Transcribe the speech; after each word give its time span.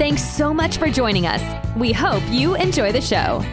Thanks 0.00 0.24
so 0.24 0.54
much 0.54 0.78
for 0.78 0.88
joining 0.88 1.26
us. 1.26 1.42
We 1.76 1.92
hope 1.92 2.22
you 2.30 2.54
enjoy 2.54 2.90
the 2.90 3.02
show. 3.02 3.44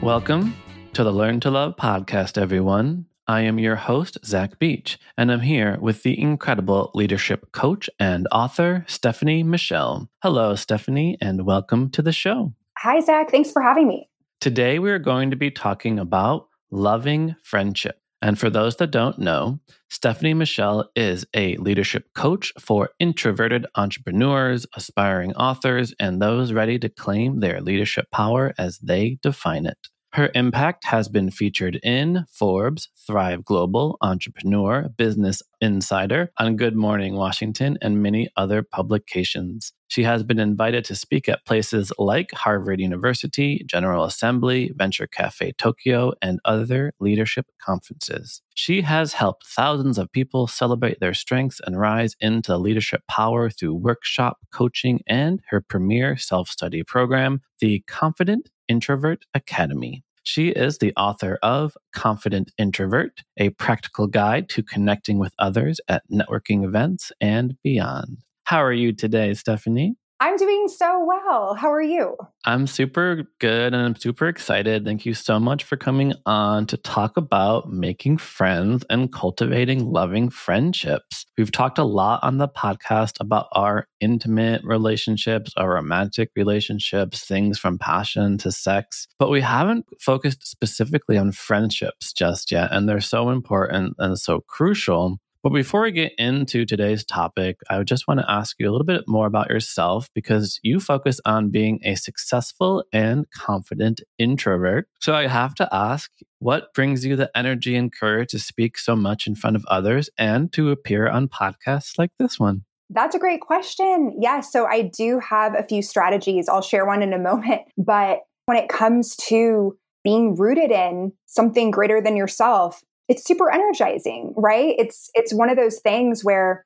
Welcome 0.00 0.56
to 0.94 1.04
the 1.04 1.12
Learn 1.12 1.40
to 1.40 1.50
Love 1.50 1.76
podcast, 1.76 2.40
everyone. 2.40 3.04
I 3.28 3.42
am 3.42 3.58
your 3.58 3.76
host, 3.76 4.16
Zach 4.24 4.58
Beach, 4.58 4.98
and 5.18 5.30
I'm 5.30 5.40
here 5.40 5.76
with 5.78 6.04
the 6.04 6.18
incredible 6.18 6.90
leadership 6.94 7.52
coach 7.52 7.90
and 8.00 8.26
author, 8.32 8.86
Stephanie 8.88 9.42
Michelle. 9.42 10.08
Hello, 10.22 10.54
Stephanie, 10.54 11.18
and 11.20 11.44
welcome 11.44 11.90
to 11.90 12.00
the 12.00 12.10
show. 12.10 12.54
Hi, 12.78 13.00
Zach. 13.00 13.30
Thanks 13.30 13.52
for 13.52 13.60
having 13.60 13.86
me. 13.86 14.08
Today, 14.40 14.78
we're 14.78 14.98
going 14.98 15.32
to 15.32 15.36
be 15.36 15.50
talking 15.50 15.98
about 15.98 16.48
loving 16.70 17.36
friendship. 17.42 18.00
And 18.24 18.38
for 18.38 18.48
those 18.48 18.76
that 18.76 18.90
don't 18.90 19.18
know, 19.18 19.60
Stephanie 19.90 20.32
Michelle 20.32 20.88
is 20.96 21.26
a 21.36 21.58
leadership 21.58 22.06
coach 22.14 22.54
for 22.58 22.88
introverted 22.98 23.66
entrepreneurs, 23.74 24.64
aspiring 24.74 25.34
authors, 25.34 25.94
and 26.00 26.22
those 26.22 26.50
ready 26.50 26.78
to 26.78 26.88
claim 26.88 27.40
their 27.40 27.60
leadership 27.60 28.10
power 28.10 28.54
as 28.56 28.78
they 28.78 29.18
define 29.20 29.66
it. 29.66 29.76
Her 30.14 30.30
impact 30.34 30.86
has 30.86 31.06
been 31.08 31.30
featured 31.30 31.78
in 31.82 32.24
Forbes, 32.30 32.88
Thrive 33.06 33.44
Global, 33.44 33.98
Entrepreneur, 34.00 34.88
Business 34.96 35.42
Insider, 35.60 36.30
on 36.38 36.56
Good 36.56 36.76
Morning 36.76 37.16
Washington, 37.16 37.76
and 37.82 38.02
many 38.02 38.30
other 38.38 38.62
publications. 38.62 39.74
She 39.94 40.02
has 40.02 40.24
been 40.24 40.40
invited 40.40 40.84
to 40.86 40.96
speak 40.96 41.28
at 41.28 41.46
places 41.46 41.92
like 42.00 42.32
Harvard 42.32 42.80
University, 42.80 43.62
General 43.64 44.02
Assembly, 44.02 44.72
Venture 44.74 45.06
Cafe 45.06 45.52
Tokyo, 45.52 46.14
and 46.20 46.40
other 46.44 46.94
leadership 46.98 47.46
conferences. 47.62 48.42
She 48.56 48.80
has 48.80 49.12
helped 49.12 49.46
thousands 49.46 49.96
of 49.96 50.10
people 50.10 50.48
celebrate 50.48 50.98
their 50.98 51.14
strengths 51.14 51.60
and 51.64 51.78
rise 51.78 52.16
into 52.18 52.56
leadership 52.56 53.02
power 53.08 53.48
through 53.48 53.76
workshop 53.76 54.38
coaching 54.52 55.00
and 55.06 55.40
her 55.50 55.60
premier 55.60 56.16
self 56.16 56.48
study 56.48 56.82
program, 56.82 57.40
the 57.60 57.84
Confident 57.86 58.50
Introvert 58.66 59.24
Academy. 59.32 60.02
She 60.24 60.48
is 60.48 60.78
the 60.78 60.92
author 60.96 61.38
of 61.40 61.76
Confident 61.92 62.50
Introvert, 62.58 63.22
a 63.36 63.50
practical 63.50 64.08
guide 64.08 64.48
to 64.48 64.64
connecting 64.64 65.20
with 65.20 65.34
others 65.38 65.80
at 65.86 66.02
networking 66.10 66.64
events 66.64 67.12
and 67.20 67.56
beyond. 67.62 68.24
How 68.44 68.62
are 68.62 68.72
you 68.72 68.92
today, 68.92 69.32
Stephanie? 69.32 69.96
I'm 70.20 70.36
doing 70.36 70.68
so 70.68 71.04
well. 71.04 71.54
How 71.54 71.72
are 71.72 71.82
you? 71.82 72.16
I'm 72.44 72.66
super 72.66 73.24
good 73.40 73.72
and 73.74 73.82
I'm 73.82 73.96
super 73.96 74.28
excited. 74.28 74.84
Thank 74.84 75.06
you 75.06 75.14
so 75.14 75.40
much 75.40 75.64
for 75.64 75.76
coming 75.76 76.12
on 76.26 76.66
to 76.66 76.76
talk 76.76 77.16
about 77.16 77.72
making 77.72 78.18
friends 78.18 78.84
and 78.90 79.12
cultivating 79.12 79.86
loving 79.90 80.28
friendships. 80.28 81.24
We've 81.36 81.50
talked 81.50 81.78
a 81.78 81.84
lot 81.84 82.20
on 82.22 82.38
the 82.38 82.48
podcast 82.48 83.14
about 83.18 83.48
our 83.52 83.88
intimate 84.00 84.62
relationships, 84.62 85.52
our 85.56 85.74
romantic 85.74 86.30
relationships, 86.36 87.24
things 87.24 87.58
from 87.58 87.78
passion 87.78 88.38
to 88.38 88.52
sex, 88.52 89.08
but 89.18 89.30
we 89.30 89.40
haven't 89.40 89.86
focused 90.00 90.46
specifically 90.46 91.16
on 91.16 91.32
friendships 91.32 92.12
just 92.12 92.52
yet. 92.52 92.68
And 92.72 92.88
they're 92.88 93.00
so 93.00 93.30
important 93.30 93.94
and 93.98 94.18
so 94.18 94.40
crucial. 94.40 95.18
But 95.44 95.52
before 95.52 95.82
we 95.82 95.92
get 95.92 96.14
into 96.16 96.64
today's 96.64 97.04
topic, 97.04 97.58
I 97.68 97.82
just 97.82 98.08
want 98.08 98.20
to 98.20 98.30
ask 98.30 98.56
you 98.58 98.66
a 98.66 98.72
little 98.72 98.86
bit 98.86 99.04
more 99.06 99.26
about 99.26 99.50
yourself 99.50 100.08
because 100.14 100.58
you 100.62 100.80
focus 100.80 101.20
on 101.26 101.50
being 101.50 101.80
a 101.84 101.96
successful 101.96 102.82
and 102.94 103.30
confident 103.30 104.00
introvert. 104.16 104.88
So 105.02 105.14
I 105.14 105.26
have 105.26 105.54
to 105.56 105.68
ask, 105.70 106.10
what 106.38 106.72
brings 106.72 107.04
you 107.04 107.14
the 107.14 107.30
energy 107.36 107.76
and 107.76 107.92
courage 107.92 108.30
to 108.30 108.38
speak 108.38 108.78
so 108.78 108.96
much 108.96 109.26
in 109.26 109.34
front 109.34 109.56
of 109.56 109.66
others 109.66 110.08
and 110.16 110.50
to 110.54 110.70
appear 110.70 111.10
on 111.10 111.28
podcasts 111.28 111.98
like 111.98 112.12
this 112.18 112.40
one? 112.40 112.64
That's 112.88 113.14
a 113.14 113.18
great 113.18 113.42
question. 113.42 114.16
Yes. 114.18 114.50
so 114.50 114.64
I 114.64 114.80
do 114.96 115.18
have 115.18 115.54
a 115.54 115.62
few 115.62 115.82
strategies. 115.82 116.48
I'll 116.48 116.62
share 116.62 116.86
one 116.86 117.02
in 117.02 117.12
a 117.12 117.18
moment. 117.18 117.60
But 117.76 118.20
when 118.46 118.56
it 118.56 118.70
comes 118.70 119.14
to 119.28 119.76
being 120.04 120.36
rooted 120.36 120.70
in 120.70 121.12
something 121.26 121.70
greater 121.70 122.00
than 122.00 122.16
yourself, 122.16 122.82
it's 123.08 123.24
super 123.24 123.50
energizing, 123.50 124.32
right? 124.36 124.74
It's 124.78 125.10
it's 125.14 125.34
one 125.34 125.50
of 125.50 125.56
those 125.56 125.80
things 125.80 126.24
where 126.24 126.64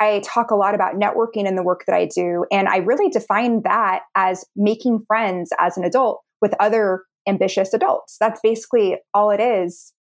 I 0.00 0.22
talk 0.24 0.50
a 0.50 0.56
lot 0.56 0.74
about 0.74 0.94
networking 0.94 1.46
in 1.46 1.56
the 1.56 1.62
work 1.62 1.84
that 1.86 1.94
I 1.94 2.06
do 2.06 2.46
and 2.50 2.68
I 2.68 2.78
really 2.78 3.10
define 3.10 3.62
that 3.62 4.02
as 4.14 4.44
making 4.56 5.04
friends 5.06 5.50
as 5.58 5.76
an 5.76 5.84
adult 5.84 6.22
with 6.40 6.54
other 6.58 7.04
ambitious 7.28 7.74
adults. 7.74 8.16
That's 8.18 8.40
basically 8.42 8.96
all 9.12 9.30
it 9.30 9.40
is 9.40 9.92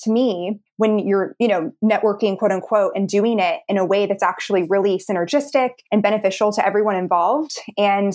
to 0.00 0.10
me 0.12 0.60
when 0.76 1.00
you're, 1.00 1.34
you 1.40 1.48
know, 1.48 1.72
networking 1.84 2.38
quote 2.38 2.52
unquote 2.52 2.92
and 2.94 3.08
doing 3.08 3.40
it 3.40 3.60
in 3.68 3.78
a 3.78 3.84
way 3.84 4.06
that's 4.06 4.22
actually 4.22 4.64
really 4.68 4.98
synergistic 4.98 5.70
and 5.90 6.02
beneficial 6.02 6.52
to 6.52 6.64
everyone 6.64 6.94
involved. 6.94 7.58
And 7.76 8.12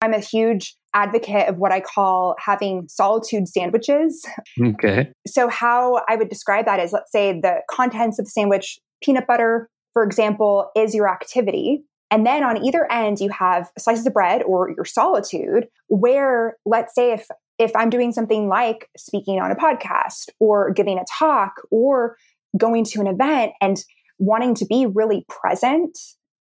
I'm 0.00 0.12
a 0.12 0.20
huge 0.20 0.76
advocate 0.94 1.48
of 1.48 1.56
what 1.58 1.72
I 1.72 1.80
call 1.80 2.36
having 2.38 2.86
solitude 2.88 3.48
sandwiches. 3.48 4.24
Okay. 4.62 5.10
So, 5.26 5.48
how 5.48 6.02
I 6.08 6.16
would 6.16 6.28
describe 6.28 6.66
that 6.66 6.80
is 6.80 6.92
let's 6.92 7.12
say 7.12 7.38
the 7.40 7.60
contents 7.70 8.18
of 8.18 8.26
the 8.26 8.30
sandwich, 8.30 8.78
peanut 9.02 9.26
butter, 9.26 9.68
for 9.92 10.02
example, 10.02 10.70
is 10.76 10.94
your 10.94 11.08
activity. 11.08 11.84
And 12.10 12.24
then 12.24 12.44
on 12.44 12.64
either 12.64 12.90
end, 12.90 13.18
you 13.20 13.30
have 13.30 13.70
slices 13.78 14.06
of 14.06 14.12
bread 14.12 14.42
or 14.42 14.70
your 14.70 14.84
solitude, 14.84 15.66
where 15.88 16.56
let's 16.64 16.94
say 16.94 17.12
if 17.12 17.26
if 17.58 17.74
I'm 17.74 17.90
doing 17.90 18.12
something 18.12 18.48
like 18.48 18.88
speaking 18.96 19.40
on 19.40 19.50
a 19.50 19.56
podcast 19.56 20.28
or 20.38 20.72
giving 20.72 20.98
a 20.98 21.04
talk 21.18 21.54
or 21.70 22.16
going 22.56 22.84
to 22.84 23.00
an 23.00 23.06
event 23.06 23.52
and 23.60 23.82
wanting 24.18 24.54
to 24.56 24.66
be 24.66 24.86
really 24.86 25.24
present 25.28 25.98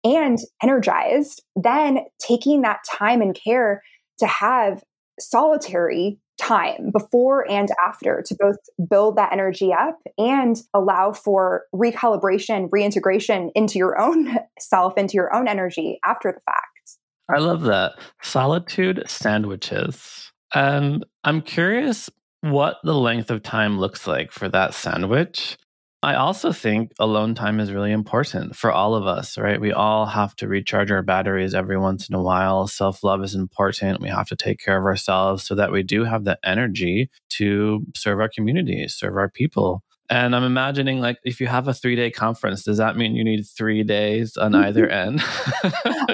and 0.04 0.38
energized, 0.62 1.42
then 1.56 2.00
taking 2.20 2.62
that 2.62 2.80
time 2.88 3.22
and 3.22 3.34
care 3.34 3.82
to 4.18 4.26
have 4.26 4.82
solitary 5.18 6.18
time 6.40 6.90
before 6.92 7.48
and 7.48 7.68
after 7.86 8.22
to 8.26 8.36
both 8.38 8.56
build 8.90 9.16
that 9.16 9.32
energy 9.32 9.72
up 9.72 9.98
and 10.18 10.56
allow 10.74 11.12
for 11.12 11.62
recalibration, 11.74 12.68
reintegration 12.70 13.50
into 13.54 13.78
your 13.78 14.00
own 14.00 14.36
self, 14.58 14.98
into 14.98 15.14
your 15.14 15.34
own 15.34 15.48
energy 15.48 15.98
after 16.04 16.32
the 16.32 16.40
fact. 16.40 16.98
I 17.34 17.38
love 17.38 17.62
that. 17.62 17.92
Solitude 18.22 19.04
sandwiches. 19.06 20.32
And 20.54 21.04
I'm 21.22 21.40
curious 21.40 22.10
what 22.42 22.76
the 22.84 22.94
length 22.94 23.30
of 23.30 23.42
time 23.42 23.78
looks 23.78 24.06
like 24.06 24.30
for 24.30 24.48
that 24.50 24.74
sandwich. 24.74 25.56
I 26.04 26.16
also 26.16 26.52
think 26.52 26.92
alone 26.98 27.34
time 27.34 27.60
is 27.60 27.72
really 27.72 27.90
important 27.90 28.54
for 28.54 28.70
all 28.70 28.94
of 28.94 29.06
us, 29.06 29.38
right? 29.38 29.58
We 29.58 29.72
all 29.72 30.04
have 30.04 30.36
to 30.36 30.46
recharge 30.46 30.90
our 30.90 31.02
batteries 31.02 31.54
every 31.54 31.78
once 31.78 32.10
in 32.10 32.14
a 32.14 32.22
while. 32.22 32.66
Self 32.68 33.02
love 33.02 33.24
is 33.24 33.34
important. 33.34 34.02
We 34.02 34.10
have 34.10 34.28
to 34.28 34.36
take 34.36 34.58
care 34.58 34.76
of 34.76 34.84
ourselves 34.84 35.46
so 35.46 35.54
that 35.54 35.72
we 35.72 35.82
do 35.82 36.04
have 36.04 36.24
the 36.24 36.38
energy 36.44 37.08
to 37.30 37.86
serve 37.96 38.20
our 38.20 38.28
community, 38.28 38.86
serve 38.86 39.16
our 39.16 39.30
people. 39.30 39.82
And 40.10 40.36
I'm 40.36 40.44
imagining, 40.44 41.00
like, 41.00 41.16
if 41.24 41.40
you 41.40 41.46
have 41.46 41.68
a 41.68 41.72
three 41.72 41.96
day 41.96 42.10
conference, 42.10 42.64
does 42.64 42.76
that 42.76 42.98
mean 42.98 43.16
you 43.16 43.24
need 43.24 43.44
three 43.44 43.82
days 43.82 44.36
on 44.36 44.52
mm-hmm. 44.52 44.64
either 44.64 44.86
end? 44.86 45.22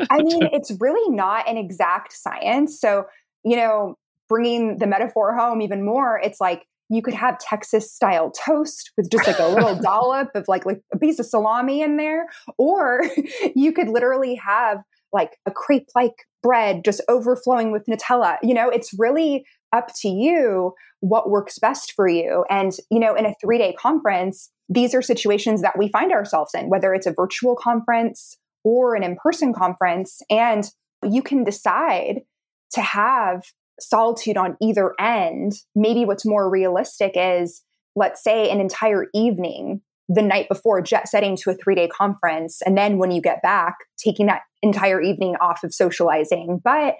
I 0.08 0.22
mean, 0.22 0.48
it's 0.52 0.70
really 0.78 1.14
not 1.16 1.48
an 1.48 1.56
exact 1.56 2.12
science. 2.12 2.78
So, 2.80 3.06
you 3.44 3.56
know, 3.56 3.96
bringing 4.28 4.78
the 4.78 4.86
metaphor 4.86 5.34
home 5.34 5.60
even 5.60 5.84
more, 5.84 6.20
it's 6.22 6.40
like 6.40 6.64
you 6.90 7.02
could 7.02 7.14
have 7.14 7.38
Texas 7.38 7.90
style 7.90 8.30
toast 8.30 8.90
with 8.96 9.10
just 9.10 9.26
like 9.26 9.38
a 9.38 9.48
little 9.48 9.76
dollop 9.82 10.28
of 10.34 10.46
like, 10.48 10.66
like 10.66 10.82
a 10.92 10.98
piece 10.98 11.18
of 11.18 11.26
salami 11.26 11.82
in 11.82 11.96
there. 11.96 12.26
Or 12.58 13.02
you 13.54 13.72
could 13.72 13.88
literally 13.88 14.34
have 14.34 14.78
like 15.12 15.38
a 15.46 15.50
crepe 15.50 15.88
like 15.94 16.14
bread 16.42 16.84
just 16.84 17.00
overflowing 17.08 17.70
with 17.70 17.86
Nutella. 17.86 18.36
You 18.42 18.54
know, 18.54 18.68
it's 18.68 18.92
really 18.98 19.44
up 19.72 19.92
to 20.00 20.08
you 20.08 20.74
what 20.98 21.30
works 21.30 21.58
best 21.58 21.92
for 21.92 22.08
you. 22.08 22.44
And, 22.50 22.72
you 22.90 22.98
know, 22.98 23.14
in 23.14 23.24
a 23.24 23.34
three 23.40 23.58
day 23.58 23.72
conference, 23.78 24.50
these 24.68 24.94
are 24.94 25.02
situations 25.02 25.62
that 25.62 25.78
we 25.78 25.88
find 25.88 26.12
ourselves 26.12 26.52
in, 26.54 26.68
whether 26.68 26.92
it's 26.92 27.06
a 27.06 27.12
virtual 27.12 27.56
conference 27.56 28.36
or 28.64 28.94
an 28.94 29.02
in 29.02 29.16
person 29.16 29.52
conference. 29.52 30.22
And 30.28 30.68
you 31.08 31.22
can 31.22 31.44
decide 31.44 32.22
to 32.72 32.80
have 32.80 33.44
solitude 33.82 34.36
on 34.36 34.56
either 34.60 34.94
end, 34.98 35.52
maybe 35.74 36.04
what's 36.04 36.26
more 36.26 36.50
realistic 36.50 37.12
is, 37.14 37.62
let's 37.96 38.22
say, 38.22 38.50
an 38.50 38.60
entire 38.60 39.06
evening 39.14 39.80
the 40.08 40.22
night 40.22 40.48
before 40.48 40.82
jet 40.82 41.08
setting 41.08 41.36
to 41.36 41.50
a 41.50 41.54
three 41.54 41.74
day 41.74 41.88
conference. 41.88 42.60
And 42.66 42.76
then 42.76 42.98
when 42.98 43.10
you 43.12 43.22
get 43.22 43.42
back, 43.42 43.76
taking 43.96 44.26
that 44.26 44.42
entire 44.62 45.00
evening 45.00 45.36
off 45.40 45.62
of 45.62 45.72
socializing. 45.72 46.60
But 46.62 46.96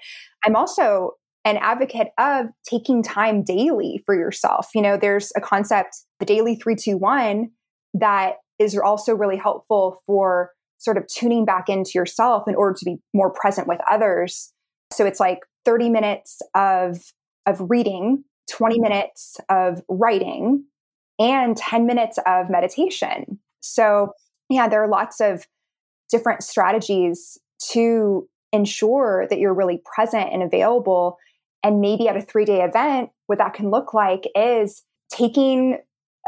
I'm 0.46 0.56
also 0.56 1.12
an 1.44 1.56
advocate 1.56 2.08
of 2.18 2.46
taking 2.68 3.02
time 3.02 3.42
daily 3.42 4.02
for 4.06 4.14
yourself. 4.14 4.68
You 4.74 4.82
know, 4.82 4.96
there's 4.96 5.32
a 5.36 5.40
concept, 5.40 5.96
the 6.18 6.26
daily 6.26 6.54
321, 6.54 7.50
that 7.94 8.34
is 8.58 8.78
also 8.78 9.14
really 9.14 9.38
helpful 9.38 10.02
for 10.06 10.50
sort 10.78 10.96
of 10.96 11.06
tuning 11.06 11.44
back 11.44 11.68
into 11.68 11.92
yourself 11.94 12.44
in 12.46 12.54
order 12.54 12.76
to 12.78 12.84
be 12.84 12.96
more 13.12 13.32
present 13.32 13.66
with 13.66 13.80
others. 13.90 14.52
So 14.92 15.06
it's 15.06 15.20
like 15.20 15.40
30 15.64 15.90
minutes 15.90 16.40
of 16.54 17.12
of 17.46 17.70
reading, 17.70 18.24
20 18.50 18.80
minutes 18.80 19.38
of 19.48 19.82
writing, 19.88 20.64
and 21.18 21.56
10 21.56 21.86
minutes 21.86 22.18
of 22.26 22.50
meditation. 22.50 23.38
So, 23.60 24.12
yeah, 24.48 24.68
there 24.68 24.82
are 24.82 24.88
lots 24.88 25.20
of 25.20 25.46
different 26.10 26.42
strategies 26.42 27.38
to 27.72 28.28
ensure 28.52 29.26
that 29.28 29.38
you're 29.38 29.54
really 29.54 29.80
present 29.94 30.32
and 30.32 30.42
available. 30.42 31.18
And 31.62 31.80
maybe 31.80 32.08
at 32.08 32.16
a 32.16 32.22
three 32.22 32.44
day 32.44 32.62
event, 32.62 33.10
what 33.26 33.38
that 33.38 33.54
can 33.54 33.70
look 33.70 33.94
like 33.94 34.24
is 34.34 34.82
taking 35.12 35.78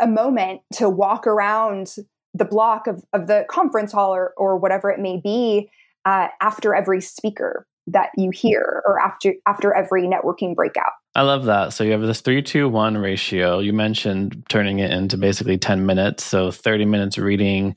a 0.01 0.07
moment 0.07 0.61
to 0.75 0.89
walk 0.89 1.27
around 1.27 1.97
the 2.35 2.45
block 2.45 2.87
of, 2.87 3.05
of 3.13 3.27
the 3.27 3.45
conference 3.49 3.93
hall 3.93 4.15
or, 4.15 4.33
or 4.37 4.57
whatever 4.57 4.91
it 4.91 5.01
may 5.01 5.21
be 5.23 5.69
uh, 6.05 6.29
after 6.41 6.75
every 6.75 7.01
speaker 7.01 7.67
that 7.87 8.11
you 8.17 8.31
hear 8.31 8.83
or 8.87 9.01
after 9.01 9.35
after 9.47 9.75
every 9.75 10.05
networking 10.05 10.55
breakout. 10.55 10.93
I 11.15 11.23
love 11.23 11.45
that. 11.45 11.73
So 11.73 11.85
you 11.85 11.93
have 11.93 12.01
this 12.01 12.21
three, 12.21 12.43
two, 12.43 12.69
one 12.69 12.97
ratio. 12.97 13.59
You 13.59 13.73
mentioned 13.73 14.45
turning 14.49 14.79
it 14.79 14.91
into 14.91 15.19
basically 15.19 15.59
10 15.59 15.85
minutes. 15.85 16.25
So 16.25 16.51
30 16.51 16.87
minutes 16.87 17.19
reading, 17.19 17.77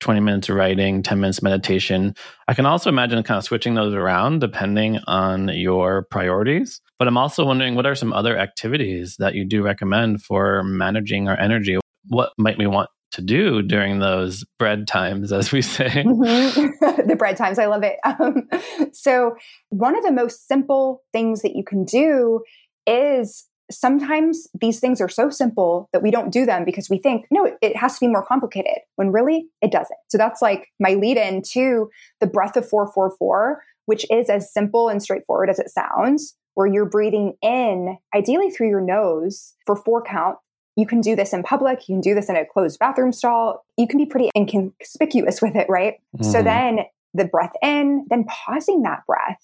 20 0.00 0.20
minutes 0.20 0.50
writing, 0.50 1.02
10 1.02 1.20
minutes 1.20 1.42
meditation. 1.42 2.14
I 2.46 2.54
can 2.54 2.66
also 2.66 2.88
imagine 2.88 3.22
kind 3.22 3.38
of 3.38 3.44
switching 3.44 3.74
those 3.74 3.94
around 3.94 4.40
depending 4.40 4.98
on 5.06 5.48
your 5.48 6.06
priorities. 6.10 6.80
But 6.98 7.08
I'm 7.08 7.18
also 7.18 7.44
wondering 7.44 7.74
what 7.74 7.86
are 7.86 7.94
some 7.94 8.12
other 8.12 8.38
activities 8.38 9.16
that 9.18 9.34
you 9.34 9.44
do 9.44 9.62
recommend 9.62 10.22
for 10.22 10.62
managing 10.62 11.28
our 11.28 11.38
energy? 11.38 11.78
What 12.08 12.32
might 12.38 12.58
we 12.58 12.66
want 12.66 12.90
to 13.12 13.22
do 13.22 13.62
during 13.62 13.98
those 13.98 14.44
bread 14.58 14.86
times, 14.86 15.32
as 15.32 15.52
we 15.52 15.62
say. 15.62 15.88
Mm-hmm. 15.88 17.06
the 17.08 17.16
bread 17.16 17.36
times, 17.36 17.58
I 17.58 17.66
love 17.66 17.82
it. 17.82 17.98
Um, 18.04 18.48
so, 18.92 19.36
one 19.68 19.96
of 19.96 20.04
the 20.04 20.12
most 20.12 20.48
simple 20.48 21.02
things 21.12 21.42
that 21.42 21.54
you 21.54 21.64
can 21.64 21.84
do 21.84 22.42
is 22.86 23.46
sometimes 23.70 24.48
these 24.60 24.80
things 24.80 25.00
are 25.00 25.08
so 25.08 25.30
simple 25.30 25.88
that 25.92 26.02
we 26.02 26.10
don't 26.10 26.32
do 26.32 26.44
them 26.44 26.64
because 26.64 26.90
we 26.90 26.98
think, 26.98 27.26
no, 27.30 27.50
it, 27.62 27.76
has 27.76 27.94
to 27.94 28.00
be 28.00 28.08
more 28.08 28.24
complicated, 28.24 28.78
when 28.96 29.12
really 29.12 29.46
it 29.60 29.70
doesn't. 29.70 29.98
So, 30.08 30.18
that's 30.18 30.42
like 30.42 30.68
my 30.80 30.94
lead 30.94 31.16
in 31.16 31.42
to 31.52 31.90
the 32.20 32.26
breath 32.26 32.56
of 32.56 32.68
444, 32.68 33.62
which 33.86 34.06
is 34.10 34.28
as 34.28 34.52
simple 34.52 34.88
and 34.88 35.02
straightforward 35.02 35.50
as 35.50 35.58
it 35.58 35.70
sounds 35.70 36.36
where 36.54 36.66
you're 36.66 36.88
breathing 36.88 37.34
in, 37.42 37.96
ideally 38.14 38.50
through 38.50 38.68
your 38.68 38.80
nose 38.80 39.54
for 39.64 39.74
four 39.74 40.02
count, 40.02 40.36
you 40.76 40.86
can 40.86 41.00
do 41.00 41.14
this 41.14 41.32
in 41.32 41.42
public, 41.42 41.88
you 41.88 41.94
can 41.94 42.00
do 42.00 42.14
this 42.14 42.28
in 42.28 42.36
a 42.36 42.46
closed 42.46 42.78
bathroom 42.78 43.12
stall. 43.12 43.64
You 43.76 43.86
can 43.86 43.98
be 43.98 44.06
pretty 44.06 44.30
inconspicuous 44.36 45.42
with 45.42 45.54
it, 45.54 45.66
right? 45.68 45.94
Mm-hmm. 46.16 46.30
So 46.30 46.42
then 46.42 46.80
the 47.14 47.26
breath 47.26 47.52
in, 47.62 48.06
then 48.08 48.24
pausing 48.24 48.82
that 48.82 49.02
breath 49.06 49.38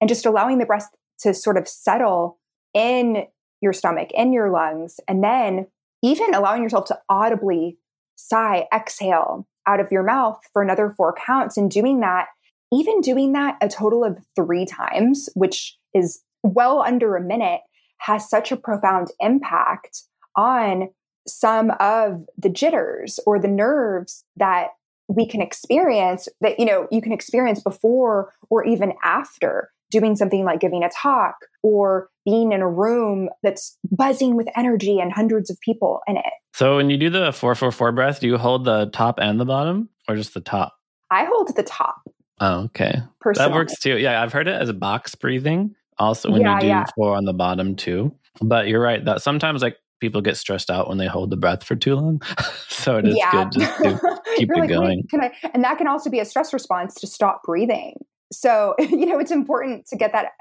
and 0.00 0.08
just 0.08 0.26
allowing 0.26 0.58
the 0.58 0.66
breath 0.66 0.90
to 1.20 1.32
sort 1.32 1.56
of 1.56 1.68
settle 1.68 2.38
in 2.74 3.24
your 3.60 3.72
stomach, 3.72 4.10
in 4.12 4.32
your 4.32 4.50
lungs, 4.50 4.98
and 5.06 5.22
then 5.22 5.66
even 6.02 6.34
allowing 6.34 6.62
yourself 6.62 6.86
to 6.86 6.98
audibly 7.08 7.78
sigh, 8.16 8.66
exhale 8.74 9.46
out 9.66 9.80
of 9.80 9.90
your 9.90 10.02
mouth 10.02 10.38
for 10.52 10.60
another 10.60 10.92
four 10.96 11.14
counts 11.14 11.56
and 11.56 11.70
doing 11.70 12.00
that, 12.00 12.26
even 12.72 13.00
doing 13.00 13.32
that 13.32 13.56
a 13.62 13.68
total 13.68 14.04
of 14.04 14.18
three 14.36 14.66
times, 14.66 15.28
which 15.34 15.78
is 15.94 16.20
well 16.42 16.82
under 16.82 17.16
a 17.16 17.22
minute, 17.22 17.60
has 17.98 18.28
such 18.28 18.52
a 18.52 18.56
profound 18.56 19.08
impact 19.20 20.02
on 20.36 20.88
some 21.26 21.72
of 21.80 22.24
the 22.36 22.48
jitters 22.48 23.18
or 23.26 23.38
the 23.38 23.48
nerves 23.48 24.24
that 24.36 24.68
we 25.08 25.26
can 25.26 25.40
experience 25.40 26.28
that 26.40 26.58
you 26.58 26.64
know 26.64 26.86
you 26.90 27.00
can 27.00 27.12
experience 27.12 27.62
before 27.62 28.32
or 28.50 28.64
even 28.64 28.92
after 29.02 29.70
doing 29.90 30.16
something 30.16 30.44
like 30.44 30.60
giving 30.60 30.82
a 30.82 30.90
talk 30.90 31.36
or 31.62 32.08
being 32.24 32.52
in 32.52 32.60
a 32.60 32.68
room 32.68 33.28
that's 33.42 33.78
buzzing 33.90 34.34
with 34.36 34.48
energy 34.56 34.98
and 34.98 35.12
hundreds 35.12 35.50
of 35.50 35.60
people 35.60 36.00
in 36.08 36.16
it. 36.16 36.32
So 36.54 36.76
when 36.76 36.90
you 36.90 36.96
do 36.96 37.10
the 37.10 37.32
444 37.32 37.92
breath, 37.92 38.20
do 38.20 38.26
you 38.26 38.38
hold 38.38 38.64
the 38.64 38.86
top 38.86 39.18
and 39.20 39.38
the 39.38 39.44
bottom 39.44 39.88
or 40.08 40.16
just 40.16 40.34
the 40.34 40.40
top? 40.40 40.74
I 41.10 41.26
hold 41.26 41.54
the 41.54 41.62
top. 41.62 41.96
Oh, 42.40 42.62
okay. 42.64 43.02
Personally. 43.20 43.48
That 43.48 43.54
works 43.54 43.78
too. 43.78 43.98
Yeah, 43.98 44.20
I've 44.20 44.32
heard 44.32 44.48
it 44.48 44.60
as 44.60 44.68
a 44.68 44.74
box 44.74 45.14
breathing 45.14 45.74
also 45.98 46.30
when 46.30 46.40
yeah, 46.40 46.56
you 46.56 46.60
do 46.62 46.66
yeah. 46.66 46.84
four 46.96 47.14
on 47.14 47.24
the 47.24 47.32
bottom 47.32 47.76
too. 47.76 48.12
But 48.40 48.66
you're 48.66 48.82
right 48.82 49.04
that 49.04 49.22
sometimes 49.22 49.62
like 49.62 49.76
people 50.04 50.20
get 50.20 50.36
stressed 50.36 50.70
out 50.70 50.86
when 50.86 50.98
they 50.98 51.06
hold 51.06 51.30
the 51.30 51.36
breath 51.36 51.64
for 51.64 51.76
too 51.76 51.94
long. 51.94 52.20
so 52.68 52.98
it 52.98 53.08
is 53.08 53.16
yeah. 53.16 53.30
good 53.30 53.52
just 53.52 53.78
to 53.78 54.20
keep 54.36 54.50
it 54.50 54.58
like, 54.58 54.68
going. 54.68 55.02
Can 55.08 55.22
I? 55.22 55.32
And 55.54 55.64
that 55.64 55.78
can 55.78 55.86
also 55.86 56.10
be 56.10 56.20
a 56.20 56.26
stress 56.26 56.52
response 56.52 56.94
to 56.96 57.06
stop 57.06 57.42
breathing. 57.42 57.96
So 58.32 58.74
you 58.78 59.06
know 59.06 59.18
it's 59.18 59.30
important 59.30 59.86
to 59.86 59.96
get 59.96 60.12
that 60.12 60.32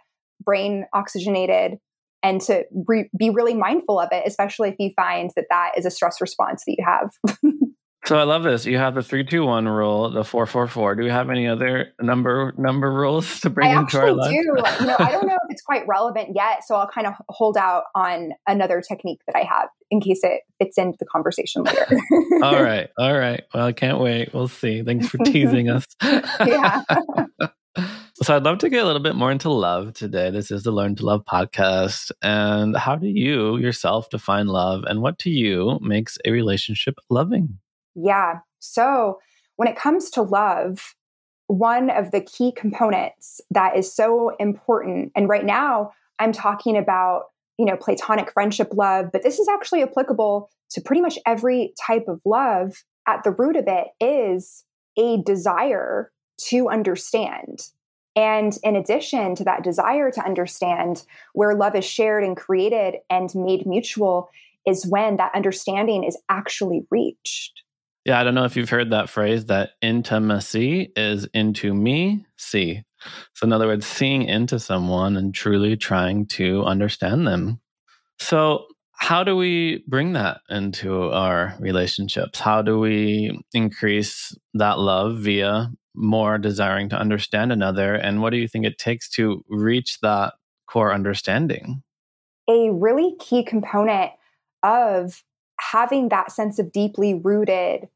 brain 0.44 0.86
oxygenated 0.94 1.78
and 2.22 2.42
to 2.42 2.66
re- 2.88 3.10
be 3.18 3.30
really 3.30 3.54
mindful 3.54 4.00
of 4.00 4.10
it, 4.12 4.24
especially 4.26 4.70
if 4.70 4.76
you 4.80 4.92
find 4.96 5.32
that 5.36 5.46
that 5.50 5.72
is 5.78 5.86
a 5.86 5.92
stress 5.92 6.20
response 6.20 6.64
that 6.66 6.76
you 6.78 6.86
have. 6.86 7.12
So 8.06 8.18
I 8.18 8.24
love 8.24 8.44
this. 8.44 8.66
You 8.66 8.78
have 8.78 8.96
the 8.96 9.02
three 9.02 9.24
two 9.24 9.46
one 9.46 9.68
rule, 9.68 10.10
the 10.10 10.26
four 10.26 10.46
four 10.46 10.68
four. 10.68 10.96
Do 10.96 11.04
we 11.04 11.10
have 11.10 11.30
any 11.30 11.48
other 11.48 11.94
number 12.02 12.54
number 12.58 12.92
rules 12.92 13.40
to 13.42 13.50
bring 13.50 13.72
I 13.72 13.80
into 13.80 13.98
our 13.98 14.12
life? 14.12 14.30
do. 14.30 14.36
you 14.82 14.86
know, 14.88 14.96
I 15.00 15.12
don't 15.12 15.26
know 15.26 15.36
if 15.36 15.50
it's 15.50 15.62
quite 15.62 15.88
relevant 15.88 16.30
yet, 16.36 16.64
so 16.66 16.76
I'll 16.76 16.90
kind 16.90 17.08
of 17.08 17.14
hold 17.30 17.56
out 17.56 17.84
on 17.96 18.32
another 18.46 18.82
technique 18.82 19.22
that 19.28 19.38
I 19.38 19.44
have 19.44 19.70
in 19.90 20.02
case 20.02 20.20
it 20.24 20.42
fits 20.60 20.78
into 20.78 20.98
the 21.00 21.06
conversation 21.06 21.64
later. 21.64 21.88
all 22.44 22.62
right, 22.62 22.90
all 22.98 23.18
right. 23.18 23.44
Well, 23.54 23.66
I 23.66 23.72
can't 23.72 24.00
wait. 24.00 24.34
We'll 24.34 24.50
see. 24.50 24.84
Thanks 24.84 25.08
for 25.08 25.18
teasing 25.20 25.70
us. 25.70 25.86
yeah. 26.02 26.84
So 28.22 28.36
I'd 28.36 28.44
love 28.44 28.60
to 28.60 28.70
get 28.70 28.84
a 28.84 28.86
little 28.86 29.02
bit 29.02 29.16
more 29.16 29.32
into 29.32 29.50
love 29.50 29.94
today. 29.94 30.30
This 30.30 30.52
is 30.52 30.64
the 30.64 30.72
Learn 30.72 30.96
to 30.98 31.06
Love 31.06 31.24
podcast. 31.26 32.12
And 32.22 32.78
how 32.78 32.96
do 32.96 33.08
you 33.08 33.58
yourself 33.58 34.10
define 34.12 34.48
love 34.48 34.84
and 34.84 35.02
what 35.02 35.18
to 35.20 35.32
you 35.32 35.80
makes 35.82 36.18
a 36.24 36.32
relationship 36.32 36.96
loving? 37.10 37.58
Yeah. 37.96 38.40
So 38.60 39.20
when 39.56 39.68
it 39.68 39.76
comes 39.76 40.10
to 40.12 40.22
love, 40.22 40.96
one 41.48 41.90
of 41.90 42.12
the 42.12 42.22
key 42.22 42.52
components 42.52 43.42
that 43.52 43.78
is 43.78 43.94
so 43.94 44.36
important, 44.40 45.12
and 45.16 45.30
right 45.30 45.46
now 45.46 45.92
I'm 46.20 46.32
talking 46.32 46.78
about, 46.78 47.26
you 47.58 47.66
know, 47.66 47.78
platonic 47.78 48.32
friendship 48.32 48.70
love, 48.74 49.12
but 49.12 49.24
this 49.24 49.40
is 49.40 49.48
actually 49.48 49.84
applicable 49.84 50.50
to 50.72 50.82
pretty 50.82 51.02
much 51.02 51.20
every 51.26 51.74
type 51.86 52.08
of 52.08 52.22
love. 52.26 52.84
At 53.08 53.24
the 53.24 53.32
root 53.32 53.58
of 53.58 53.66
it 53.68 53.88
is 54.00 54.64
a 54.98 55.22
desire 55.24 56.12
to 56.38 56.70
understand. 56.70 57.68
And 58.16 58.58
in 58.64 58.76
addition 58.76 59.36
to 59.36 59.44
that 59.44 59.64
desire 59.64 60.12
to 60.12 60.26
understand, 60.26 61.04
where 61.34 61.56
love 61.56 61.76
is 61.76 61.86
shared 61.86 62.24
and 62.24 62.38
created 62.38 62.96
and 63.10 63.34
made 63.36 63.66
mutual 63.66 64.30
is 64.66 64.86
when 64.86 65.18
that 65.18 65.32
understanding 65.36 66.04
is 66.04 66.18
actually 66.30 66.86
reached. 66.90 67.64
Yeah, 68.06 68.20
I 68.20 68.24
don't 68.24 68.36
know 68.36 68.44
if 68.44 68.58
you've 68.58 68.70
heard 68.70 68.92
that 68.92 69.10
phrase 69.10 69.46
that 69.46 69.72
intimacy 69.82 70.92
is 70.96 71.26
into 71.34 71.74
me, 71.74 72.26
see. 72.38 72.84
So, 73.34 73.46
in 73.46 73.54
other 73.54 73.68
words, 73.68 73.86
seeing 73.86 74.24
into 74.24 74.60
someone 74.60 75.16
and 75.16 75.34
truly 75.34 75.78
trying 75.78 76.26
to 76.28 76.64
understand 76.64 77.26
them. 77.26 77.62
So, 78.20 78.66
how 78.94 79.24
do 79.24 79.36
we 79.36 79.84
bring 79.88 80.14
that 80.14 80.42
into 80.50 81.12
our 81.12 81.56
relationships? 81.60 82.40
How 82.40 82.62
do 82.62 82.80
we 82.80 83.40
increase 83.54 84.36
that 84.54 84.80
love 84.80 85.18
via 85.20 85.72
more 85.96 86.38
desiring 86.38 86.90
to 86.90 86.98
understand 86.98 87.52
another? 87.52 87.96
And 87.96 88.22
what 88.22 88.32
do 88.32 88.38
you 88.38 88.48
think 88.48 88.66
it 88.66 88.78
takes 88.78 89.10
to 89.12 89.44
reach 89.50 90.00
that 90.02 90.34
core 90.68 90.94
understanding? 90.94 91.84
A 92.50 92.70
really 92.72 93.16
key 93.20 93.44
component 93.44 94.12
of 94.64 95.24
having 95.60 96.10
that 96.10 96.32
sense 96.32 96.60
of 96.60 96.72
deeply 96.72 97.14
rooted, 97.14 97.88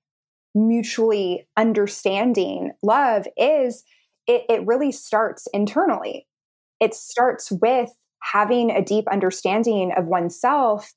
mutually 0.57 1.47
understanding 1.55 2.71
love 2.81 3.27
is 3.37 3.83
it, 4.27 4.43
it 4.49 4.65
really 4.65 4.91
starts 4.91 5.47
internally. 5.53 6.27
It 6.79 6.93
starts 6.93 7.51
with 7.51 7.91
having 8.21 8.71
a 8.71 8.83
deep 8.83 9.07
understanding 9.07 9.91
of 9.95 10.07
oneself 10.07 10.93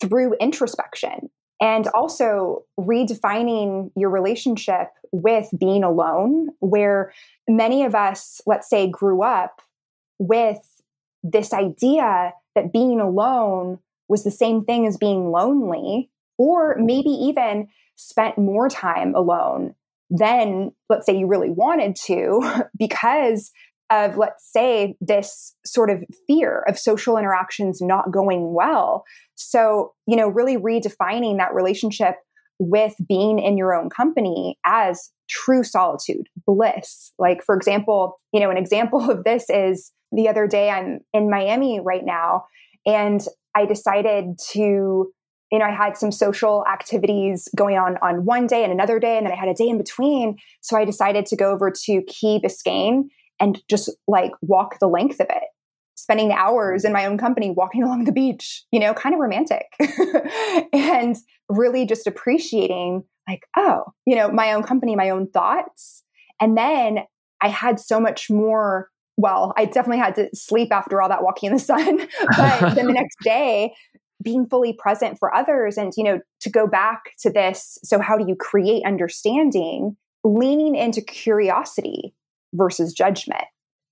through 0.00 0.34
introspection 0.40 1.30
and 1.60 1.88
also 1.88 2.64
redefining 2.78 3.90
your 3.96 4.10
relationship 4.10 4.88
with 5.10 5.48
being 5.58 5.82
alone, 5.82 6.50
where 6.60 7.12
many 7.48 7.82
of 7.84 7.94
us, 7.94 8.40
let's 8.46 8.68
say, 8.68 8.88
grew 8.88 9.22
up 9.22 9.60
with 10.18 10.58
this 11.24 11.52
idea 11.52 12.32
that 12.54 12.72
being 12.72 13.00
alone 13.00 13.78
was 14.08 14.24
the 14.24 14.30
same 14.30 14.64
thing 14.64 14.86
as 14.86 14.96
being 14.96 15.30
lonely, 15.30 16.10
or 16.38 16.76
maybe 16.78 17.10
even 17.10 17.68
spent 17.96 18.38
more 18.38 18.68
time 18.68 19.14
alone 19.14 19.74
than, 20.10 20.72
let's 20.88 21.04
say, 21.04 21.18
you 21.18 21.26
really 21.26 21.50
wanted 21.50 21.96
to, 22.06 22.64
because 22.78 23.50
of, 23.90 24.16
let's 24.16 24.50
say, 24.50 24.96
this 25.00 25.54
sort 25.64 25.90
of 25.90 26.04
fear 26.26 26.64
of 26.68 26.78
social 26.78 27.16
interactions 27.16 27.80
not 27.80 28.12
going 28.12 28.52
well. 28.52 29.04
So, 29.34 29.94
you 30.06 30.16
know, 30.16 30.28
really 30.28 30.56
redefining 30.56 31.38
that 31.38 31.54
relationship 31.54 32.16
with 32.58 32.94
being 33.08 33.38
in 33.38 33.56
your 33.56 33.74
own 33.74 33.88
company 33.88 34.58
as 34.64 35.10
true 35.28 35.62
solitude, 35.62 36.28
bliss. 36.46 37.12
Like, 37.18 37.42
for 37.44 37.56
example, 37.56 38.18
you 38.32 38.40
know, 38.40 38.50
an 38.50 38.56
example 38.56 39.10
of 39.10 39.24
this 39.24 39.48
is 39.48 39.92
the 40.12 40.28
other 40.28 40.46
day 40.46 40.70
I'm 40.70 41.00
in 41.12 41.30
Miami 41.30 41.80
right 41.80 42.04
now, 42.04 42.44
and 42.86 43.20
I 43.54 43.66
decided 43.66 44.38
to 44.52 45.12
you 45.50 45.58
know, 45.58 45.64
I 45.64 45.70
had 45.70 45.96
some 45.96 46.12
social 46.12 46.64
activities 46.70 47.48
going 47.56 47.76
on 47.76 47.96
on 48.02 48.24
one 48.24 48.46
day 48.46 48.64
and 48.64 48.72
another 48.72 48.98
day, 48.98 49.16
and 49.16 49.26
then 49.26 49.32
I 49.32 49.36
had 49.36 49.48
a 49.48 49.54
day 49.54 49.68
in 49.68 49.78
between. 49.78 50.36
So 50.60 50.76
I 50.76 50.84
decided 50.84 51.26
to 51.26 51.36
go 51.36 51.50
over 51.50 51.70
to 51.70 52.02
Key 52.02 52.40
Biscayne 52.44 53.04
and 53.40 53.60
just 53.68 53.90
like 54.06 54.32
walk 54.42 54.78
the 54.78 54.88
length 54.88 55.20
of 55.20 55.26
it, 55.30 55.44
spending 55.94 56.32
hours 56.32 56.84
in 56.84 56.92
my 56.92 57.06
own 57.06 57.18
company 57.18 57.50
walking 57.50 57.82
along 57.84 58.04
the 58.04 58.12
beach, 58.12 58.64
you 58.70 58.80
know, 58.80 58.94
kind 58.94 59.14
of 59.14 59.20
romantic. 59.20 59.66
and 60.72 61.16
really 61.48 61.86
just 61.86 62.06
appreciating, 62.06 63.04
like, 63.28 63.44
oh, 63.56 63.84
you 64.06 64.16
know, 64.16 64.30
my 64.30 64.52
own 64.52 64.62
company, 64.62 64.96
my 64.96 65.10
own 65.10 65.28
thoughts. 65.28 66.02
And 66.40 66.56
then 66.56 67.00
I 67.40 67.48
had 67.48 67.80
so 67.80 68.00
much 68.00 68.30
more. 68.30 68.88
Well, 69.16 69.52
I 69.56 69.64
definitely 69.64 69.98
had 69.98 70.14
to 70.14 70.28
sleep 70.32 70.72
after 70.72 71.02
all 71.02 71.08
that 71.08 71.24
walking 71.24 71.48
in 71.48 71.54
the 71.54 71.58
sun. 71.58 71.98
but 72.36 72.74
then 72.74 72.86
the 72.86 72.92
next 72.92 73.16
day, 73.24 73.74
being 74.22 74.46
fully 74.46 74.72
present 74.72 75.18
for 75.18 75.34
others 75.34 75.76
and 75.76 75.92
you 75.96 76.04
know 76.04 76.20
to 76.40 76.50
go 76.50 76.66
back 76.66 77.12
to 77.20 77.30
this 77.30 77.78
so 77.84 78.00
how 78.00 78.16
do 78.16 78.24
you 78.26 78.34
create 78.34 78.84
understanding 78.84 79.96
leaning 80.24 80.74
into 80.74 81.00
curiosity 81.00 82.14
versus 82.54 82.92
judgment. 82.92 83.44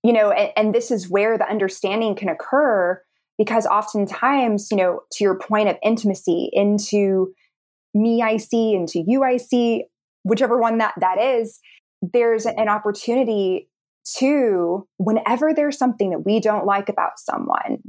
You 0.03 0.13
know, 0.13 0.31
and, 0.31 0.51
and 0.55 0.75
this 0.75 0.91
is 0.91 1.09
where 1.09 1.37
the 1.37 1.49
understanding 1.49 2.15
can 2.15 2.29
occur 2.29 3.01
because 3.37 3.65
oftentimes, 3.65 4.69
you 4.71 4.77
know, 4.77 5.01
to 5.11 5.23
your 5.23 5.37
point 5.37 5.69
of 5.69 5.77
intimacy, 5.83 6.49
into 6.53 7.33
me 7.93 8.21
I 8.21 8.37
see, 8.37 8.73
into 8.73 9.03
you 9.05 9.23
I 9.23 9.37
see, 9.37 9.85
whichever 10.23 10.59
one 10.59 10.79
that 10.79 10.93
that 10.99 11.19
is, 11.19 11.59
there's 12.01 12.45
an 12.45 12.69
opportunity 12.69 13.69
to 14.17 14.87
whenever 14.97 15.53
there's 15.53 15.77
something 15.77 16.11
that 16.11 16.25
we 16.25 16.39
don't 16.39 16.65
like 16.65 16.89
about 16.89 17.19
someone, 17.19 17.79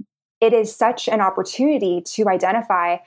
it 0.40 0.52
is 0.52 0.74
such 0.74 1.08
an 1.08 1.20
opportunity 1.20 2.02
to 2.02 2.28
identify 2.28 2.98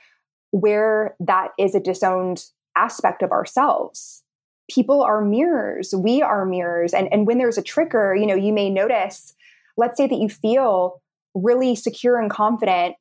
where 0.50 1.16
that 1.20 1.52
is 1.58 1.74
a 1.74 1.80
disowned 1.80 2.44
aspect 2.76 3.22
of 3.22 3.32
ourselves. 3.32 4.22
People 4.70 5.02
are 5.02 5.24
mirrors. 5.24 5.94
We 5.94 6.22
are 6.22 6.44
mirrors. 6.44 6.94
And 6.94 7.08
and 7.12 7.26
when 7.26 7.38
there's 7.38 7.58
a 7.58 7.62
trigger 7.62 8.14
you 8.14 8.26
know 8.26 8.34
you 8.34 8.52
may 8.52 8.70
notice 8.70 9.34
let's 9.76 9.96
say 9.96 10.06
that 10.06 10.18
you 10.18 10.28
feel 10.28 11.00
really 11.34 11.74
secure 11.74 12.20
and 12.20 12.30
confident 12.30 12.96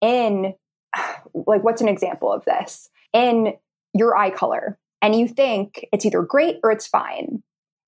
in 0.00 0.54
like 1.34 1.64
what's 1.64 1.80
an 1.80 1.88
example 1.88 2.32
of 2.32 2.44
this? 2.44 2.90
In 3.12 3.54
your 3.94 4.16
eye 4.16 4.30
color. 4.30 4.78
And 5.02 5.14
you 5.14 5.26
think 5.26 5.86
it's 5.92 6.04
either 6.04 6.22
great 6.22 6.58
or 6.62 6.70
it's 6.70 6.86
fine. 6.86 7.42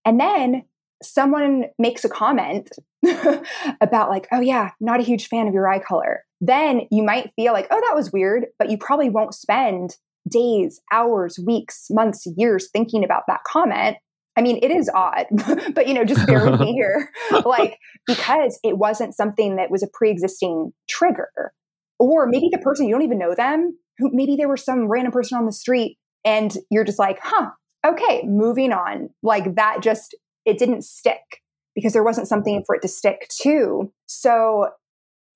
And 0.04 0.18
then 0.18 0.64
someone 1.02 1.64
makes 1.78 2.04
a 2.04 2.08
comment 2.08 2.70
about 3.80 4.10
like 4.10 4.26
oh 4.32 4.40
yeah 4.40 4.70
not 4.80 5.00
a 5.00 5.04
huge 5.04 5.28
fan 5.28 5.46
of 5.46 5.54
your 5.54 5.68
eye 5.68 5.78
color 5.78 6.24
then 6.40 6.82
you 6.90 7.02
might 7.02 7.32
feel 7.36 7.52
like 7.52 7.66
oh 7.70 7.80
that 7.80 7.96
was 7.96 8.12
weird 8.12 8.46
but 8.58 8.70
you 8.70 8.78
probably 8.78 9.10
won't 9.10 9.34
spend 9.34 9.96
days, 10.28 10.80
hours, 10.92 11.38
weeks, 11.44 11.86
months, 11.90 12.26
years 12.36 12.68
thinking 12.72 13.04
about 13.04 13.24
that 13.28 13.40
comment. 13.46 13.96
I 14.36 14.40
mean, 14.40 14.58
it 14.62 14.70
is 14.70 14.90
odd, 14.94 15.26
but 15.74 15.86
you 15.86 15.94
know, 15.94 16.04
just 16.04 16.26
bear 16.26 16.50
with 16.50 16.60
me 16.60 16.72
here. 16.72 17.10
Like, 17.44 17.78
because 18.06 18.58
it 18.64 18.78
wasn't 18.78 19.14
something 19.14 19.56
that 19.56 19.70
was 19.70 19.82
a 19.82 19.88
pre 19.92 20.10
existing 20.10 20.72
trigger. 20.88 21.52
Or 21.98 22.26
maybe 22.26 22.48
the 22.50 22.58
person, 22.58 22.86
you 22.86 22.94
don't 22.94 23.02
even 23.02 23.18
know 23.18 23.34
them, 23.34 23.78
who 23.98 24.10
maybe 24.12 24.36
there 24.36 24.48
was 24.48 24.64
some 24.64 24.88
random 24.88 25.12
person 25.12 25.38
on 25.38 25.46
the 25.46 25.52
street 25.52 25.98
and 26.24 26.56
you're 26.70 26.84
just 26.84 26.98
like, 26.98 27.18
huh, 27.22 27.50
okay, 27.86 28.22
moving 28.24 28.72
on. 28.72 29.10
Like 29.22 29.54
that 29.56 29.82
just, 29.82 30.16
it 30.44 30.58
didn't 30.58 30.82
stick 30.82 31.42
because 31.74 31.92
there 31.92 32.04
wasn't 32.04 32.28
something 32.28 32.56
mm-hmm. 32.56 32.64
for 32.66 32.76
it 32.76 32.82
to 32.82 32.88
stick 32.88 33.28
to. 33.42 33.92
So, 34.06 34.70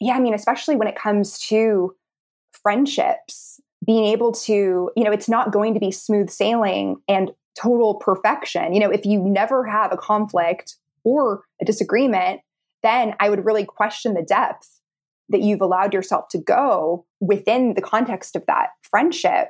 yeah, 0.00 0.14
I 0.14 0.20
mean, 0.20 0.34
especially 0.34 0.76
when 0.76 0.88
it 0.88 0.96
comes 0.96 1.38
to 1.48 1.94
friendships, 2.52 3.60
being 3.84 4.06
able 4.06 4.32
to, 4.32 4.90
you 4.96 5.04
know, 5.04 5.12
it's 5.12 5.28
not 5.28 5.52
going 5.52 5.74
to 5.74 5.80
be 5.80 5.90
smooth 5.90 6.30
sailing 6.30 6.96
and 7.08 7.30
total 7.58 7.94
perfection. 7.94 8.74
You 8.74 8.80
know, 8.80 8.90
if 8.90 9.06
you 9.06 9.20
never 9.20 9.64
have 9.64 9.92
a 9.92 9.96
conflict 9.96 10.76
or 11.04 11.42
a 11.60 11.64
disagreement, 11.64 12.40
then 12.82 13.14
I 13.20 13.30
would 13.30 13.44
really 13.44 13.64
question 13.64 14.14
the 14.14 14.22
depth 14.22 14.80
that 15.28 15.42
you've 15.42 15.60
allowed 15.60 15.94
yourself 15.94 16.28
to 16.28 16.38
go 16.38 17.04
within 17.20 17.74
the 17.74 17.82
context 17.82 18.36
of 18.36 18.44
that 18.46 18.70
friendship. 18.82 19.48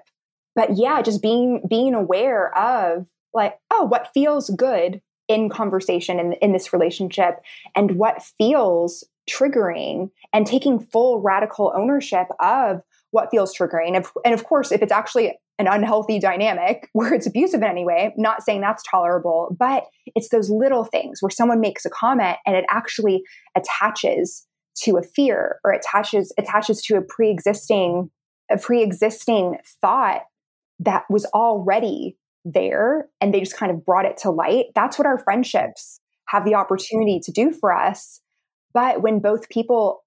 But 0.55 0.77
yeah, 0.77 1.03
just 1.03 1.21
being 1.21 1.63
being 1.69 1.95
aware 1.95 2.57
of 2.57 3.07
like, 3.35 3.59
oh, 3.71 3.85
what 3.85 4.11
feels 4.15 4.49
good 4.51 5.03
in 5.29 5.49
conversation 5.49 6.19
in, 6.19 6.33
in 6.35 6.53
this 6.53 6.73
relationship 6.73 7.41
and 7.75 7.93
what 7.93 8.23
feels 8.23 9.05
triggering 9.29 10.11
and 10.33 10.47
taking 10.47 10.79
full 10.79 11.21
radical 11.21 11.73
ownership 11.75 12.29
of 12.41 12.81
what 13.11 13.31
feels 13.31 13.57
triggering. 13.57 14.07
And 14.25 14.35
of 14.35 14.45
course, 14.45 14.71
if 14.71 14.83
it's 14.83 14.93
actually 14.93 15.39
an 15.59 15.67
unhealthy 15.67 16.19
dynamic 16.19 16.89
where 16.93 17.15
it's 17.15 17.27
abusive 17.27 17.63
in 17.63 17.69
any 17.69 17.85
way, 17.85 18.15
not 18.17 18.43
saying 18.43 18.61
that's 18.61 18.83
tolerable, 18.89 19.55
but 19.59 19.85
it's 20.15 20.29
those 20.29 20.51
little 20.51 20.85
things 20.85 21.23
where 21.23 21.31
someone 21.31 21.61
makes 21.61 21.85
a 21.85 21.91
comment 21.91 22.37
and 22.47 22.57
it 22.57 22.65
actually 22.71 23.23
attaches 23.57 24.47
to 24.83 24.99
a 24.99 25.03
fear 25.03 25.59
or 25.65 25.73
attaches 25.73 26.33
attaches 26.39 26.83
to 26.83 26.97
a 26.97 27.03
pre-existing 27.03 28.11
a 28.51 28.59
pre-existing 28.59 29.57
thought 29.81 30.23
that 30.79 31.05
was 31.09 31.25
already 31.27 32.17
there 32.47 33.09
and 33.21 33.35
they 33.35 33.41
just 33.41 33.57
kind 33.57 33.73
of 33.73 33.85
brought 33.85 34.07
it 34.07 34.17
to 34.19 34.31
light. 34.31 34.67
That's 34.75 34.99
what 34.99 35.07
our 35.07 35.19
friendships 35.19 36.01
have 36.29 36.45
the 36.45 36.55
opportunity 36.55 37.21
to 37.25 37.33
do 37.33 37.53
for 37.53 37.73
us. 37.73 38.21
But 38.73 39.03
when 39.03 39.19
both 39.19 39.49
people 39.49 40.05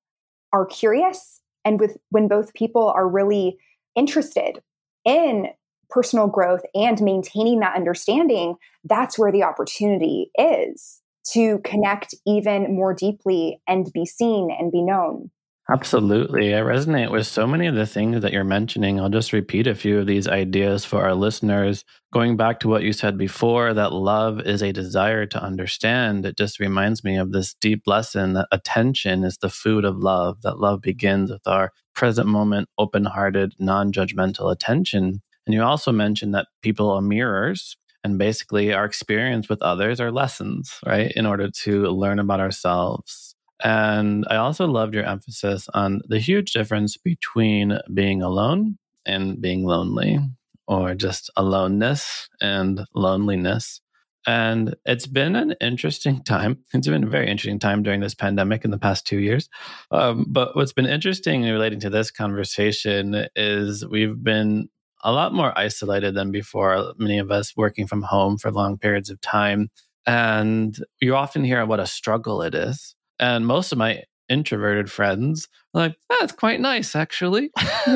are 0.53 0.65
curious 0.65 1.41
and 1.65 1.79
with 1.79 1.97
when 2.09 2.27
both 2.27 2.53
people 2.53 2.87
are 2.89 3.07
really 3.07 3.57
interested 3.95 4.61
in 5.05 5.47
personal 5.89 6.27
growth 6.27 6.61
and 6.73 7.01
maintaining 7.01 7.59
that 7.59 7.75
understanding, 7.75 8.55
that's 8.83 9.19
where 9.19 9.31
the 9.31 9.43
opportunity 9.43 10.31
is 10.37 11.01
to 11.33 11.59
connect 11.59 12.15
even 12.25 12.75
more 12.75 12.93
deeply 12.93 13.61
and 13.67 13.91
be 13.93 14.05
seen 14.05 14.49
and 14.57 14.71
be 14.71 14.81
known. 14.81 15.29
Absolutely. 15.71 16.55
I 16.55 16.59
resonate 16.61 17.11
with 17.11 17.27
so 17.27 17.45
many 17.45 17.67
of 17.67 17.75
the 17.75 17.85
things 17.85 18.21
that 18.21 18.33
you're 18.33 18.43
mentioning. 18.43 18.99
I'll 18.99 19.09
just 19.09 19.33
repeat 19.33 19.67
a 19.67 19.75
few 19.75 19.99
of 19.99 20.07
these 20.07 20.27
ideas 20.27 20.83
for 20.83 21.03
our 21.03 21.13
listeners. 21.13 21.83
Going 22.11 22.37
back 22.37 22.59
to 22.61 22.67
what 22.67 22.81
you 22.81 22.91
said 22.91 23.17
before, 23.17 23.73
that 23.73 23.91
love 23.93 24.39
is 24.41 24.63
a 24.63 24.71
desire 24.71 25.27
to 25.27 25.43
understand, 25.43 26.25
it 26.25 26.37
just 26.37 26.59
reminds 26.59 27.03
me 27.03 27.17
of 27.17 27.31
this 27.33 27.53
deep 27.53 27.83
lesson 27.85 28.33
that 28.33 28.47
attention 28.51 29.23
is 29.23 29.37
the 29.37 29.49
food 29.49 29.85
of 29.85 29.97
love, 29.97 30.41
that 30.41 30.59
love 30.59 30.81
begins 30.81 31.29
with 31.29 31.45
our 31.45 31.71
present 31.93 32.27
moment, 32.27 32.67
open 32.79 33.05
hearted, 33.05 33.53
non 33.59 33.91
judgmental 33.91 34.51
attention. 34.51 35.21
And 35.45 35.53
you 35.53 35.61
also 35.61 35.91
mentioned 35.91 36.33
that 36.33 36.47
people 36.63 36.89
are 36.89 37.01
mirrors 37.01 37.77
and 38.03 38.17
basically 38.17 38.73
our 38.73 38.85
experience 38.85 39.49
with 39.49 39.61
others 39.61 39.99
are 39.99 40.11
lessons, 40.11 40.79
right? 40.85 41.11
In 41.15 41.25
order 41.27 41.51
to 41.63 41.87
learn 41.89 42.17
about 42.17 42.39
ourselves 42.39 43.28
and 43.63 44.25
I 44.29 44.37
also 44.37 44.67
loved 44.67 44.93
your 44.93 45.03
emphasis 45.03 45.67
on 45.73 46.01
the 46.07 46.19
huge 46.19 46.53
difference 46.53 46.97
between 46.97 47.77
being 47.93 48.21
alone 48.21 48.77
and 49.05 49.41
being 49.41 49.65
lonely, 49.65 50.19
or 50.67 50.95
just 50.95 51.29
aloneness 51.35 52.29
and 52.41 52.81
loneliness. 52.93 53.81
And 54.27 54.75
it's 54.85 55.07
been 55.07 55.35
an 55.35 55.55
interesting 55.59 56.23
time. 56.25 56.59
It's 56.73 56.87
been 56.87 57.03
a 57.03 57.07
very 57.09 57.29
interesting 57.29 57.59
time 57.59 57.83
during 57.83 57.99
this 57.99 58.15
pandemic 58.15 58.63
in 58.63 58.71
the 58.71 58.77
past 58.77 59.05
two 59.05 59.19
years. 59.19 59.49
Um, 59.91 60.25
but 60.29 60.55
what's 60.55 60.73
been 60.73 60.85
interesting 60.85 61.43
relating 61.43 61.79
to 61.81 61.89
this 61.89 62.11
conversation 62.11 63.27
is 63.35 63.85
we've 63.85 64.23
been 64.23 64.69
a 65.03 65.11
lot 65.11 65.33
more 65.33 65.57
isolated 65.57 66.13
than 66.13 66.31
before, 66.31 66.93
many 66.97 67.19
of 67.19 67.31
us 67.31 67.55
working 67.55 67.87
from 67.87 68.01
home 68.03 68.37
for 68.37 68.51
long 68.51 68.77
periods 68.77 69.09
of 69.09 69.19
time. 69.21 69.69
And 70.05 70.77
you 71.01 71.15
often 71.15 71.43
hear 71.43 71.65
what 71.65 71.79
a 71.79 71.87
struggle 71.87 72.41
it 72.41 72.53
is 72.53 72.95
and 73.19 73.45
most 73.45 73.71
of 73.71 73.77
my 73.77 74.03
introverted 74.29 74.91
friends 74.91 75.47
are 75.73 75.81
like, 75.81 75.95
that's 76.09 76.31
quite 76.31 76.59
nice, 76.61 76.95
actually. 76.95 77.51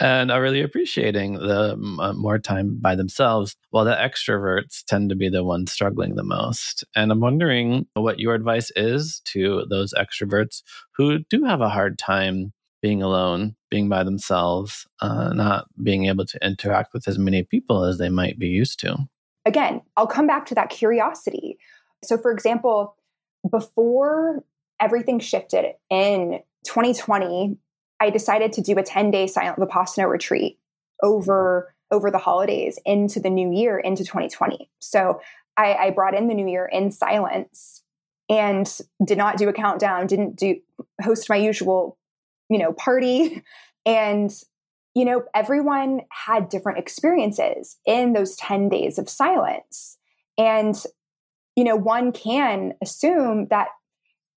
and 0.00 0.30
are 0.30 0.40
really 0.40 0.62
appreciating 0.62 1.34
the 1.34 1.72
uh, 2.00 2.12
more 2.14 2.38
time 2.38 2.78
by 2.80 2.94
themselves, 2.94 3.56
while 3.70 3.84
the 3.84 3.94
extroverts 3.94 4.84
tend 4.84 5.10
to 5.10 5.16
be 5.16 5.28
the 5.28 5.44
ones 5.44 5.72
struggling 5.72 6.14
the 6.14 6.22
most. 6.22 6.84
And 6.94 7.10
I'm 7.10 7.20
wondering 7.20 7.86
what 7.94 8.20
your 8.20 8.34
advice 8.34 8.70
is 8.76 9.20
to 9.26 9.66
those 9.68 9.92
extroverts 9.94 10.62
who 10.96 11.18
do 11.30 11.44
have 11.44 11.60
a 11.60 11.68
hard 11.68 11.98
time 11.98 12.52
being 12.80 13.02
alone, 13.02 13.56
being 13.70 13.88
by 13.88 14.04
themselves, 14.04 14.86
uh, 15.00 15.32
not 15.32 15.66
being 15.82 16.06
able 16.06 16.24
to 16.24 16.46
interact 16.46 16.94
with 16.94 17.08
as 17.08 17.18
many 17.18 17.42
people 17.42 17.82
as 17.84 17.98
they 17.98 18.08
might 18.08 18.38
be 18.38 18.46
used 18.46 18.78
to. 18.80 18.96
Again, 19.44 19.82
I'll 19.96 20.06
come 20.06 20.28
back 20.28 20.46
to 20.46 20.54
that 20.54 20.70
curiosity 20.70 21.58
So, 22.04 22.16
for 22.16 22.30
example, 22.30 22.94
before 23.48 24.44
everything 24.80 25.18
shifted 25.18 25.74
in 25.90 26.40
2020, 26.64 27.56
I 28.00 28.10
decided 28.10 28.52
to 28.54 28.60
do 28.60 28.78
a 28.78 28.82
10 28.82 29.10
day 29.10 29.26
silent 29.26 29.58
Vipassana 29.58 30.08
retreat 30.08 30.58
over 31.02 31.74
over 31.90 32.10
the 32.10 32.18
holidays 32.18 32.78
into 32.84 33.18
the 33.18 33.30
new 33.30 33.50
year 33.50 33.78
into 33.78 34.04
2020. 34.04 34.70
So 34.78 35.20
I, 35.56 35.74
I 35.74 35.90
brought 35.90 36.14
in 36.14 36.28
the 36.28 36.34
new 36.34 36.46
year 36.46 36.66
in 36.66 36.90
silence 36.90 37.82
and 38.28 38.70
did 39.04 39.16
not 39.16 39.38
do 39.38 39.48
a 39.48 39.54
countdown, 39.54 40.06
didn't 40.06 40.36
do 40.36 40.56
host 41.02 41.30
my 41.30 41.36
usual, 41.36 41.96
you 42.48 42.58
know, 42.58 42.72
party. 42.72 43.42
And, 43.86 44.30
you 44.94 45.06
know, 45.06 45.24
everyone 45.34 46.02
had 46.10 46.50
different 46.50 46.78
experiences 46.78 47.78
in 47.86 48.12
those 48.12 48.36
10 48.36 48.68
days 48.68 48.98
of 48.98 49.08
silence. 49.08 49.96
And, 50.36 50.74
you 51.58 51.64
know, 51.64 51.74
one 51.74 52.12
can 52.12 52.74
assume 52.80 53.48
that 53.48 53.66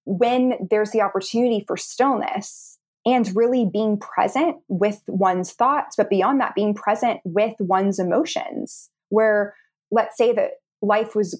when 0.05 0.53
there's 0.71 0.89
the 0.89 1.01
opportunity 1.01 1.63
for 1.67 1.77
stillness 1.77 2.79
and 3.05 3.35
really 3.35 3.63
being 3.71 3.99
present 3.99 4.57
with 4.67 5.03
one's 5.05 5.51
thoughts, 5.51 5.95
but 5.95 6.09
beyond 6.09 6.41
that, 6.41 6.55
being 6.55 6.73
present 6.73 7.19
with 7.23 7.53
one's 7.59 7.99
emotions, 7.99 8.89
where 9.09 9.53
let's 9.91 10.17
say 10.17 10.33
that 10.33 10.53
life 10.81 11.15
was 11.15 11.39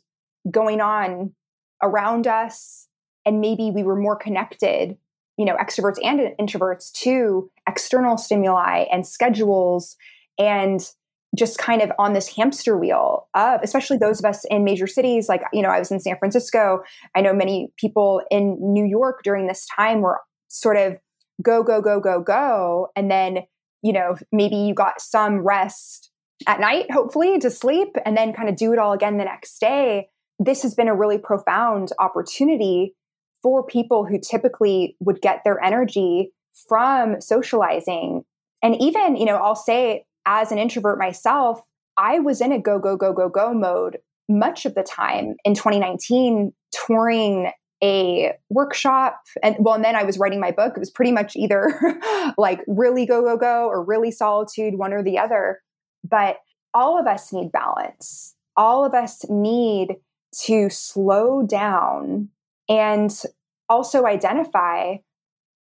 going 0.52 0.82
on 0.82 1.34
around 1.82 2.28
us 2.28 2.88
and 3.26 3.42
maybe 3.42 3.72
we 3.72 3.82
were 3.82 3.96
more 3.96 4.16
connected 4.16 4.96
you 5.38 5.46
know 5.46 5.56
extroverts 5.56 5.98
and 6.04 6.20
introverts 6.40 6.92
to 6.92 7.50
external 7.68 8.18
stimuli 8.18 8.86
and 8.92 9.08
schedules 9.08 9.96
and 10.38 10.92
just 11.38 11.58
kind 11.58 11.82
of 11.82 11.92
on 11.98 12.14
this 12.14 12.28
hamster 12.28 12.78
wheel 12.78 13.28
of 13.36 13.62
especially 13.64 13.98
those 13.98 14.20
of 14.20 14.26
us 14.26 14.44
in 14.50 14.66
major 14.66 14.88
cities 14.88 15.30
like 15.30 15.42
you 15.54 15.62
know 15.62 15.70
i 15.70 15.80
was 15.80 15.92
in 15.92 16.00
san 16.00 16.18
francisco. 16.18 16.82
I 17.16 17.22
know 17.22 17.34
many 17.34 17.72
people 17.78 18.22
in 18.30 18.58
new 18.60 18.86
york 18.86 19.22
during 19.24 19.48
this 19.48 19.66
time 19.76 20.02
were 20.02 20.20
sort 20.50 20.78
of 20.78 20.98
go 21.42 21.64
go 21.64 21.82
go 21.82 22.00
go 22.00 22.22
go. 22.22 22.90
And 22.96 23.10
then 23.10 23.40
you 23.82 23.94
know 23.94 24.18
maybe 24.32 24.56
you 24.56 24.74
got 24.74 25.02
some 25.02 25.40
rest 25.40 26.12
at 26.48 26.60
night 26.60 26.90
hopefully 26.92 27.40
to 27.40 27.50
sleep 27.50 27.96
and 28.06 28.18
then 28.18 28.34
kind 28.34 28.50
of 28.50 28.56
do 28.56 28.74
it 28.74 28.80
all 28.80 28.94
again 28.94 29.18
the 29.18 29.26
next 29.26 29.60
day. 29.60 30.10
This 30.40 30.64
has 30.64 30.74
been 30.74 30.88
a 30.88 30.96
really 30.96 31.18
profound 31.18 31.92
opportunity 32.00 32.96
for 33.42 33.66
people 33.66 34.06
who 34.06 34.20
typically 34.20 34.96
would 35.00 35.22
get 35.22 35.42
their 35.44 35.64
energy 35.64 36.32
from 36.68 37.20
socializing. 37.22 38.24
And 38.64 38.80
even, 38.80 39.16
you 39.16 39.26
know, 39.26 39.38
I'll 39.38 39.56
say 39.56 40.06
as 40.25 40.51
an 40.51 40.58
introvert 40.58 40.98
myself, 40.98 41.62
I 41.98 42.20
was 42.20 42.42
in 42.42 42.51
a 42.51 42.60
go, 42.60 42.80
go, 42.80 42.96
go, 42.96 43.13
go, 43.13 43.30
go 43.30 43.54
mode 43.54 43.98
much 44.30 44.66
of 44.66 44.75
the 44.75 44.84
time 44.84 45.36
in 45.44 45.54
2019, 45.54 46.54
touring 46.88 47.51
a 47.84 48.34
workshop. 48.50 49.20
And 49.44 49.56
well, 49.60 49.75
and 49.75 49.84
then 49.84 49.96
I 49.96 50.04
was 50.04 50.18
writing 50.18 50.40
my 50.40 50.51
book. 50.51 50.74
It 50.75 50.80
was 50.80 50.92
pretty 50.92 51.12
much 51.12 51.36
either 51.36 51.74
like 52.38 52.62
really 52.68 53.06
go, 53.06 53.22
go, 53.24 53.38
go 53.38 53.68
or 53.68 53.84
really 53.84 54.12
solitude, 54.12 54.78
one 54.78 54.94
or 54.94 55.04
the 55.04 55.18
other. 55.18 55.60
But 56.08 56.38
all 56.74 57.00
of 57.00 57.08
us 57.08 57.34
need 57.34 57.51
balance. 57.51 58.36
All 58.56 58.86
of 58.86 58.94
us 58.94 59.25
need 59.30 59.98
to 60.44 60.70
slow 60.70 61.44
down 61.46 62.30
and 62.70 63.12
also 63.68 64.06
identify 64.06 64.96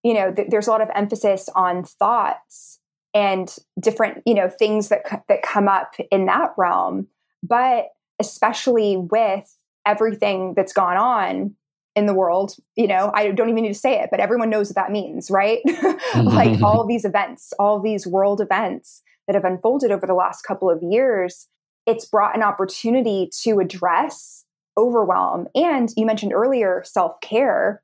you 0.02 0.14
know 0.14 0.32
th- 0.32 0.48
there's 0.50 0.66
a 0.66 0.70
lot 0.70 0.80
of 0.80 0.88
emphasis 0.94 1.48
on 1.54 1.84
thoughts 1.84 2.75
and 3.16 3.56
different 3.80 4.22
you 4.26 4.34
know 4.34 4.48
things 4.48 4.88
that 4.90 5.24
that 5.28 5.42
come 5.42 5.68
up 5.68 5.94
in 6.10 6.26
that 6.26 6.52
realm 6.58 7.06
but 7.42 7.86
especially 8.20 8.96
with 8.96 9.56
everything 9.86 10.52
that's 10.54 10.74
gone 10.74 10.98
on 10.98 11.54
in 11.94 12.04
the 12.04 12.12
world 12.12 12.54
you 12.76 12.86
know 12.86 13.10
i 13.14 13.30
don't 13.30 13.48
even 13.48 13.62
need 13.62 13.72
to 13.72 13.74
say 13.74 13.98
it 13.98 14.10
but 14.10 14.20
everyone 14.20 14.50
knows 14.50 14.68
what 14.68 14.76
that 14.76 14.92
means 14.92 15.30
right 15.30 15.60
like 16.16 16.60
all 16.62 16.86
these 16.86 17.06
events 17.06 17.54
all 17.58 17.80
these 17.80 18.06
world 18.06 18.40
events 18.40 19.02
that 19.26 19.34
have 19.34 19.44
unfolded 19.44 19.90
over 19.90 20.06
the 20.06 20.14
last 20.14 20.42
couple 20.42 20.68
of 20.68 20.82
years 20.82 21.48
it's 21.86 22.04
brought 22.04 22.36
an 22.36 22.42
opportunity 22.42 23.30
to 23.42 23.60
address 23.60 24.44
overwhelm. 24.76 25.46
And 25.54 25.88
you 25.96 26.06
mentioned 26.06 26.32
earlier 26.32 26.82
self 26.84 27.20
care, 27.20 27.82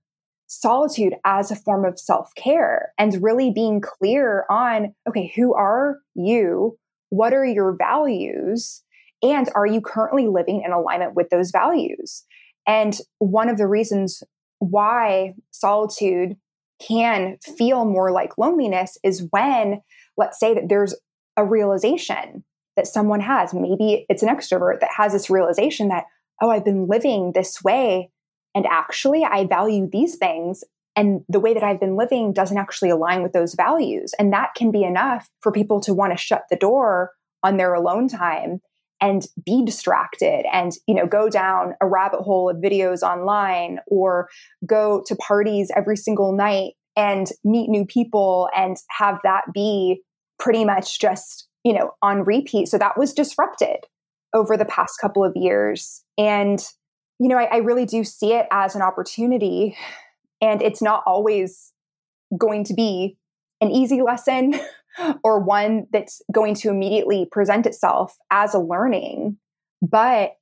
solitude 0.52 1.14
as 1.24 1.50
a 1.50 1.56
form 1.56 1.84
of 1.84 1.98
self 1.98 2.30
care, 2.36 2.92
and 2.98 3.22
really 3.22 3.50
being 3.50 3.80
clear 3.80 4.44
on 4.50 4.94
okay, 5.08 5.32
who 5.34 5.54
are 5.54 5.98
you? 6.14 6.76
What 7.10 7.32
are 7.32 7.44
your 7.44 7.76
values? 7.76 8.82
And 9.22 9.48
are 9.54 9.66
you 9.66 9.80
currently 9.80 10.26
living 10.26 10.62
in 10.64 10.72
alignment 10.72 11.14
with 11.14 11.30
those 11.30 11.50
values? 11.50 12.24
And 12.66 12.98
one 13.18 13.48
of 13.48 13.56
the 13.56 13.66
reasons 13.66 14.22
why 14.58 15.34
solitude 15.50 16.36
can 16.86 17.38
feel 17.56 17.84
more 17.84 18.10
like 18.10 18.38
loneliness 18.38 18.98
is 19.02 19.26
when, 19.30 19.80
let's 20.16 20.38
say, 20.38 20.54
that 20.54 20.68
there's 20.68 20.94
a 21.36 21.44
realization 21.44 22.44
that 22.76 22.86
someone 22.86 23.20
has. 23.20 23.54
Maybe 23.54 24.06
it's 24.08 24.22
an 24.22 24.28
extrovert 24.28 24.80
that 24.80 24.90
has 24.96 25.12
this 25.12 25.30
realization 25.30 25.88
that, 25.88 26.04
oh, 26.40 26.50
I've 26.50 26.64
been 26.64 26.88
living 26.88 27.32
this 27.34 27.62
way. 27.62 28.10
And 28.54 28.66
actually, 28.66 29.24
I 29.24 29.46
value 29.46 29.88
these 29.90 30.16
things. 30.16 30.64
And 30.94 31.22
the 31.28 31.40
way 31.40 31.54
that 31.54 31.62
I've 31.62 31.80
been 31.80 31.96
living 31.96 32.32
doesn't 32.32 32.58
actually 32.58 32.90
align 32.90 33.22
with 33.22 33.32
those 33.32 33.54
values. 33.54 34.12
And 34.18 34.32
that 34.32 34.50
can 34.54 34.70
be 34.70 34.84
enough 34.84 35.30
for 35.40 35.50
people 35.50 35.80
to 35.80 35.94
want 35.94 36.12
to 36.12 36.18
shut 36.18 36.44
the 36.50 36.56
door 36.56 37.12
on 37.42 37.56
their 37.56 37.72
alone 37.72 38.08
time 38.08 38.60
and 39.00 39.26
be 39.44 39.64
distracted 39.64 40.44
and 40.52 40.74
you 40.86 40.94
know 40.94 41.06
go 41.06 41.28
down 41.28 41.74
a 41.80 41.86
rabbit 41.88 42.20
hole 42.20 42.48
of 42.48 42.58
videos 42.58 43.02
online 43.02 43.80
or 43.88 44.28
go 44.64 45.02
to 45.06 45.16
parties 45.16 45.72
every 45.74 45.96
single 45.96 46.32
night 46.32 46.74
and 46.94 47.30
meet 47.42 47.68
new 47.68 47.84
people 47.84 48.48
and 48.56 48.76
have 48.96 49.18
that 49.24 49.42
be 49.52 50.00
pretty 50.38 50.64
much 50.64 51.00
just 51.00 51.48
you 51.64 51.72
know 51.72 51.90
on 52.00 52.22
repeat 52.22 52.68
so 52.68 52.78
that 52.78 52.96
was 52.96 53.12
disrupted 53.12 53.78
over 54.34 54.56
the 54.56 54.64
past 54.64 54.98
couple 55.00 55.24
of 55.24 55.32
years. 55.36 56.02
And, 56.18 56.62
you 57.22 57.28
know, 57.28 57.38
I, 57.38 57.44
I 57.44 57.56
really 57.58 57.86
do 57.86 58.02
see 58.02 58.32
it 58.32 58.46
as 58.50 58.74
an 58.74 58.82
opportunity. 58.82 59.76
And 60.40 60.60
it's 60.60 60.82
not 60.82 61.04
always 61.06 61.72
going 62.36 62.64
to 62.64 62.74
be 62.74 63.16
an 63.60 63.70
easy 63.70 64.02
lesson 64.02 64.58
or 65.22 65.38
one 65.38 65.86
that's 65.92 66.20
going 66.32 66.56
to 66.56 66.68
immediately 66.68 67.28
present 67.30 67.64
itself 67.64 68.18
as 68.32 68.54
a 68.54 68.58
learning. 68.58 69.36
But, 69.80 70.32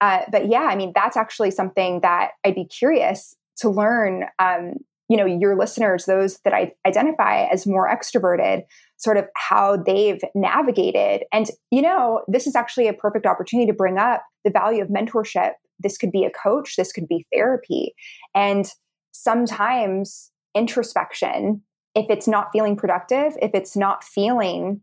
uh, 0.00 0.20
but 0.30 0.48
yeah, 0.48 0.62
I 0.62 0.76
mean, 0.76 0.92
that's 0.94 1.16
actually 1.16 1.50
something 1.50 2.02
that 2.02 2.30
I'd 2.44 2.54
be 2.54 2.66
curious 2.66 3.34
to 3.58 3.68
learn. 3.68 4.26
Um, 4.38 4.74
you 5.08 5.16
know, 5.16 5.26
your 5.26 5.58
listeners, 5.58 6.04
those 6.04 6.38
that 6.44 6.52
I 6.52 6.72
identify 6.86 7.46
as 7.46 7.66
more 7.66 7.88
extroverted, 7.88 8.62
sort 8.96 9.16
of 9.16 9.26
how 9.34 9.76
they've 9.76 10.20
navigated. 10.36 11.24
And, 11.32 11.46
you 11.72 11.82
know, 11.82 12.22
this 12.28 12.46
is 12.46 12.54
actually 12.54 12.86
a 12.86 12.92
perfect 12.92 13.26
opportunity 13.26 13.66
to 13.66 13.76
bring 13.76 13.98
up 13.98 14.22
the 14.44 14.50
value 14.50 14.82
of 14.82 14.88
mentorship. 14.88 15.52
This 15.78 15.98
could 15.98 16.12
be 16.12 16.24
a 16.24 16.30
coach, 16.30 16.76
this 16.76 16.92
could 16.92 17.08
be 17.08 17.26
therapy. 17.32 17.94
And 18.34 18.70
sometimes 19.12 20.30
introspection, 20.54 21.62
if 21.94 22.06
it's 22.10 22.28
not 22.28 22.50
feeling 22.52 22.76
productive, 22.76 23.36
if 23.40 23.52
it's 23.54 23.76
not 23.76 24.04
feeling, 24.04 24.80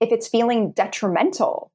if 0.00 0.12
it's 0.12 0.28
feeling 0.28 0.72
detrimental 0.72 1.72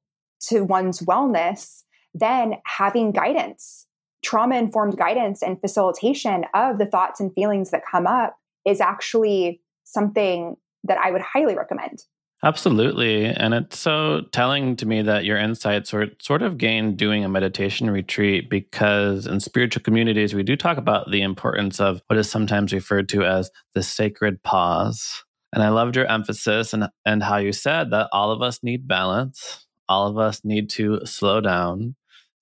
to 0.48 0.62
one's 0.62 1.00
wellness, 1.00 1.82
then 2.14 2.54
having 2.66 3.12
guidance, 3.12 3.86
trauma 4.24 4.56
informed 4.56 4.96
guidance 4.96 5.42
and 5.42 5.60
facilitation 5.60 6.44
of 6.54 6.78
the 6.78 6.86
thoughts 6.86 7.20
and 7.20 7.32
feelings 7.34 7.70
that 7.70 7.82
come 7.90 8.06
up 8.06 8.36
is 8.66 8.80
actually 8.80 9.60
something 9.84 10.56
that 10.84 10.98
I 10.98 11.10
would 11.10 11.22
highly 11.22 11.56
recommend. 11.56 12.04
Absolutely. 12.44 13.26
And 13.26 13.52
it's 13.52 13.78
so 13.78 14.22
telling 14.32 14.76
to 14.76 14.86
me 14.86 15.02
that 15.02 15.24
your 15.24 15.36
insights 15.36 15.92
were 15.92 16.06
sort 16.20 16.42
of 16.42 16.56
gained 16.56 16.96
doing 16.96 17.24
a 17.24 17.28
meditation 17.28 17.90
retreat 17.90 18.48
because 18.48 19.26
in 19.26 19.40
spiritual 19.40 19.82
communities, 19.82 20.34
we 20.34 20.44
do 20.44 20.56
talk 20.56 20.78
about 20.78 21.10
the 21.10 21.22
importance 21.22 21.80
of 21.80 22.00
what 22.06 22.18
is 22.18 22.30
sometimes 22.30 22.72
referred 22.72 23.08
to 23.08 23.24
as 23.24 23.50
the 23.74 23.82
sacred 23.82 24.40
pause. 24.44 25.24
And 25.52 25.64
I 25.64 25.70
loved 25.70 25.96
your 25.96 26.06
emphasis 26.06 26.72
and, 26.72 26.88
and 27.04 27.24
how 27.24 27.38
you 27.38 27.52
said 27.52 27.90
that 27.90 28.08
all 28.12 28.30
of 28.30 28.40
us 28.40 28.60
need 28.62 28.86
balance. 28.86 29.66
All 29.88 30.06
of 30.06 30.16
us 30.16 30.42
need 30.44 30.70
to 30.70 31.04
slow 31.06 31.40
down 31.40 31.96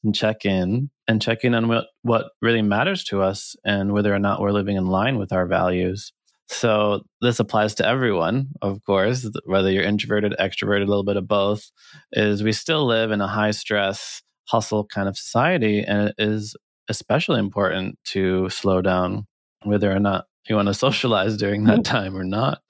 and 0.05 0.15
check 0.15 0.45
in 0.45 0.91
and 1.09 1.23
check 1.23 1.43
in 1.43 1.55
on 1.55 1.69
what, 1.69 1.87
what 2.03 2.33
really 2.43 2.63
matters 2.63 3.03
to 3.05 3.23
us 3.23 3.57
and 3.65 3.93
whether 3.93 4.15
or 4.15 4.19
not 4.19 4.43
we're 4.43 4.53
living 4.53 4.77
in 4.77 4.87
line 4.87 5.17
with 5.17 5.33
our 5.33 5.47
values. 5.47 6.13
So 6.49 7.03
this 7.21 7.41
applies 7.41 7.75
to 7.77 7.87
everyone, 7.87 8.49
of 8.63 8.83
course, 8.85 9.29
whether 9.45 9.71
you're 9.71 9.83
introverted, 9.83 10.35
extroverted, 10.39 10.83
a 10.83 10.87
little 10.87 11.05
bit 11.05 11.17
of 11.17 11.27
both, 11.27 11.71
is 12.13 12.43
we 12.43 12.53
still 12.53 12.87
live 12.87 13.11
in 13.11 13.21
a 13.21 13.27
high 13.27 13.51
stress, 13.51 14.23
hustle 14.45 14.85
kind 14.85 15.09
of 15.09 15.19
society. 15.19 15.83
And 15.83 16.09
it 16.09 16.15
is 16.19 16.57
especially 16.89 17.41
important 17.41 17.99
to 18.07 18.49
slow 18.49 18.81
down, 18.81 19.27
whether 19.65 19.91
or 19.91 19.99
not 19.99 20.27
you 20.49 20.55
want 20.55 20.69
to 20.69 20.75
socialize 20.75 21.37
during 21.37 21.65
that 21.65 21.85
time 21.85 22.17
or 22.17 22.25
not. 22.25 22.61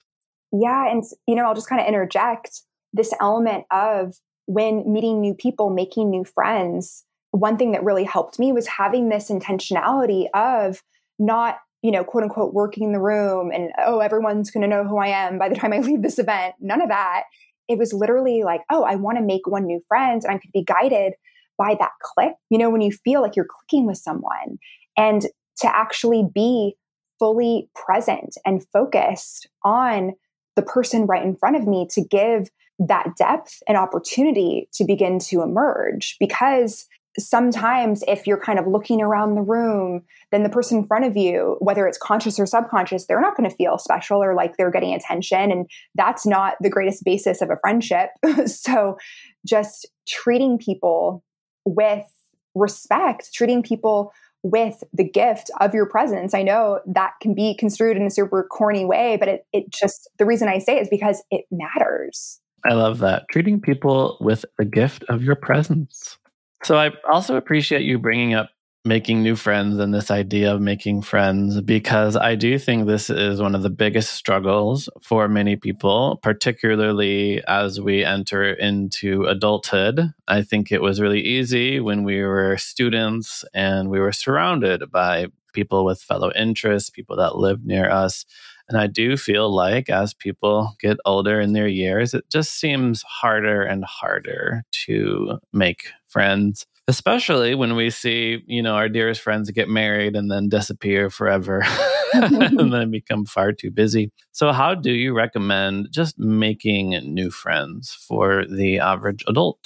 Yeah. 0.51 0.89
And, 0.89 1.03
you 1.27 1.35
know, 1.35 1.45
I'll 1.45 1.53
just 1.53 1.69
kind 1.69 1.81
of 1.81 1.87
interject 1.87 2.61
this 2.93 3.13
element 3.21 3.65
of 3.69 4.15
when 4.47 4.91
meeting 4.91 5.21
new 5.21 5.35
people, 5.35 5.69
making 5.69 6.09
new 6.09 6.23
friends, 6.23 7.03
one 7.31 7.57
thing 7.57 7.73
that 7.73 7.83
really 7.83 8.05
helped 8.05 8.39
me 8.39 8.51
was 8.53 8.65
having 8.65 9.09
this 9.09 9.29
intentionality 9.29 10.27
of 10.33 10.81
not 11.19 11.57
you 11.81 11.91
know, 11.91 12.03
quote 12.03 12.23
unquote, 12.23 12.53
working 12.53 12.83
in 12.83 12.91
the 12.91 12.99
room 12.99 13.51
and, 13.51 13.71
oh, 13.85 13.99
everyone's 13.99 14.51
going 14.51 14.61
to 14.61 14.67
know 14.67 14.83
who 14.83 14.97
I 14.97 15.07
am 15.07 15.37
by 15.37 15.49
the 15.49 15.55
time 15.55 15.73
I 15.73 15.79
leave 15.81 16.01
this 16.01 16.19
event. 16.19 16.55
None 16.59 16.81
of 16.81 16.89
that. 16.89 17.23
It 17.67 17.77
was 17.77 17.93
literally 17.93 18.43
like, 18.43 18.61
oh, 18.69 18.83
I 18.83 18.95
want 18.95 19.17
to 19.17 19.23
make 19.23 19.45
one 19.45 19.65
new 19.65 19.81
friend 19.87 20.21
and 20.23 20.33
I 20.33 20.37
could 20.37 20.51
be 20.53 20.63
guided 20.63 21.13
by 21.57 21.75
that 21.79 21.91
click. 22.01 22.33
You 22.49 22.57
know, 22.57 22.69
when 22.69 22.81
you 22.81 22.91
feel 22.91 23.21
like 23.21 23.35
you're 23.35 23.47
clicking 23.49 23.85
with 23.85 23.97
someone 23.97 24.57
and 24.95 25.23
to 25.59 25.75
actually 25.75 26.23
be 26.33 26.75
fully 27.19 27.69
present 27.75 28.35
and 28.45 28.65
focused 28.71 29.47
on 29.63 30.13
the 30.55 30.61
person 30.61 31.05
right 31.05 31.23
in 31.23 31.35
front 31.35 31.55
of 31.55 31.67
me 31.67 31.87
to 31.91 32.01
give 32.01 32.49
that 32.79 33.15
depth 33.17 33.61
and 33.67 33.77
opportunity 33.77 34.69
to 34.73 34.85
begin 34.85 35.19
to 35.19 35.41
emerge 35.41 36.15
because 36.19 36.87
sometimes 37.19 38.03
if 38.07 38.27
you're 38.27 38.39
kind 38.39 38.59
of 38.59 38.67
looking 38.67 39.01
around 39.01 39.35
the 39.35 39.41
room, 39.41 40.03
then 40.31 40.43
the 40.43 40.49
person 40.49 40.79
in 40.79 40.85
front 40.85 41.05
of 41.05 41.17
you, 41.17 41.57
whether 41.59 41.87
it's 41.87 41.97
conscious 41.97 42.39
or 42.39 42.45
subconscious, 42.45 43.05
they're 43.05 43.21
not 43.21 43.35
going 43.35 43.49
to 43.49 43.55
feel 43.55 43.77
special 43.77 44.23
or 44.23 44.35
like 44.35 44.57
they're 44.57 44.71
getting 44.71 44.93
attention. 44.93 45.51
And 45.51 45.69
that's 45.95 46.25
not 46.25 46.55
the 46.61 46.69
greatest 46.69 47.03
basis 47.03 47.41
of 47.41 47.49
a 47.49 47.57
friendship. 47.61 48.09
so 48.45 48.97
just 49.45 49.87
treating 50.07 50.57
people 50.57 51.23
with 51.65 52.05
respect, 52.53 53.33
treating 53.33 53.63
people 53.63 54.11
with 54.43 54.83
the 54.93 55.03
gift 55.03 55.49
of 55.59 55.73
your 55.73 55.87
presence. 55.87 56.33
I 56.33 56.43
know 56.43 56.79
that 56.85 57.13
can 57.21 57.33
be 57.33 57.55
construed 57.55 57.97
in 57.97 58.05
a 58.05 58.11
super 58.11 58.43
corny 58.43 58.85
way, 58.85 59.17
but 59.17 59.27
it, 59.27 59.45
it 59.51 59.69
just, 59.69 60.09
the 60.19 60.25
reason 60.25 60.47
I 60.47 60.59
say 60.59 60.77
it 60.77 60.83
is 60.83 60.89
because 60.89 61.23
it 61.31 61.45
matters. 61.51 62.39
I 62.69 62.73
love 62.73 62.99
that. 62.99 63.25
Treating 63.31 63.59
people 63.59 64.17
with 64.21 64.45
the 64.57 64.65
gift 64.65 65.03
of 65.09 65.23
your 65.23 65.35
presence. 65.35 66.17
So 66.63 66.77
I 66.77 66.91
also 67.09 67.35
appreciate 67.35 67.83
you 67.83 67.99
bringing 67.99 68.33
up 68.33 68.49
making 68.87 69.21
new 69.21 69.35
friends 69.35 69.77
and 69.79 69.93
this 69.93 70.09
idea 70.09 70.53
of 70.53 70.61
making 70.61 71.01
friends 71.01 71.59
because 71.61 72.15
I 72.15 72.35
do 72.35 72.57
think 72.57 72.87
this 72.87 73.09
is 73.09 73.41
one 73.41 73.53
of 73.53 73.61
the 73.61 73.69
biggest 73.69 74.13
struggles 74.13 74.89
for 75.01 75.27
many 75.27 75.57
people, 75.57 76.19
particularly 76.23 77.43
as 77.47 77.81
we 77.81 78.05
enter 78.05 78.53
into 78.53 79.25
adulthood. 79.25 80.13
I 80.27 80.41
think 80.41 80.71
it 80.71 80.81
was 80.81 81.01
really 81.01 81.21
easy 81.21 81.79
when 81.79 82.03
we 82.03 82.23
were 82.23 82.57
students 82.57 83.43
and 83.53 83.89
we 83.89 83.99
were 83.99 84.13
surrounded 84.13 84.89
by 84.89 85.27
people 85.53 85.83
with 85.83 86.01
fellow 86.01 86.31
interests, 86.33 86.89
people 86.89 87.17
that 87.17 87.35
lived 87.35 87.65
near 87.65 87.89
us. 87.89 88.25
And 88.69 88.77
I 88.77 88.87
do 88.87 89.15
feel 89.15 89.53
like 89.53 89.89
as 89.89 90.13
people 90.13 90.75
get 90.79 90.97
older 91.05 91.39
in 91.39 91.53
their 91.53 91.67
years, 91.67 92.13
it 92.13 92.29
just 92.29 92.59
seems 92.59 93.01
harder 93.03 93.63
and 93.63 93.83
harder 93.85 94.63
to 94.85 95.39
make 95.53 95.89
friends 96.17 96.65
especially 96.87 97.53
when 97.53 97.75
we 97.75 97.89
see 97.89 98.43
you 98.47 98.61
know 98.61 98.75
our 98.75 98.89
dearest 98.89 99.21
friends 99.21 99.51
get 99.51 99.69
married 99.69 100.15
and 100.15 100.31
then 100.31 100.49
disappear 100.49 101.09
forever 101.09 101.63
and 102.13 102.73
then 102.73 102.91
become 102.91 103.25
far 103.25 103.51
too 103.51 103.71
busy. 103.71 104.11
So 104.31 104.51
how 104.51 104.75
do 104.75 104.91
you 104.91 105.15
recommend 105.15 105.89
just 105.91 106.17
making 106.17 106.89
new 107.13 107.29
friends 107.29 107.93
for 108.07 108.45
the 108.45 108.79
average 108.79 109.23
adult? 109.27 109.59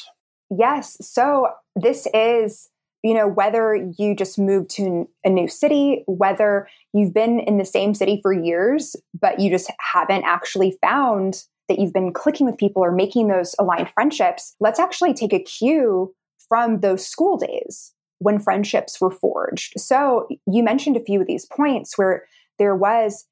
Yes. 0.50 0.98
So 1.02 1.48
this 1.76 2.08
is 2.14 2.70
you 3.04 3.14
know 3.14 3.28
whether 3.28 3.76
you 3.98 4.16
just 4.16 4.38
moved 4.38 4.70
to 4.72 5.08
a 5.24 5.30
new 5.30 5.48
city 5.48 6.04
whether 6.08 6.68
you've 6.94 7.14
been 7.14 7.40
in 7.40 7.58
the 7.58 7.66
same 7.66 7.96
city 7.96 8.20
for 8.22 8.34
years 8.34 8.96
but 9.20 9.40
you 9.40 9.50
just 9.50 9.72
haven't 9.80 10.24
actually 10.24 10.78
found 10.82 11.46
that 11.68 11.80
you've 11.80 11.94
been 11.94 12.14
clicking 12.14 12.46
with 12.46 12.58
people 12.58 12.84
or 12.84 12.92
making 12.92 13.28
those 13.28 13.56
aligned 13.58 13.90
friendships 13.96 14.56
let's 14.60 14.80
actually 14.80 15.16
take 15.16 15.34
a 15.34 15.40
cue 15.40 16.14
from 16.52 16.82
those 16.82 17.08
school 17.08 17.38
days 17.38 17.94
when 18.20 18.38
friendships 18.38 19.00
were 19.00 19.10
forged. 19.10 19.80
So 19.80 20.28
you 20.46 20.64
mentioned 20.64 20.98
a 20.98 21.04
few 21.04 21.22
of 21.22 21.28
these 21.28 21.46
points 21.46 21.98
where 21.98 22.26
there 22.60 22.76
was 22.76 23.26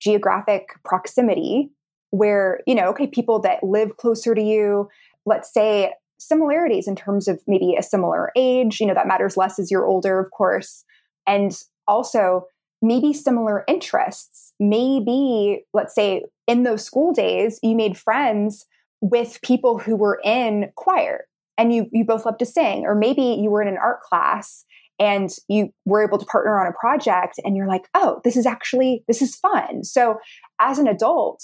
geographic 0.00 0.70
proximity 0.84 1.70
where, 2.10 2.58
you 2.66 2.74
know, 2.74 2.86
okay, 2.86 3.06
people 3.06 3.38
that 3.42 3.62
live 3.62 3.96
closer 3.96 4.34
to 4.34 4.42
you, 4.42 4.88
let's 5.24 5.54
say 5.54 5.92
similarities 6.18 6.88
in 6.88 6.96
terms 6.96 7.28
of 7.28 7.40
maybe 7.46 7.76
a 7.78 7.82
similar 7.82 8.32
age, 8.34 8.80
you 8.80 8.88
know, 8.88 8.94
that 8.94 9.06
matters 9.06 9.36
less 9.36 9.60
as 9.60 9.70
you're 9.70 9.86
older, 9.86 10.18
of 10.18 10.32
course. 10.32 10.84
And 11.28 11.56
also 11.86 12.48
maybe 12.82 13.12
similar 13.12 13.62
interests. 13.68 14.52
Maybe, 14.58 15.64
let's 15.72 15.94
say, 15.94 16.24
in 16.48 16.64
those 16.64 16.84
school 16.84 17.12
days, 17.12 17.60
you 17.62 17.76
made 17.76 17.96
friends 17.96 18.66
with 19.00 19.38
people 19.42 19.78
who 19.78 19.94
were 19.94 20.20
in 20.24 20.72
choir 20.74 21.26
and 21.58 21.72
you 21.72 21.86
you 21.92 22.04
both 22.04 22.24
love 22.24 22.38
to 22.38 22.46
sing 22.46 22.84
or 22.84 22.94
maybe 22.94 23.22
you 23.22 23.50
were 23.50 23.62
in 23.62 23.68
an 23.68 23.78
art 23.78 24.00
class 24.00 24.64
and 24.98 25.30
you 25.48 25.70
were 25.84 26.04
able 26.04 26.18
to 26.18 26.26
partner 26.26 26.60
on 26.60 26.66
a 26.66 26.72
project 26.72 27.40
and 27.44 27.56
you're 27.56 27.68
like 27.68 27.88
oh 27.94 28.20
this 28.24 28.36
is 28.36 28.46
actually 28.46 29.04
this 29.08 29.22
is 29.22 29.36
fun. 29.36 29.84
So 29.84 30.18
as 30.60 30.78
an 30.78 30.88
adult 30.88 31.42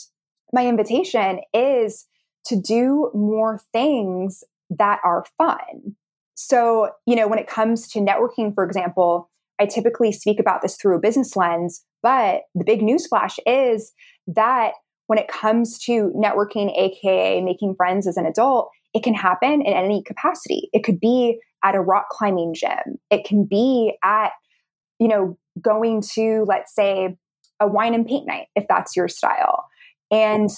my 0.52 0.66
invitation 0.66 1.40
is 1.54 2.06
to 2.46 2.60
do 2.60 3.10
more 3.14 3.60
things 3.72 4.42
that 4.70 4.98
are 5.04 5.24
fun. 5.38 5.96
So 6.34 6.90
you 7.06 7.16
know 7.16 7.28
when 7.28 7.38
it 7.38 7.48
comes 7.48 7.88
to 7.88 8.00
networking 8.00 8.54
for 8.54 8.64
example 8.64 9.30
i 9.60 9.66
typically 9.66 10.12
speak 10.12 10.40
about 10.40 10.62
this 10.62 10.76
through 10.76 10.96
a 10.96 11.00
business 11.00 11.36
lens 11.36 11.84
but 12.02 12.42
the 12.54 12.64
big 12.64 12.80
newsflash 12.80 13.38
is 13.46 13.92
that 14.26 14.72
when 15.10 15.18
it 15.18 15.26
comes 15.28 15.76
to 15.80 16.12
networking 16.16 16.72
aka 16.78 17.40
making 17.40 17.74
friends 17.74 18.06
as 18.06 18.16
an 18.16 18.26
adult 18.26 18.70
it 18.94 19.02
can 19.02 19.14
happen 19.14 19.62
in 19.62 19.72
any 19.72 20.02
capacity. 20.02 20.68
It 20.72 20.84
could 20.84 21.00
be 21.00 21.40
at 21.64 21.74
a 21.74 21.80
rock 21.80 22.08
climbing 22.10 22.54
gym. 22.54 22.98
It 23.10 23.24
can 23.24 23.44
be 23.44 23.96
at, 24.02 24.32
you 24.98 25.08
know, 25.08 25.38
going 25.60 26.02
to, 26.14 26.44
let's 26.48 26.74
say, 26.74 27.16
a 27.60 27.68
wine 27.68 27.94
and 27.94 28.06
paint 28.06 28.26
night, 28.26 28.46
if 28.56 28.66
that's 28.68 28.96
your 28.96 29.08
style. 29.08 29.64
And 30.10 30.50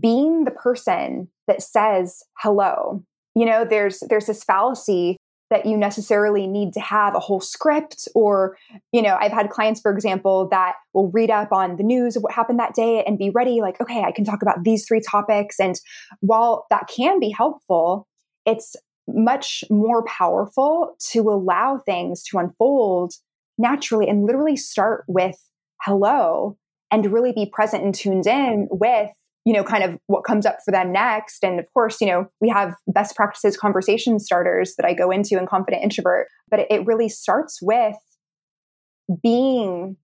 being 0.00 0.44
the 0.44 0.50
person 0.50 1.28
that 1.46 1.62
says 1.62 2.22
hello. 2.38 3.04
You 3.34 3.46
know, 3.46 3.64
there's 3.64 4.02
there's 4.08 4.26
this 4.26 4.44
fallacy 4.44 5.16
that 5.52 5.66
you 5.66 5.76
necessarily 5.76 6.46
need 6.46 6.72
to 6.72 6.80
have 6.80 7.14
a 7.14 7.20
whole 7.20 7.40
script 7.40 8.08
or 8.14 8.56
you 8.90 9.02
know 9.02 9.16
i've 9.20 9.32
had 9.32 9.50
clients 9.50 9.80
for 9.80 9.92
example 9.92 10.48
that 10.48 10.74
will 10.94 11.10
read 11.10 11.30
up 11.30 11.52
on 11.52 11.76
the 11.76 11.82
news 11.82 12.16
of 12.16 12.22
what 12.22 12.32
happened 12.32 12.58
that 12.58 12.74
day 12.74 13.04
and 13.06 13.18
be 13.18 13.30
ready 13.30 13.60
like 13.60 13.80
okay 13.80 14.02
i 14.02 14.10
can 14.10 14.24
talk 14.24 14.42
about 14.42 14.64
these 14.64 14.86
three 14.86 15.00
topics. 15.00 15.60
And 15.60 15.78
while 16.20 16.66
that 16.70 16.88
can 16.88 17.20
be 17.20 17.30
helpful 17.30 18.08
it's 18.46 18.74
much 19.06 19.62
more 19.70 20.04
powerful 20.04 20.96
to 21.10 21.20
allow 21.28 21.78
things 21.84 22.22
to 22.22 22.38
unfold 22.38 23.14
naturally 23.58 24.08
and 24.08 24.24
literally 24.24 24.56
start 24.56 25.04
with 25.06 25.36
hello 25.82 26.56
and 26.90 27.12
really 27.12 27.32
be 27.32 27.46
present 27.46 27.84
and 27.84 27.94
tuned 27.94 28.26
in 28.26 28.68
with 28.70 29.10
you 29.44 29.52
know, 29.52 29.64
kind 29.64 29.82
of 29.82 29.98
what 30.06 30.24
comes 30.24 30.46
up 30.46 30.58
for 30.64 30.70
them 30.70 30.92
next. 30.92 31.42
And 31.42 31.58
of 31.58 31.66
course, 31.74 32.00
you 32.00 32.06
know, 32.06 32.26
we 32.40 32.48
have 32.48 32.74
best 32.86 33.16
practices 33.16 33.56
conversation 33.56 34.18
starters 34.20 34.74
that 34.76 34.86
I 34.86 34.94
go 34.94 35.10
into 35.10 35.38
in 35.38 35.46
Confident 35.46 35.82
Introvert, 35.82 36.28
but 36.50 36.60
it 36.70 36.86
really 36.86 37.08
starts 37.08 37.58
with 37.60 37.96
being 39.22 39.96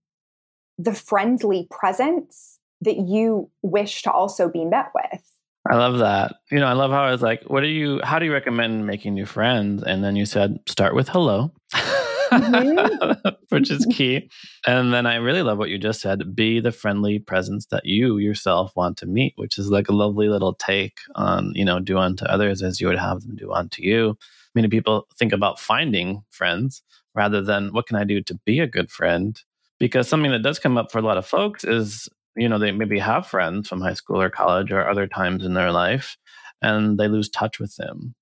the 0.77 0.93
friendly 0.93 1.67
presence 1.71 2.59
that 2.81 2.97
you 2.97 3.49
wish 3.61 4.01
to 4.03 4.11
also 4.11 4.49
be 4.49 4.65
met 4.65 4.87
with. 4.93 5.21
I 5.69 5.75
love 5.75 5.99
that. 5.99 6.35
You 6.51 6.59
know, 6.59 6.67
I 6.67 6.73
love 6.73 6.91
how 6.91 7.03
I 7.03 7.11
was 7.11 7.21
like, 7.21 7.43
what 7.43 7.61
do 7.61 7.67
you, 7.67 7.99
how 8.03 8.17
do 8.17 8.25
you 8.25 8.33
recommend 8.33 8.87
making 8.87 9.13
new 9.13 9.25
friends? 9.25 9.83
And 9.83 10.03
then 10.03 10.15
you 10.15 10.25
said, 10.25 10.59
start 10.67 10.95
with 10.95 11.09
hello. 11.09 11.51
mm-hmm. 12.29 13.29
which 13.49 13.71
is 13.71 13.85
key. 13.91 14.29
And 14.65 14.93
then 14.93 15.05
I 15.05 15.15
really 15.15 15.41
love 15.41 15.57
what 15.57 15.69
you 15.69 15.77
just 15.77 16.01
said 16.01 16.35
be 16.35 16.59
the 16.59 16.71
friendly 16.71 17.19
presence 17.19 17.65
that 17.67 17.85
you 17.85 18.17
yourself 18.17 18.75
want 18.75 18.97
to 18.97 19.05
meet, 19.05 19.33
which 19.35 19.57
is 19.57 19.69
like 19.69 19.89
a 19.89 19.95
lovely 19.95 20.29
little 20.29 20.53
take 20.53 20.99
on, 21.15 21.51
you 21.55 21.65
know, 21.65 21.79
do 21.79 21.97
unto 21.97 22.25
others 22.25 22.61
as 22.61 22.79
you 22.79 22.87
would 22.87 22.99
have 22.99 23.21
them 23.21 23.35
do 23.35 23.51
unto 23.51 23.81
you. 23.83 24.17
Many 24.55 24.67
people 24.67 25.07
think 25.17 25.33
about 25.33 25.59
finding 25.59 26.23
friends 26.29 26.81
rather 27.15 27.41
than 27.41 27.73
what 27.73 27.87
can 27.87 27.97
I 27.97 28.03
do 28.03 28.21
to 28.21 28.39
be 28.45 28.59
a 28.59 28.67
good 28.67 28.91
friend? 28.91 29.41
Because 29.79 30.07
something 30.07 30.31
that 30.31 30.43
does 30.43 30.59
come 30.59 30.77
up 30.77 30.91
for 30.91 30.99
a 30.99 31.03
lot 31.03 31.17
of 31.17 31.25
folks 31.25 31.63
is, 31.63 32.09
you 32.35 32.49
know, 32.49 32.59
they 32.59 32.71
maybe 32.71 32.99
have 32.99 33.27
friends 33.27 33.67
from 33.67 33.81
high 33.81 33.93
school 33.93 34.21
or 34.21 34.29
college 34.29 34.71
or 34.71 34.87
other 34.87 35.07
times 35.07 35.45
in 35.45 35.53
their 35.53 35.71
life 35.71 36.17
and 36.61 36.99
they 36.99 37.07
lose 37.07 37.29
touch 37.29 37.59
with 37.59 37.75
them 37.77 38.15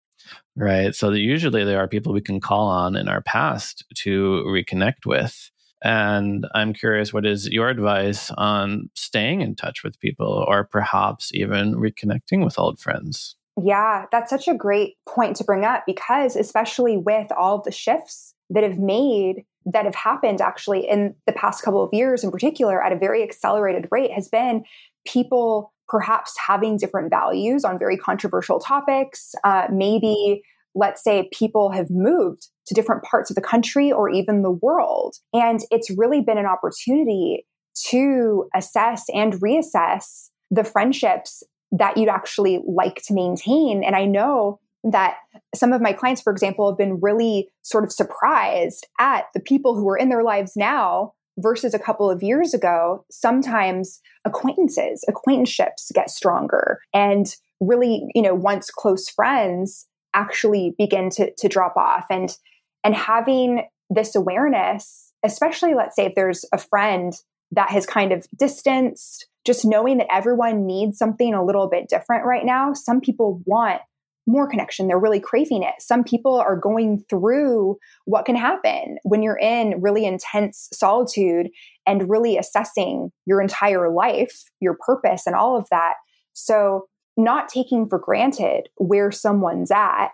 right? 0.55 0.95
So 0.95 1.11
usually 1.11 1.63
there 1.63 1.79
are 1.79 1.87
people 1.87 2.13
we 2.13 2.21
can 2.21 2.39
call 2.39 2.67
on 2.67 2.95
in 2.95 3.07
our 3.07 3.21
past 3.21 3.85
to 3.97 4.43
reconnect 4.47 5.05
with. 5.05 5.51
And 5.83 6.47
I'm 6.55 6.73
curious, 6.73 7.13
what 7.13 7.25
is 7.25 7.47
your 7.49 7.69
advice 7.69 8.31
on 8.31 8.89
staying 8.95 9.41
in 9.41 9.55
touch 9.55 9.83
with 9.83 9.99
people 9.99 10.45
or 10.47 10.63
perhaps 10.63 11.31
even 11.33 11.75
reconnecting 11.75 12.43
with 12.43 12.57
old 12.57 12.79
friends? 12.79 13.35
Yeah, 13.61 14.05
that's 14.11 14.29
such 14.29 14.47
a 14.47 14.53
great 14.53 14.95
point 15.07 15.35
to 15.37 15.43
bring 15.43 15.65
up 15.65 15.83
because, 15.85 16.35
especially 16.35 16.97
with 16.97 17.31
all 17.31 17.61
the 17.61 17.71
shifts 17.71 18.33
that 18.49 18.63
have 18.63 18.79
made 18.79 19.45
that 19.65 19.85
have 19.85 19.95
happened 19.95 20.39
actually 20.39 20.87
in 20.87 21.13
the 21.25 21.33
past 21.33 21.61
couple 21.61 21.83
of 21.83 21.89
years 21.93 22.23
in 22.23 22.31
particular 22.31 22.81
at 22.81 22.93
a 22.93 22.97
very 22.97 23.21
accelerated 23.21 23.85
rate 23.91 24.11
has 24.11 24.29
been 24.29 24.63
people 25.05 25.73
perhaps 25.87 26.33
having 26.45 26.77
different 26.77 27.09
values 27.09 27.63
on 27.63 27.79
very 27.79 27.97
controversial 27.97 28.59
topics, 28.59 29.33
uh, 29.43 29.67
maybe 29.71 30.41
let's 30.75 31.03
say 31.03 31.29
people 31.33 31.71
have 31.71 31.89
moved 31.89 32.47
to 32.67 32.75
different 32.75 33.03
parts 33.03 33.31
of 33.31 33.35
the 33.35 33.41
country 33.41 33.91
or 33.91 34.09
even 34.09 34.43
the 34.43 34.51
world. 34.51 35.15
And 35.33 35.61
it's 35.71 35.89
really 35.89 36.21
been 36.21 36.37
an 36.37 36.45
opportunity 36.45 37.45
to 37.89 38.47
assess 38.55 39.05
and 39.13 39.33
reassess 39.33 40.29
the 40.51 40.63
friendships 40.63 41.43
that 41.71 41.97
you'd 41.97 42.09
actually 42.09 42.61
like 42.65 43.01
to 43.03 43.13
maintain. 43.13 43.83
And 43.83 43.95
I 43.95 44.05
know 44.05 44.59
that 44.83 45.17
some 45.53 45.73
of 45.73 45.81
my 45.81 45.93
clients, 45.93 46.21
for 46.21 46.31
example, 46.31 46.69
have 46.69 46.77
been 46.77 46.99
really 47.01 47.49
sort 47.61 47.83
of 47.83 47.91
surprised 47.91 48.87
at 48.99 49.25
the 49.33 49.39
people 49.39 49.75
who 49.75 49.87
are 49.89 49.97
in 49.97 50.09
their 50.09 50.23
lives 50.23 50.53
now 50.55 51.13
versus 51.37 51.73
a 51.73 51.79
couple 51.79 52.09
of 52.09 52.23
years 52.23 52.53
ago. 52.53 53.05
Sometimes 53.11 54.01
acquaintances, 54.25 55.03
acquaintanceships 55.07 55.91
get 55.93 56.09
stronger. 56.09 56.79
And 56.93 57.27
really, 57.59 58.07
you 58.13 58.21
know, 58.21 58.35
once 58.35 58.69
close 58.69 59.09
friends 59.09 59.87
actually 60.13 60.73
begin 60.77 61.09
to, 61.11 61.31
to 61.37 61.47
drop 61.47 61.75
off. 61.77 62.05
And 62.09 62.35
and 62.83 62.95
having 62.95 63.67
this 63.89 64.15
awareness, 64.15 65.11
especially 65.23 65.73
let's 65.73 65.95
say 65.95 66.05
if 66.05 66.15
there's 66.15 66.45
a 66.53 66.57
friend 66.57 67.13
that 67.51 67.69
has 67.69 67.85
kind 67.85 68.11
of 68.11 68.27
distanced, 68.37 69.27
just 69.45 69.65
knowing 69.65 69.97
that 69.97 70.07
everyone 70.11 70.65
needs 70.65 70.97
something 70.97 71.33
a 71.33 71.43
little 71.43 71.67
bit 71.67 71.89
different 71.89 72.25
right 72.25 72.45
now. 72.45 72.73
Some 72.73 73.01
people 73.01 73.41
want 73.45 73.81
more 74.27 74.47
connection. 74.47 74.87
They're 74.87 74.99
really 74.99 75.19
craving 75.19 75.63
it. 75.63 75.75
Some 75.79 76.03
people 76.03 76.35
are 76.35 76.55
going 76.55 77.03
through 77.09 77.77
what 78.05 78.25
can 78.25 78.35
happen 78.35 78.97
when 79.03 79.23
you're 79.23 79.39
in 79.39 79.81
really 79.81 80.05
intense 80.05 80.67
solitude 80.73 81.47
and 81.85 82.09
really 82.09 82.37
assessing 82.37 83.11
your 83.25 83.41
entire 83.41 83.91
life, 83.91 84.43
your 84.59 84.77
purpose, 84.85 85.25
and 85.25 85.35
all 85.35 85.57
of 85.57 85.67
that. 85.71 85.93
So, 86.33 86.87
not 87.19 87.49
taking 87.49 87.89
for 87.89 87.97
granted 87.97 88.69
where 88.75 89.11
someone's 89.11 89.71
at, 89.71 90.09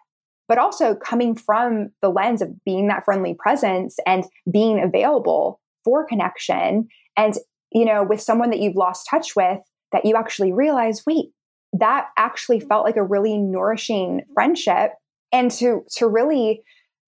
but 0.48 0.58
also 0.58 0.96
coming 0.96 1.36
from 1.36 1.90
the 2.02 2.10
lens 2.10 2.42
of 2.42 2.50
being 2.64 2.88
that 2.88 3.04
friendly 3.04 3.36
presence 3.38 3.98
and 4.06 4.24
being 4.50 4.82
available 4.82 5.60
for 5.84 6.06
connection. 6.06 6.88
And, 7.18 7.36
you 7.74 7.84
know, 7.84 8.04
with 8.04 8.22
someone 8.22 8.52
that 8.52 8.60
you've 8.60 8.78
lost 8.78 9.08
touch 9.10 9.36
with, 9.36 9.60
that 9.92 10.06
you 10.06 10.16
actually 10.16 10.54
realize, 10.54 11.04
wait, 11.06 11.32
that 11.74 12.08
actually 12.18 12.60
felt 12.60 12.86
like 12.86 12.98
a 12.98 13.04
really 13.04 13.38
nourishing 13.38 14.22
friendship. 14.34 14.92
And 15.32 15.50
to 15.52 15.82
to 15.98 16.08
really 16.08 16.62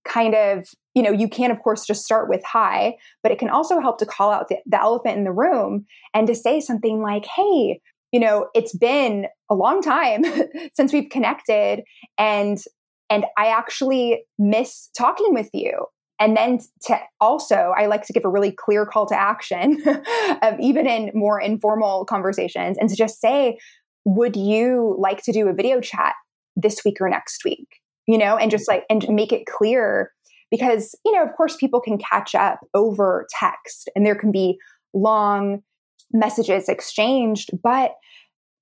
kind 0.07 0.35
of, 0.35 0.67
you 0.93 1.01
know, 1.01 1.11
you 1.11 1.27
can 1.27 1.51
of 1.51 1.61
course 1.61 1.85
just 1.85 2.03
start 2.03 2.29
with 2.29 2.43
hi, 2.43 2.95
but 3.23 3.31
it 3.31 3.39
can 3.39 3.49
also 3.49 3.79
help 3.79 3.99
to 3.99 4.05
call 4.05 4.31
out 4.31 4.49
the, 4.49 4.57
the 4.65 4.79
elephant 4.79 5.17
in 5.17 5.23
the 5.23 5.31
room 5.31 5.85
and 6.13 6.27
to 6.27 6.35
say 6.35 6.59
something 6.59 7.01
like, 7.01 7.25
hey, 7.25 7.79
you 8.11 8.19
know, 8.19 8.47
it's 8.53 8.75
been 8.75 9.25
a 9.49 9.55
long 9.55 9.81
time 9.81 10.23
since 10.73 10.93
we've 10.93 11.09
connected 11.09 11.83
and 12.17 12.59
and 13.09 13.25
I 13.37 13.47
actually 13.47 14.23
miss 14.39 14.89
talking 14.97 15.33
with 15.33 15.49
you. 15.53 15.85
And 16.19 16.35
then 16.35 16.59
to 16.83 16.97
also, 17.19 17.73
I 17.77 17.87
like 17.87 18.03
to 18.07 18.13
give 18.13 18.23
a 18.25 18.29
really 18.29 18.51
clear 18.51 18.85
call 18.85 19.05
to 19.07 19.19
action, 19.19 19.83
even 20.59 20.87
in 20.87 21.11
more 21.13 21.39
informal 21.41 22.05
conversations, 22.05 22.77
and 22.79 22.89
to 22.89 22.95
just 22.95 23.19
say, 23.19 23.57
would 24.05 24.35
you 24.35 24.95
like 24.99 25.21
to 25.23 25.31
do 25.31 25.47
a 25.47 25.53
video 25.53 25.81
chat 25.81 26.13
this 26.55 26.83
week 26.85 26.97
or 27.01 27.09
next 27.09 27.43
week? 27.43 27.67
You 28.07 28.17
know, 28.17 28.37
and 28.37 28.51
just 28.51 28.67
like, 28.67 28.83
and 28.89 29.05
make 29.09 29.33
it 29.33 29.47
clear 29.47 30.11
because, 30.51 30.95
you 31.03 31.11
know, 31.11 31.23
of 31.23 31.33
course, 31.35 31.57
people 31.57 31.81
can 31.81 31.97
catch 31.97 32.35
up 32.35 32.59
over 32.73 33.27
text 33.39 33.89
and 33.95 34.05
there 34.05 34.15
can 34.15 34.31
be 34.31 34.57
long 34.93 35.63
messages 36.13 36.69
exchanged, 36.69 37.49
but, 37.63 37.95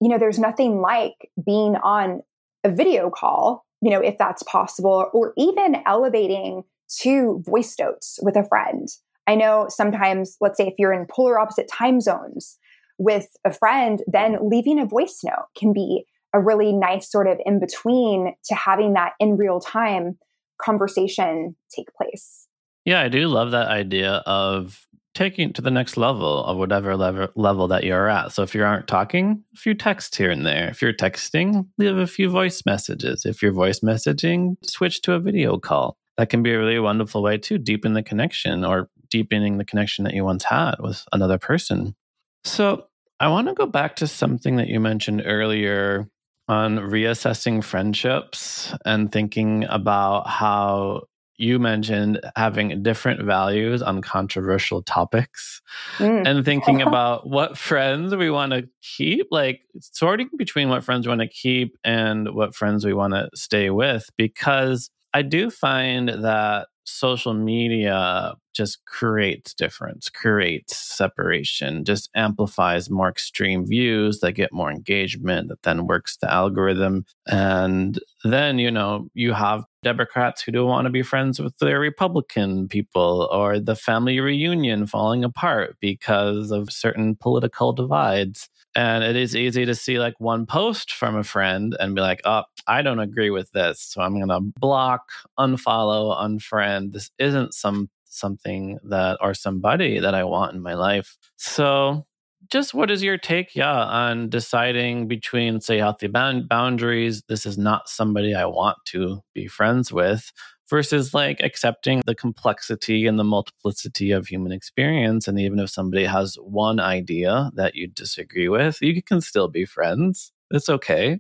you 0.02 0.08
know, 0.08 0.18
there's 0.18 0.40
nothing 0.40 0.80
like 0.80 1.30
being 1.46 1.76
on 1.76 2.22
a 2.64 2.70
video 2.70 3.10
call 3.10 3.66
you 3.84 3.90
know, 3.90 4.00
if 4.00 4.18
that's 4.18 4.44
possible, 4.44 5.10
or 5.14 5.34
even 5.38 5.84
elevating 5.86 6.64
to 7.02 7.44
voice 7.46 7.76
notes 7.78 8.18
with 8.22 8.38
a 8.38 8.46
friend. 8.46 8.88
I 9.28 9.36
know 9.36 9.68
sometimes, 9.68 10.38
let's 10.40 10.58
say 10.58 10.68
if 10.68 10.76
you're 10.78 10.94
in 10.94 11.06
polar 11.06 11.38
opposite 11.38 11.68
time 11.68 12.00
zones 12.00 12.58
with 12.98 13.28
a 13.46 13.52
friend, 13.52 14.02
then 14.08 14.38
leaving 14.50 14.80
a 14.80 14.86
voice 14.86 15.22
note 15.24 15.48
can 15.58 15.74
be 15.74 16.06
a 16.34 16.40
really 16.40 16.74
nice 16.74 17.12
sort 17.12 17.28
of 17.28 17.38
in 17.46 17.60
between 17.60 18.34
to 18.46 18.56
having 18.56 18.94
that 18.94 19.14
in 19.20 19.38
real 19.38 19.60
time 19.60 20.18
conversation 20.62 21.56
take 21.76 21.94
place. 21.96 22.48
Yeah, 22.86 23.02
I 23.02 23.08
do 23.08 23.28
love 23.28 23.52
that 23.52 23.68
idea 23.68 24.24
of 24.26 24.88
taking 25.14 25.50
it 25.50 25.56
to 25.56 25.62
the 25.62 25.72
next 25.72 25.96
level 25.96 26.44
of 26.44 26.58
whatever 26.58 26.98
level, 26.98 27.28
level 27.36 27.68
that 27.68 27.84
you're 27.84 28.10
at. 28.10 28.32
So 28.32 28.42
if 28.42 28.56
you 28.56 28.64
aren't 28.64 28.88
talking, 28.88 29.44
a 29.54 29.58
few 29.58 29.74
texts 29.74 30.18
here 30.18 30.32
and 30.32 30.46
there. 30.46 30.70
If 30.70 30.82
you're 30.82 30.94
texting, 30.94 31.68
leave 31.78 31.98
a 31.98 32.08
few 32.08 32.30
voice 32.30 32.64
messages. 32.66 33.26
If 33.26 33.42
you're 33.42 33.52
voice 33.52 33.82
messaging, 33.82 34.56
switch 34.64 35.02
to 35.04 35.14
a 35.14 35.20
video 35.20 35.58
call. 35.60 35.98
That 36.18 36.30
can 36.30 36.44
be 36.44 36.52
a 36.52 36.60
really 36.60 36.80
wonderful 36.80 37.22
way 37.22 37.38
to 37.40 37.58
deepen 37.58 37.94
the 37.94 38.04
connection 38.04 38.66
or 38.66 38.90
deepening 39.10 39.58
the 39.58 39.66
connection 39.66 40.04
that 40.06 40.14
you 40.14 40.24
once 40.24 40.44
had 40.44 40.76
with 40.80 41.06
another 41.12 41.38
person. 41.38 41.96
So 42.44 42.88
I 43.20 43.28
want 43.30 43.48
to 43.48 43.54
go 43.54 43.66
back 43.66 43.96
to 43.98 44.08
something 44.08 44.58
that 44.58 44.68
you 44.68 44.80
mentioned 44.80 45.24
earlier 45.26 46.10
on 46.48 46.78
reassessing 46.78 47.64
friendships 47.64 48.74
and 48.86 49.12
thinking 49.12 49.66
about 49.70 50.28
how 50.28 51.04
you 51.38 51.58
mentioned 51.58 52.20
having 52.36 52.84
different 52.84 53.24
values 53.24 53.82
on 53.82 54.02
controversial 54.02 54.82
topics 54.84 55.62
mm. 55.98 56.28
and 56.28 56.46
thinking 56.46 56.82
about 56.88 57.28
what 57.28 57.58
friends 57.58 58.16
we 58.16 58.30
want 58.30 58.52
to 58.52 58.68
keep, 58.82 59.28
like 59.32 59.62
sorting 59.80 60.30
between 60.38 60.70
what 60.70 60.84
friends 60.84 61.08
we 61.08 61.10
want 61.10 61.22
to 61.22 61.28
keep 61.28 61.78
and 61.84 62.34
what 62.34 62.56
friends 62.56 62.86
we 62.86 62.94
want 62.94 63.14
to 63.14 63.30
stay 63.34 63.70
with. 63.70 64.10
Because 64.18 64.90
I 65.14 65.22
do 65.22 65.50
find 65.50 66.10
that 66.10 66.68
social 66.86 67.34
media 67.34 68.36
just 68.54 68.86
creates 68.86 69.54
difference, 69.54 70.10
creates 70.10 70.78
separation, 70.78 71.86
just 71.86 72.10
amplifies 72.16 72.90
more 72.90 73.10
extreme 73.10 73.66
views 73.66 74.20
that 74.20 74.34
get 74.34 74.52
more 74.54 74.70
engagement, 74.70 75.48
that 75.50 75.64
then 75.64 75.88
works 75.88 76.18
the 76.18 76.32
algorithm. 76.32 77.06
And 77.28 78.00
then, 78.24 78.60
you 78.60 78.70
know, 78.70 79.08
you 79.14 79.34
have 79.34 79.64
Democrats 79.84 80.42
who 80.42 80.52
don't 80.52 80.68
want 80.68 80.86
to 80.86 80.92
be 80.92 81.02
friends 81.04 81.40
with 81.40 81.58
their 81.58 81.80
Republican 81.80 82.68
people 82.68 83.28
or 83.32 83.60
the 83.60 83.76
family 83.76 84.20
reunion 84.20 84.86
falling 84.86 85.24
apart 85.24 85.78
because 85.80 86.52
of 86.52 86.72
certain 86.72 87.16
political 87.16 87.74
divides. 87.74 88.50
And 88.76 89.04
it 89.04 89.16
is 89.16 89.36
easy 89.36 89.66
to 89.66 89.76
see 89.76 90.00
like 90.00 90.16
one 90.20 90.46
post 90.46 90.94
from 90.94 91.16
a 91.16 91.24
friend 91.24 91.76
and 91.80 91.94
be 91.94 92.02
like, 92.02 92.22
oh, 92.26 92.44
I 92.68 92.82
don't 92.82 93.00
agree 93.00 93.30
with 93.30 93.52
this. 93.52 93.80
So 93.82 94.02
I'm 94.02 94.20
going 94.20 94.30
to 94.30 94.60
block, 94.60 95.12
unfollow, 95.40 96.18
unfriend. 96.18 96.94
This 96.94 97.12
isn't 97.20 97.54
some 97.54 97.90
something 98.06 98.80
that 98.84 99.18
or 99.22 99.34
somebody 99.34 100.00
that 100.00 100.14
I 100.14 100.24
want 100.24 100.56
in 100.56 100.62
my 100.62 100.76
life. 100.76 101.18
So 101.36 102.06
just 102.52 102.74
what 102.74 102.92
is 102.92 103.04
your 103.04 103.18
take 103.18 103.56
yeah 103.56 103.84
on 103.86 104.30
deciding 104.30 105.08
between 105.08 105.62
say 105.62 105.78
healthy 105.78 106.08
boundaries 106.08 107.24
this 107.28 107.46
is 107.46 107.58
not 107.58 107.88
somebody 107.88 108.36
i 108.36 108.46
want 108.46 108.78
to 108.86 109.22
be 109.34 109.48
friends 109.48 109.92
with 109.92 110.32
versus 110.70 111.14
like 111.14 111.40
accepting 111.42 112.02
the 112.06 112.16
complexity 112.16 113.06
and 113.06 113.20
the 113.20 113.24
multiplicity 113.24 114.12
of 114.12 114.26
human 114.26 114.52
experience. 114.52 115.28
And 115.28 115.40
even 115.40 115.60
if 115.60 115.70
somebody 115.70 116.06
has 116.06 116.36
one 116.42 116.80
idea 116.80 117.52
that 117.56 117.76
you 117.76 117.88
disagree 117.88 118.50
with, 118.50 118.82
you 118.82 119.02
can 119.04 119.22
still 119.22 119.48
be 119.48 119.66
friends. 119.66 120.32
It's 120.52 120.70
okay. 120.70 121.20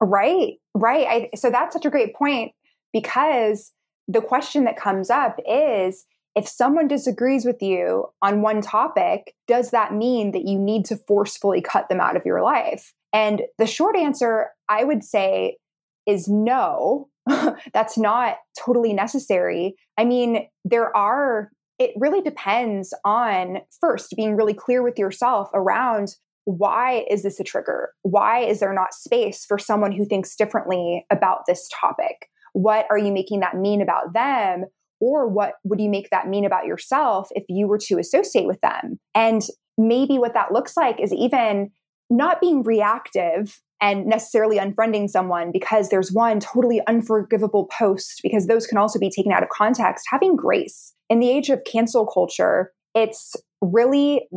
right, 0.00 0.54
right. 0.74 1.06
I, 1.06 1.36
so 1.36 1.50
that's 1.50 1.72
such 1.72 1.84
a 1.84 1.90
great 1.90 2.14
point 2.14 2.52
because 2.92 3.72
the 4.08 4.20
question 4.20 4.64
that 4.64 4.76
comes 4.76 5.10
up 5.10 5.38
is 5.48 6.04
if 6.34 6.48
someone 6.48 6.88
disagrees 6.88 7.44
with 7.44 7.62
you 7.62 8.06
on 8.22 8.42
one 8.42 8.62
topic, 8.62 9.34
does 9.46 9.70
that 9.70 9.94
mean 9.94 10.32
that 10.32 10.46
you 10.46 10.58
need 10.58 10.84
to 10.86 10.96
forcefully 10.96 11.60
cut 11.60 11.88
them 11.88 12.00
out 12.00 12.16
of 12.16 12.24
your 12.24 12.42
life? 12.42 12.94
And 13.12 13.42
the 13.58 13.66
short 13.66 13.96
answer, 13.96 14.48
I 14.68 14.84
would 14.84 15.04
say, 15.04 15.58
is 16.06 16.28
no. 16.28 17.08
that's 17.72 17.96
not 17.96 18.36
totally 18.58 18.92
necessary. 18.92 19.76
I 19.96 20.04
mean, 20.04 20.48
there 20.64 20.96
are, 20.96 21.50
it 21.78 21.92
really 21.96 22.20
depends 22.20 22.94
on 23.04 23.58
first 23.80 24.14
being 24.16 24.34
really 24.36 24.54
clear 24.54 24.82
with 24.82 24.98
yourself 24.98 25.50
around 25.54 26.16
why 26.44 27.04
is 27.08 27.22
this 27.22 27.38
a 27.38 27.44
trigger? 27.44 27.90
Why 28.02 28.40
is 28.40 28.58
there 28.58 28.72
not 28.72 28.94
space 28.94 29.44
for 29.44 29.58
someone 29.58 29.92
who 29.92 30.04
thinks 30.04 30.34
differently 30.34 31.06
about 31.10 31.46
this 31.46 31.68
topic? 31.80 32.28
What 32.52 32.86
are 32.90 32.98
you 32.98 33.12
making 33.12 33.40
that 33.40 33.56
mean 33.56 33.80
about 33.80 34.12
them? 34.12 34.64
Or 35.04 35.26
what 35.26 35.54
would 35.64 35.80
you 35.80 35.90
make 35.90 36.10
that 36.10 36.28
mean 36.28 36.44
about 36.44 36.64
yourself 36.64 37.28
if 37.32 37.44
you 37.48 37.66
were 37.66 37.78
to 37.88 37.98
associate 37.98 38.46
with 38.46 38.60
them? 38.60 39.00
And 39.16 39.42
maybe 39.76 40.16
what 40.16 40.34
that 40.34 40.52
looks 40.52 40.76
like 40.76 41.00
is 41.00 41.12
even 41.12 41.72
not 42.08 42.40
being 42.40 42.62
reactive 42.62 43.60
and 43.80 44.06
necessarily 44.06 44.58
unfriending 44.58 45.10
someone 45.10 45.50
because 45.52 45.88
there's 45.88 46.12
one 46.12 46.38
totally 46.38 46.80
unforgivable 46.86 47.68
post, 47.76 48.20
because 48.22 48.46
those 48.46 48.64
can 48.64 48.78
also 48.78 49.00
be 49.00 49.10
taken 49.10 49.32
out 49.32 49.42
of 49.42 49.48
context. 49.48 50.06
Having 50.08 50.36
grace 50.36 50.94
in 51.10 51.18
the 51.18 51.28
age 51.28 51.50
of 51.50 51.64
cancel 51.64 52.06
culture, 52.06 52.70
it's 52.94 53.34
really, 53.60 54.28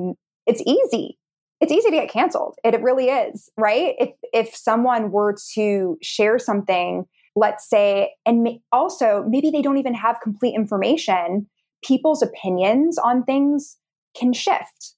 it's 0.48 0.64
easy. 0.66 1.20
It's 1.62 1.72
easy 1.72 1.92
to 1.92 1.96
get 1.96 2.10
canceled. 2.10 2.56
It, 2.64 2.74
it 2.74 2.82
really 2.82 3.10
is, 3.10 3.52
right? 3.56 3.94
If, 4.00 4.10
if 4.34 4.56
someone 4.56 5.12
were 5.12 5.36
to 5.54 6.00
share 6.02 6.40
something 6.40 7.06
let's 7.36 7.70
say, 7.70 8.14
and 8.26 8.48
also 8.72 9.26
maybe 9.28 9.50
they 9.50 9.62
don't 9.62 9.78
even 9.78 9.94
have 9.94 10.22
complete 10.22 10.56
information, 10.56 11.48
people's 11.84 12.22
opinions 12.22 12.98
on 12.98 13.24
things 13.24 13.78
can 14.18 14.34
shift, 14.34 14.94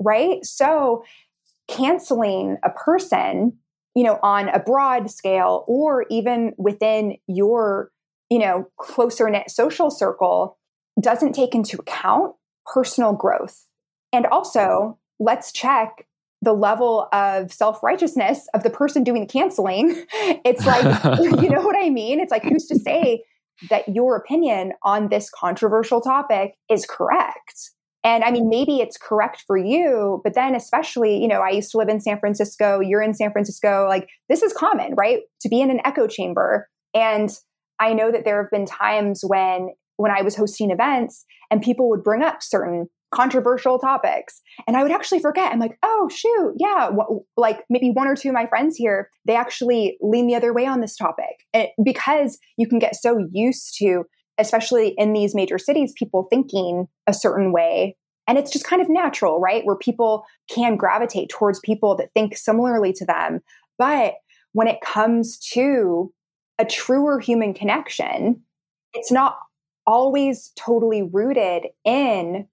right? 0.00 0.44
So 0.44 1.02
canceling 1.68 2.58
a 2.64 2.70
person, 2.70 3.58
you 3.94 4.04
know, 4.04 4.18
on 4.22 4.48
a 4.48 4.60
broad 4.60 5.10
scale 5.10 5.64
or 5.66 6.06
even 6.10 6.52
within 6.56 7.16
your, 7.26 7.90
you 8.30 8.38
know, 8.38 8.68
closer 8.78 9.28
knit 9.28 9.50
social 9.50 9.90
circle 9.90 10.58
doesn't 11.00 11.32
take 11.32 11.54
into 11.54 11.78
account 11.78 12.34
personal 12.72 13.12
growth. 13.12 13.66
And 14.12 14.26
also, 14.26 14.98
let's 15.18 15.52
check 15.52 16.06
the 16.42 16.52
level 16.52 17.08
of 17.12 17.52
self 17.52 17.82
righteousness 17.82 18.46
of 18.52 18.64
the 18.64 18.70
person 18.70 19.04
doing 19.04 19.22
the 19.22 19.32
canceling. 19.32 20.04
It's 20.44 20.66
like, 20.66 20.82
you 21.42 21.48
know 21.48 21.62
what 21.62 21.76
I 21.76 21.88
mean? 21.88 22.20
It's 22.20 22.32
like, 22.32 22.42
who's 22.42 22.66
to 22.66 22.78
say 22.78 23.22
that 23.70 23.88
your 23.88 24.16
opinion 24.16 24.72
on 24.82 25.08
this 25.08 25.30
controversial 25.30 26.00
topic 26.00 26.54
is 26.68 26.84
correct? 26.84 27.70
And 28.04 28.24
I 28.24 28.32
mean, 28.32 28.48
maybe 28.48 28.80
it's 28.80 28.96
correct 28.96 29.44
for 29.46 29.56
you, 29.56 30.20
but 30.24 30.34
then 30.34 30.56
especially, 30.56 31.20
you 31.20 31.28
know, 31.28 31.40
I 31.40 31.50
used 31.50 31.70
to 31.72 31.78
live 31.78 31.88
in 31.88 32.00
San 32.00 32.18
Francisco, 32.18 32.80
you're 32.80 33.02
in 33.02 33.14
San 33.14 33.30
Francisco, 33.30 33.86
like 33.88 34.08
this 34.28 34.42
is 34.42 34.52
common, 34.52 34.94
right? 34.96 35.20
To 35.42 35.48
be 35.48 35.60
in 35.60 35.70
an 35.70 35.80
echo 35.84 36.08
chamber. 36.08 36.68
And 36.94 37.30
I 37.78 37.92
know 37.92 38.10
that 38.10 38.24
there 38.24 38.42
have 38.42 38.50
been 38.50 38.66
times 38.66 39.22
when 39.24 39.70
when 39.96 40.10
I 40.10 40.22
was 40.22 40.34
hosting 40.34 40.70
events 40.70 41.24
and 41.50 41.62
people 41.62 41.88
would 41.90 42.02
bring 42.02 42.22
up 42.22 42.42
certain 42.42 42.88
controversial 43.12 43.78
topics. 43.78 44.40
And 44.66 44.76
I 44.76 44.82
would 44.82 44.92
actually 44.92 45.20
forget. 45.20 45.52
I'm 45.52 45.60
like, 45.60 45.78
oh, 45.82 46.08
shoot. 46.12 46.54
Yeah. 46.58 46.90
like 47.36 47.64
maybe 47.70 47.90
one 47.90 48.08
or 48.08 48.16
two 48.16 48.28
of 48.28 48.34
my 48.34 48.46
friends 48.46 48.76
here, 48.76 49.08
they 49.26 49.36
actually 49.36 49.96
lean 50.00 50.26
the 50.26 50.34
other 50.34 50.52
way 50.52 50.66
on 50.66 50.80
this 50.80 50.96
topic 50.96 51.46
and 51.52 51.68
because 51.84 52.38
you 52.56 52.66
can 52.66 52.78
get 52.78 52.96
so 52.96 53.26
used 53.30 53.76
to, 53.78 54.04
especially 54.38 54.94
in 54.96 55.12
these 55.12 55.34
major 55.34 55.58
cities, 55.58 55.92
people 55.96 56.26
thinking 56.28 56.86
a 57.06 57.14
certain 57.14 57.52
way. 57.52 57.96
And 58.26 58.38
it's 58.38 58.52
just 58.52 58.64
kind 58.64 58.80
of 58.80 58.88
natural, 58.88 59.40
right? 59.40 59.64
Where 59.64 59.76
people 59.76 60.24
can 60.48 60.76
gravitate 60.76 61.28
towards 61.28 61.60
people 61.60 61.96
that 61.96 62.10
think 62.14 62.36
similarly 62.36 62.92
to 62.94 63.04
them. 63.04 63.40
But 63.78 64.14
when 64.52 64.68
it 64.68 64.80
comes 64.80 65.38
to 65.52 66.12
a 66.58 66.64
truer 66.64 67.18
human 67.18 67.52
connection, 67.52 68.42
it's 68.94 69.10
not 69.10 69.36
always 69.86 70.52
totally 70.56 71.02
rooted 71.02 71.64
in 71.84 72.46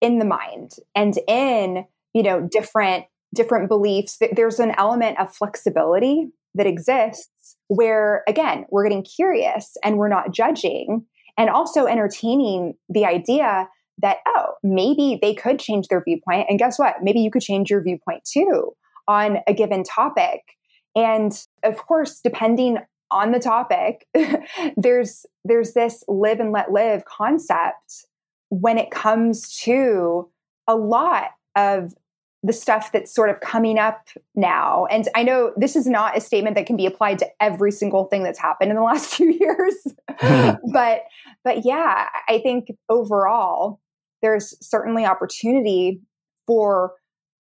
in 0.00 0.18
the 0.18 0.24
mind 0.24 0.76
and 0.94 1.18
in 1.26 1.84
you 2.14 2.22
know 2.22 2.40
different 2.50 3.06
different 3.34 3.68
beliefs. 3.68 4.18
There's 4.32 4.58
an 4.58 4.74
element 4.78 5.18
of 5.18 5.34
flexibility 5.34 6.30
that 6.54 6.66
exists 6.66 7.56
where 7.68 8.22
again 8.26 8.66
we're 8.70 8.84
getting 8.84 9.04
curious 9.04 9.76
and 9.84 9.98
we're 9.98 10.08
not 10.08 10.32
judging 10.32 11.04
and 11.36 11.50
also 11.50 11.86
entertaining 11.86 12.74
the 12.88 13.04
idea 13.04 13.68
that 14.00 14.18
oh 14.26 14.52
maybe 14.62 15.18
they 15.20 15.34
could 15.34 15.58
change 15.58 15.88
their 15.88 16.02
viewpoint. 16.02 16.46
And 16.48 16.58
guess 16.58 16.78
what? 16.78 16.96
Maybe 17.02 17.20
you 17.20 17.30
could 17.30 17.42
change 17.42 17.70
your 17.70 17.82
viewpoint 17.82 18.24
too 18.24 18.72
on 19.06 19.38
a 19.46 19.54
given 19.54 19.84
topic. 19.84 20.40
And 20.94 21.32
of 21.62 21.76
course 21.76 22.20
depending 22.22 22.78
on 23.10 23.32
the 23.32 23.38
topic 23.38 24.06
there's 24.76 25.24
there's 25.44 25.72
this 25.72 26.04
live 26.08 26.40
and 26.40 26.52
let 26.52 26.72
live 26.72 27.04
concept 27.04 28.06
when 28.50 28.78
it 28.78 28.90
comes 28.90 29.56
to 29.58 30.28
a 30.66 30.76
lot 30.76 31.30
of 31.56 31.94
the 32.42 32.52
stuff 32.52 32.92
that's 32.92 33.12
sort 33.12 33.30
of 33.30 33.40
coming 33.40 33.78
up 33.78 34.08
now. 34.36 34.86
And 34.86 35.08
I 35.16 35.24
know 35.24 35.52
this 35.56 35.74
is 35.74 35.86
not 35.86 36.16
a 36.16 36.20
statement 36.20 36.54
that 36.54 36.66
can 36.66 36.76
be 36.76 36.86
applied 36.86 37.18
to 37.18 37.26
every 37.40 37.72
single 37.72 38.04
thing 38.04 38.22
that's 38.22 38.38
happened 38.38 38.70
in 38.70 38.76
the 38.76 38.82
last 38.84 39.14
few 39.14 39.30
years. 39.32 39.74
but 40.72 41.02
but 41.44 41.64
yeah, 41.64 42.06
I 42.28 42.38
think 42.38 42.68
overall 42.88 43.80
there's 44.22 44.54
certainly 44.64 45.04
opportunity 45.04 46.00
for 46.46 46.92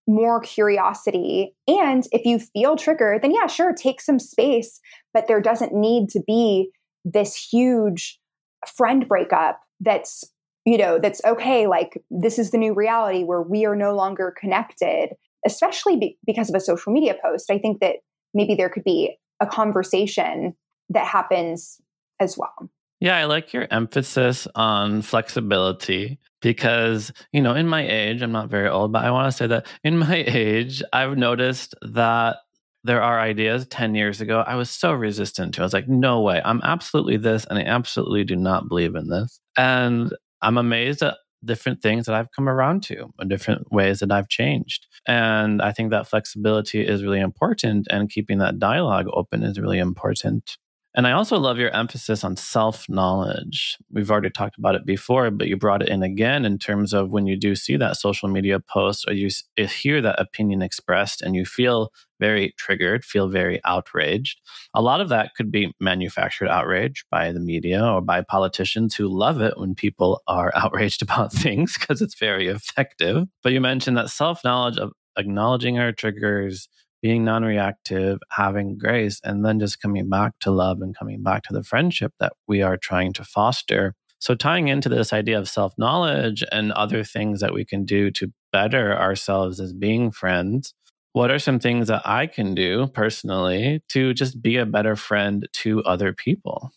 more 0.08 0.40
curiosity. 0.40 1.54
And 1.68 2.08
if 2.14 2.26
you 2.26 2.40
feel 2.40 2.78
triggered, 2.78 3.22
then 3.22 3.34
yeah, 3.34 3.48
sure, 3.48 3.74
take 3.74 4.00
some 4.00 4.20
space, 4.20 4.80
but 5.14 5.28
there 5.28 5.42
doesn't 5.42 5.74
need 5.74 6.10
to 6.10 6.22
be 6.26 6.72
this 7.04 7.36
huge 7.36 8.20
friend 8.66 9.08
breakup 9.08 9.60
that's 9.82 10.24
you 10.68 10.78
know, 10.78 11.00
that's 11.00 11.22
okay. 11.24 11.66
Like, 11.66 12.04
this 12.12 12.38
is 12.38 12.52
the 12.52 12.58
new 12.58 12.74
reality 12.74 13.24
where 13.24 13.42
we 13.42 13.66
are 13.66 13.76
no 13.76 13.96
longer 13.96 14.36
connected, 14.38 15.12
especially 15.46 15.96
be- 15.96 16.18
because 16.26 16.50
of 16.50 16.56
a 16.56 16.60
social 16.60 16.92
media 16.92 17.16
post. 17.24 17.50
I 17.50 17.58
think 17.58 17.80
that 17.80 17.96
maybe 18.34 18.54
there 18.54 18.68
could 18.68 18.84
be 18.84 19.18
a 19.40 19.48
conversation 19.48 20.58
that 20.90 21.08
happens 21.08 21.80
as 22.20 22.38
well. 22.38 22.70
Yeah, 23.00 23.16
I 23.16 23.26
like 23.26 23.54
your 23.54 23.68
emphasis 23.72 24.46
on 24.56 25.04
flexibility 25.04 26.20
because, 26.42 27.14
you 27.32 27.42
know, 27.42 27.56
in 27.56 27.70
my 27.70 27.88
age, 27.88 28.22
I'm 28.22 28.34
not 28.34 28.50
very 28.50 28.68
old, 28.68 28.92
but 28.92 29.06
I 29.06 29.12
want 29.12 29.32
to 29.32 29.38
say 29.38 29.48
that 29.48 29.68
in 29.86 29.98
my 30.00 30.26
age, 30.28 30.84
I've 30.92 31.18
noticed 31.18 31.76
that 31.82 32.40
there 32.84 33.02
are 33.02 33.22
ideas 33.22 33.68
10 33.68 33.96
years 33.96 34.20
ago 34.20 34.44
I 34.46 34.56
was 34.56 34.70
so 34.70 34.92
resistant 34.92 35.54
to. 35.54 35.62
I 35.62 35.64
was 35.64 35.74
like, 35.74 35.88
no 35.88 36.22
way, 36.22 36.42
I'm 36.44 36.60
absolutely 36.64 37.16
this, 37.16 37.46
and 37.46 37.58
I 37.58 37.64
absolutely 37.64 38.26
do 38.26 38.36
not 38.36 38.68
believe 38.68 38.96
in 38.96 39.08
this. 39.08 39.40
And 39.58 40.12
I'm 40.42 40.58
amazed 40.58 41.02
at 41.02 41.18
different 41.46 41.82
things 41.82 42.06
that 42.06 42.16
I've 42.16 42.32
come 42.32 42.50
around 42.50 42.84
to 42.84 43.14
and 43.20 43.30
different 43.30 43.72
ways 43.72 44.00
that 44.00 44.12
I've 44.12 44.28
changed. 44.28 44.88
And 45.08 45.62
I 45.62 45.72
think 45.72 45.92
that 45.92 46.08
flexibility 46.08 46.86
is 46.86 47.04
really 47.04 47.20
important 47.20 47.88
and 47.90 48.10
keeping 48.10 48.40
that 48.40 48.60
dialogue 48.60 49.08
open 49.14 49.44
is 49.44 49.60
really 49.60 49.80
important. 49.80 50.58
And 50.96 51.06
I 51.06 51.12
also 51.12 51.38
love 51.38 51.60
your 51.60 51.70
emphasis 51.76 52.24
on 52.24 52.36
self 52.36 52.90
knowledge. 52.90 53.78
We've 53.92 54.10
already 54.10 54.32
talked 54.32 54.58
about 54.58 54.74
it 54.74 54.84
before, 54.84 55.30
but 55.30 55.48
you 55.48 55.56
brought 55.56 55.84
it 55.84 55.90
in 55.90 56.02
again 56.02 56.44
in 56.44 56.58
terms 56.58 56.92
of 56.92 57.12
when 57.12 57.28
you 57.28 57.38
do 57.38 57.56
see 57.56 57.78
that 57.78 57.98
social 57.98 58.28
media 58.28 58.60
post 58.60 59.06
or 59.08 59.14
you 59.14 59.30
eh, 59.58 59.68
hear 59.68 60.02
that 60.02 60.20
opinion 60.20 60.64
expressed 60.64 61.22
and 61.22 61.36
you 61.36 61.46
feel 61.46 61.92
very 62.20 62.54
triggered, 62.58 63.04
feel 63.04 63.28
very 63.28 63.62
outraged. 63.66 64.40
A 64.74 64.82
lot 64.82 65.02
of 65.02 65.10
that 65.10 65.32
could 65.36 65.52
be 65.52 65.74
manufactured 65.80 66.50
outrage 66.50 67.06
by 67.12 67.32
the 67.32 67.40
media 67.40 67.84
or 67.84 68.02
by 68.02 68.22
politicians 68.22 68.96
who 68.96 69.08
love 69.08 69.42
it 69.42 69.58
when 69.58 69.76
people 69.76 70.22
are 70.28 70.52
outraged 70.56 71.02
about 71.02 71.32
things 71.32 71.78
because 71.78 72.02
it's 72.02 72.20
very 72.20 72.48
effective. 72.48 73.26
But 73.44 73.54
you 73.54 73.62
mentioned 73.62 73.98
that 73.98 74.10
self 74.10 74.44
knowledge 74.44 74.78
of 74.78 74.92
acknowledging 75.18 75.80
our 75.80 75.92
triggers, 75.92 76.68
being 77.02 77.24
non 77.24 77.44
reactive, 77.44 78.20
having 78.32 78.78
grace, 78.78 79.20
and 79.24 79.46
then 79.46 79.60
just 79.60 79.82
coming 79.82 80.10
back 80.10 80.34
to 80.42 80.52
love 80.52 80.82
and 80.82 80.98
coming 80.98 81.24
back 81.24 81.44
to 81.44 81.54
the 81.54 81.64
friendship 81.64 82.14
that 82.20 82.34
we 82.48 82.62
are 82.62 82.78
trying 82.78 83.14
to 83.14 83.24
foster. 83.24 83.96
So, 84.20 84.34
tying 84.34 84.68
into 84.68 84.90
this 84.90 85.14
idea 85.14 85.38
of 85.38 85.48
self 85.48 85.74
knowledge 85.78 86.44
and 86.52 86.72
other 86.72 87.04
things 87.04 87.40
that 87.42 87.54
we 87.54 87.66
can 87.66 87.86
do 87.86 88.10
to 88.12 88.32
better 88.52 88.98
ourselves 88.98 89.60
as 89.60 89.74
being 89.74 90.12
friends, 90.12 90.74
what 91.18 91.32
are 91.32 91.40
some 91.40 91.58
things 91.58 91.88
that 91.88 92.04
I 92.06 92.28
can 92.28 92.54
do 92.54 92.86
personally 92.94 93.82
to 93.90 94.14
just 94.14 94.40
be 94.40 94.56
a 94.58 94.68
better 94.68 94.96
friend 94.96 95.50
to 95.54 95.82
other 95.82 96.14
people? 96.14 96.72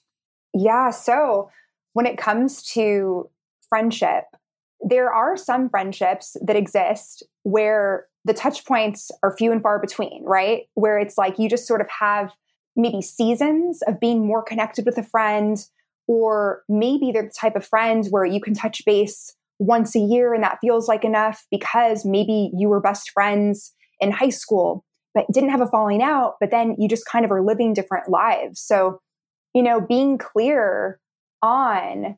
Yeah. 0.55 0.91
So, 0.93 1.51
when 1.93 2.07
it 2.07 2.17
comes 2.17 2.63
to 2.73 3.29
friendship, 3.69 4.25
there 4.81 5.13
are 5.13 5.37
some 5.37 5.69
friendships 5.69 6.39
that 6.41 6.57
exist 6.57 7.23
where 7.43 8.07
the 8.25 8.33
touch 8.33 8.65
points 8.65 9.11
are 9.23 9.37
few 9.37 9.53
and 9.53 9.61
far 9.61 9.79
between, 9.79 10.25
right? 10.25 10.63
Where 10.73 10.99
it's 10.99 11.19
like 11.19 11.39
you 11.39 11.51
just 11.51 11.67
sort 11.67 11.83
of 11.83 11.89
have 11.91 12.33
maybe 12.75 13.03
seasons 13.03 13.83
of 13.87 14.01
being 14.01 14.27
more 14.27 14.43
connected 14.43 14.87
with 14.87 14.97
a 14.97 15.03
friend, 15.03 15.59
or 16.07 16.63
maybe 16.67 17.11
they're 17.13 17.25
the 17.25 17.35
type 17.39 17.57
of 17.57 17.67
friend 17.67 18.07
where 18.09 18.25
you 18.25 18.41
can 18.41 18.55
touch 18.55 18.87
base 18.87 19.37
once 19.59 19.95
a 19.95 19.99
year 19.99 20.33
and 20.33 20.43
that 20.43 20.57
feels 20.63 20.89
like 20.89 21.05
enough 21.05 21.47
because 21.51 22.07
maybe 22.07 22.51
you 22.57 22.71
were 22.71 22.81
best 22.81 23.11
friends 23.11 23.75
in 24.01 24.11
high 24.11 24.31
school, 24.31 24.85
but 25.15 25.27
didn't 25.33 25.51
have 25.51 25.61
a 25.61 25.67
falling 25.67 26.03
out, 26.03 26.37
but 26.41 26.51
then 26.51 26.77
you 26.79 26.89
just 26.89 27.07
kind 27.07 27.25
of 27.25 27.31
are 27.31 27.43
living 27.43 27.75
different 27.75 28.09
lives. 28.09 28.61
So, 28.61 29.01
you 29.55 29.63
know, 29.63 29.81
being 29.81 30.19
clear 30.19 30.99
on 31.43 32.17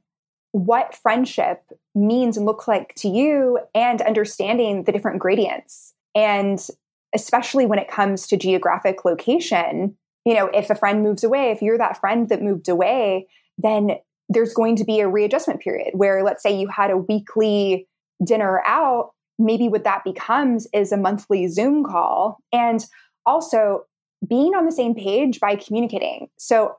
what 0.52 0.94
friendship 0.94 1.62
means 1.94 2.36
and 2.36 2.46
looks 2.46 2.68
like 2.68 2.94
to 2.96 3.08
you 3.08 3.58
and 3.74 4.02
understanding 4.02 4.84
the 4.84 4.92
different 4.92 5.18
gradients. 5.18 5.94
And 6.14 6.64
especially 7.14 7.66
when 7.66 7.78
it 7.78 7.88
comes 7.88 8.26
to 8.28 8.36
geographic 8.36 9.04
location, 9.04 9.96
you 10.24 10.34
know, 10.34 10.46
if 10.48 10.70
a 10.70 10.74
friend 10.74 11.02
moves 11.02 11.24
away, 11.24 11.50
if 11.50 11.62
you're 11.62 11.78
that 11.78 11.98
friend 11.98 12.28
that 12.28 12.42
moved 12.42 12.68
away, 12.68 13.26
then 13.58 13.92
there's 14.28 14.54
going 14.54 14.76
to 14.76 14.84
be 14.84 15.00
a 15.00 15.08
readjustment 15.08 15.60
period 15.60 15.90
where 15.94 16.22
let's 16.22 16.42
say 16.42 16.58
you 16.58 16.68
had 16.68 16.90
a 16.90 16.96
weekly 16.96 17.88
dinner 18.24 18.62
out, 18.64 19.10
maybe 19.38 19.68
what 19.68 19.84
that 19.84 20.04
becomes 20.04 20.66
is 20.72 20.92
a 20.92 20.96
monthly 20.96 21.48
Zoom 21.48 21.84
call. 21.84 22.38
And 22.52 22.84
also 23.26 23.84
being 24.28 24.54
on 24.54 24.66
the 24.66 24.72
same 24.72 24.94
page 24.94 25.40
by 25.40 25.56
communicating. 25.56 26.28
So 26.38 26.76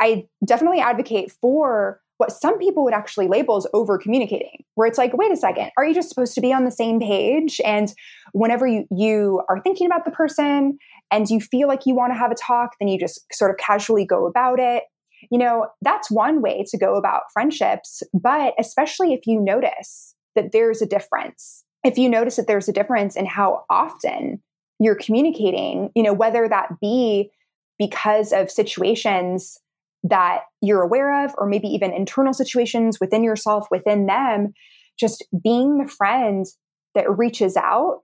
I 0.00 0.26
definitely 0.44 0.80
advocate 0.80 1.32
for 1.40 2.00
what 2.18 2.32
some 2.32 2.58
people 2.58 2.84
would 2.84 2.94
actually 2.94 3.26
label 3.26 3.56
as 3.56 3.66
over 3.72 3.98
communicating, 3.98 4.64
where 4.74 4.86
it's 4.86 4.98
like, 4.98 5.12
wait 5.16 5.32
a 5.32 5.36
second, 5.36 5.70
are 5.76 5.84
you 5.84 5.94
just 5.94 6.08
supposed 6.08 6.34
to 6.34 6.40
be 6.40 6.52
on 6.52 6.64
the 6.64 6.70
same 6.70 7.00
page? 7.00 7.60
And 7.64 7.92
whenever 8.32 8.66
you, 8.66 8.84
you 8.90 9.42
are 9.48 9.60
thinking 9.60 9.86
about 9.86 10.04
the 10.04 10.10
person 10.10 10.78
and 11.10 11.28
you 11.28 11.40
feel 11.40 11.68
like 11.68 11.86
you 11.86 11.94
want 11.94 12.12
to 12.12 12.18
have 12.18 12.30
a 12.30 12.36
talk, 12.36 12.72
then 12.78 12.88
you 12.88 12.98
just 12.98 13.20
sort 13.32 13.50
of 13.50 13.56
casually 13.56 14.04
go 14.04 14.26
about 14.26 14.60
it. 14.60 14.84
You 15.30 15.38
know, 15.38 15.68
that's 15.82 16.10
one 16.10 16.42
way 16.42 16.64
to 16.68 16.78
go 16.78 16.96
about 16.96 17.22
friendships, 17.32 18.02
but 18.12 18.54
especially 18.58 19.12
if 19.14 19.26
you 19.26 19.40
notice 19.40 20.14
that 20.34 20.52
there's 20.52 20.82
a 20.82 20.86
difference, 20.86 21.64
if 21.84 21.98
you 21.98 22.08
notice 22.08 22.36
that 22.36 22.46
there's 22.46 22.68
a 22.68 22.72
difference 22.72 23.16
in 23.16 23.26
how 23.26 23.64
often 23.68 24.42
you're 24.78 24.96
communicating, 24.96 25.90
you 25.94 26.02
know, 26.02 26.12
whether 26.12 26.48
that 26.48 26.80
be 26.80 27.30
because 27.78 28.32
of 28.32 28.50
situations 28.50 29.58
that 30.04 30.42
you're 30.60 30.82
aware 30.82 31.24
of, 31.24 31.34
or 31.38 31.46
maybe 31.46 31.68
even 31.68 31.92
internal 31.92 32.32
situations 32.32 32.98
within 33.00 33.22
yourself, 33.22 33.68
within 33.70 34.06
them, 34.06 34.52
just 34.98 35.24
being 35.42 35.78
the 35.78 35.88
friend 35.88 36.46
that 36.94 37.18
reaches 37.18 37.56
out 37.56 38.00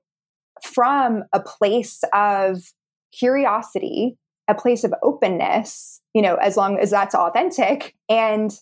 from 0.63 1.25
a 1.33 1.41
place 1.41 2.03
of 2.13 2.63
curiosity, 3.17 4.17
a 4.49 4.55
place 4.55 4.85
of 4.85 4.95
openness, 5.03 6.01
you 6.15 6.23
know, 6.23 6.37
as 6.37 6.57
long 6.57 6.79
as 6.79 6.91
that's 6.91 7.15
authentic, 7.15 7.95
and 8.09 8.53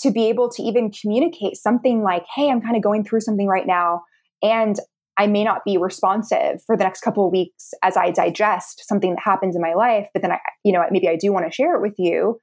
to 0.00 0.10
be 0.10 0.28
able 0.28 0.48
to 0.48 0.62
even 0.62 0.90
communicate 0.90 1.56
something 1.56 2.02
like, 2.02 2.24
hey, 2.34 2.50
I'm 2.50 2.60
kind 2.60 2.76
of 2.76 2.82
going 2.82 3.04
through 3.04 3.20
something 3.20 3.48
right 3.48 3.66
now. 3.66 4.02
And 4.42 4.78
I 5.18 5.26
may 5.26 5.42
not 5.42 5.64
be 5.64 5.76
responsive 5.76 6.62
for 6.64 6.76
the 6.76 6.84
next 6.84 7.00
couple 7.00 7.26
of 7.26 7.32
weeks 7.32 7.72
as 7.82 7.96
I 7.96 8.10
digest 8.10 8.84
something 8.86 9.10
that 9.10 9.22
happens 9.22 9.56
in 9.56 9.62
my 9.62 9.74
life, 9.74 10.06
but 10.12 10.22
then 10.22 10.32
I, 10.32 10.38
you 10.64 10.72
know, 10.72 10.84
maybe 10.90 11.08
I 11.08 11.16
do 11.16 11.32
want 11.32 11.44
to 11.46 11.52
share 11.52 11.74
it 11.74 11.82
with 11.82 11.94
you. 11.98 12.40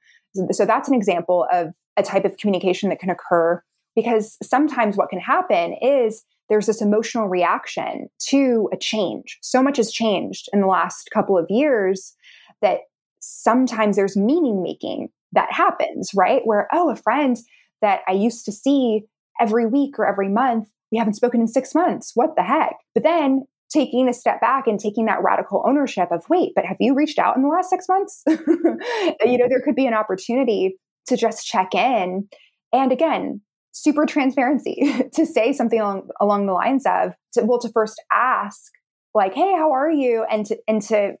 So 0.52 0.66
that's 0.66 0.88
an 0.88 0.94
example 0.94 1.46
of 1.50 1.68
a 1.96 2.02
type 2.02 2.26
of 2.26 2.36
communication 2.36 2.90
that 2.90 3.00
can 3.00 3.08
occur 3.08 3.62
because 3.94 4.36
sometimes 4.42 4.98
what 4.98 5.08
can 5.08 5.18
happen 5.18 5.74
is 5.80 6.22
there's 6.50 6.66
this 6.66 6.82
emotional 6.82 7.28
reaction 7.28 8.08
to 8.28 8.68
a 8.72 8.76
change. 8.76 9.38
So 9.40 9.62
much 9.62 9.78
has 9.78 9.90
changed 9.90 10.48
in 10.52 10.60
the 10.60 10.66
last 10.66 11.08
couple 11.12 11.38
of 11.38 11.46
years 11.48 12.14
that 12.60 12.80
sometimes 13.20 13.96
there's 13.96 14.16
meaning 14.16 14.62
making 14.62 15.08
that 15.32 15.50
happens, 15.50 16.10
right? 16.14 16.42
Where, 16.44 16.68
oh, 16.72 16.90
a 16.90 16.96
friend 16.96 17.36
that 17.80 18.00
I 18.06 18.12
used 18.12 18.44
to 18.44 18.52
see 18.52 19.02
every 19.40 19.66
week 19.66 19.98
or 19.98 20.06
every 20.06 20.28
month, 20.28 20.68
we 20.92 20.98
haven't 20.98 21.14
spoken 21.14 21.40
in 21.40 21.48
six 21.48 21.74
months. 21.74 22.12
What 22.14 22.36
the 22.36 22.42
heck? 22.42 22.76
But 22.94 23.02
then 23.02 23.44
taking 23.72 24.08
a 24.08 24.14
step 24.14 24.40
back 24.40 24.66
and 24.66 24.78
taking 24.78 25.06
that 25.06 25.22
radical 25.22 25.64
ownership 25.66 26.08
of, 26.12 26.24
wait, 26.28 26.52
but 26.54 26.64
have 26.64 26.76
you 26.78 26.94
reached 26.94 27.18
out 27.18 27.36
in 27.36 27.42
the 27.42 27.48
last 27.48 27.68
six 27.68 27.86
months? 27.88 28.22
you 28.28 29.38
know, 29.38 29.48
there 29.48 29.62
could 29.64 29.74
be 29.74 29.86
an 29.86 29.94
opportunity 29.94 30.76
to 31.06 31.16
just 31.16 31.46
check 31.46 31.74
in. 31.74 32.28
And 32.72 32.92
again, 32.92 33.40
super 33.76 34.06
transparency 34.06 34.90
to 35.12 35.26
say 35.26 35.52
something 35.52 35.80
along, 35.80 36.08
along 36.20 36.46
the 36.46 36.52
lines 36.52 36.84
of 36.86 37.12
to, 37.34 37.44
well 37.44 37.58
to 37.58 37.70
first 37.72 38.02
ask 38.10 38.72
like 39.14 39.34
hey 39.34 39.52
how 39.52 39.70
are 39.70 39.90
you 39.90 40.24
and 40.30 40.46
to 40.46 40.56
and 40.66 40.80
to 40.80 41.12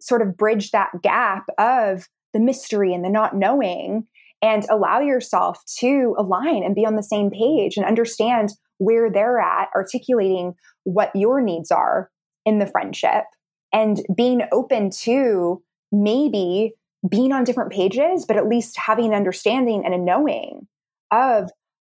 sort 0.00 0.22
of 0.22 0.36
bridge 0.36 0.70
that 0.70 0.90
gap 1.02 1.44
of 1.58 2.06
the 2.32 2.40
mystery 2.40 2.94
and 2.94 3.04
the 3.04 3.08
not 3.08 3.34
knowing 3.34 4.06
and 4.42 4.64
allow 4.70 5.00
yourself 5.00 5.62
to 5.78 6.14
align 6.18 6.62
and 6.62 6.74
be 6.74 6.86
on 6.86 6.96
the 6.96 7.02
same 7.02 7.30
page 7.30 7.76
and 7.76 7.86
understand 7.86 8.52
where 8.78 9.10
they're 9.10 9.40
at 9.40 9.68
articulating 9.74 10.54
what 10.84 11.10
your 11.14 11.40
needs 11.40 11.70
are 11.70 12.10
in 12.46 12.58
the 12.58 12.66
friendship 12.66 13.24
and 13.72 14.00
being 14.16 14.42
open 14.52 14.90
to 14.90 15.62
maybe 15.90 16.72
being 17.08 17.32
on 17.32 17.44
different 17.44 17.72
pages 17.72 18.24
but 18.26 18.36
at 18.36 18.48
least 18.48 18.76
having 18.78 19.06
an 19.06 19.14
understanding 19.14 19.82
and 19.84 19.94
a 19.94 19.98
knowing 19.98 20.66
of 21.10 21.50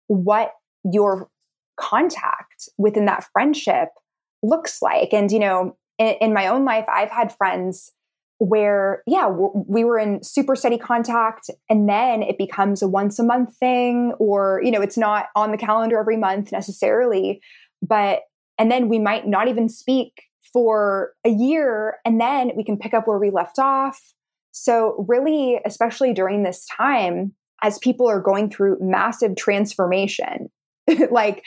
what 0.06 0.52
your 0.84 1.28
contact 1.78 2.68
within 2.76 3.06
that 3.06 3.24
friendship 3.32 3.88
looks 4.42 4.82
like. 4.82 5.12
And, 5.12 5.30
you 5.30 5.38
know, 5.38 5.76
in, 5.98 6.14
in 6.20 6.34
my 6.34 6.48
own 6.48 6.64
life, 6.64 6.86
I've 6.92 7.10
had 7.10 7.34
friends 7.34 7.92
where, 8.38 9.02
yeah, 9.06 9.28
we 9.28 9.84
were 9.84 9.98
in 9.98 10.22
super 10.22 10.54
steady 10.54 10.78
contact 10.78 11.50
and 11.68 11.88
then 11.88 12.22
it 12.22 12.38
becomes 12.38 12.82
a 12.82 12.88
once 12.88 13.18
a 13.18 13.24
month 13.24 13.56
thing, 13.56 14.12
or, 14.18 14.60
you 14.64 14.70
know, 14.70 14.80
it's 14.80 14.96
not 14.96 15.26
on 15.34 15.50
the 15.50 15.58
calendar 15.58 15.98
every 15.98 16.16
month 16.16 16.52
necessarily, 16.52 17.40
but, 17.82 18.20
and 18.56 18.70
then 18.70 18.88
we 18.88 18.98
might 18.98 19.26
not 19.26 19.48
even 19.48 19.68
speak 19.68 20.22
for 20.52 21.12
a 21.24 21.30
year 21.30 21.96
and 22.04 22.20
then 22.20 22.52
we 22.56 22.64
can 22.64 22.78
pick 22.78 22.94
up 22.94 23.06
where 23.06 23.18
we 23.18 23.30
left 23.30 23.58
off. 23.58 24.00
So, 24.52 25.04
really, 25.08 25.60
especially 25.64 26.14
during 26.14 26.42
this 26.42 26.66
time, 26.66 27.32
as 27.62 27.78
people 27.78 28.08
are 28.08 28.20
going 28.20 28.50
through 28.50 28.78
massive 28.80 29.36
transformation, 29.36 30.48
like 31.10 31.44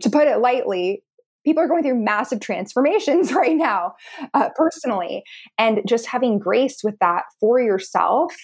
to 0.00 0.10
put 0.10 0.26
it 0.26 0.38
lightly, 0.38 1.02
people 1.44 1.62
are 1.62 1.68
going 1.68 1.82
through 1.82 2.02
massive 2.02 2.40
transformations 2.40 3.32
right 3.34 3.56
now, 3.56 3.94
uh, 4.34 4.50
personally. 4.56 5.22
And 5.58 5.80
just 5.86 6.06
having 6.06 6.38
grace 6.38 6.82
with 6.82 6.96
that 7.00 7.24
for 7.38 7.60
yourself, 7.60 8.34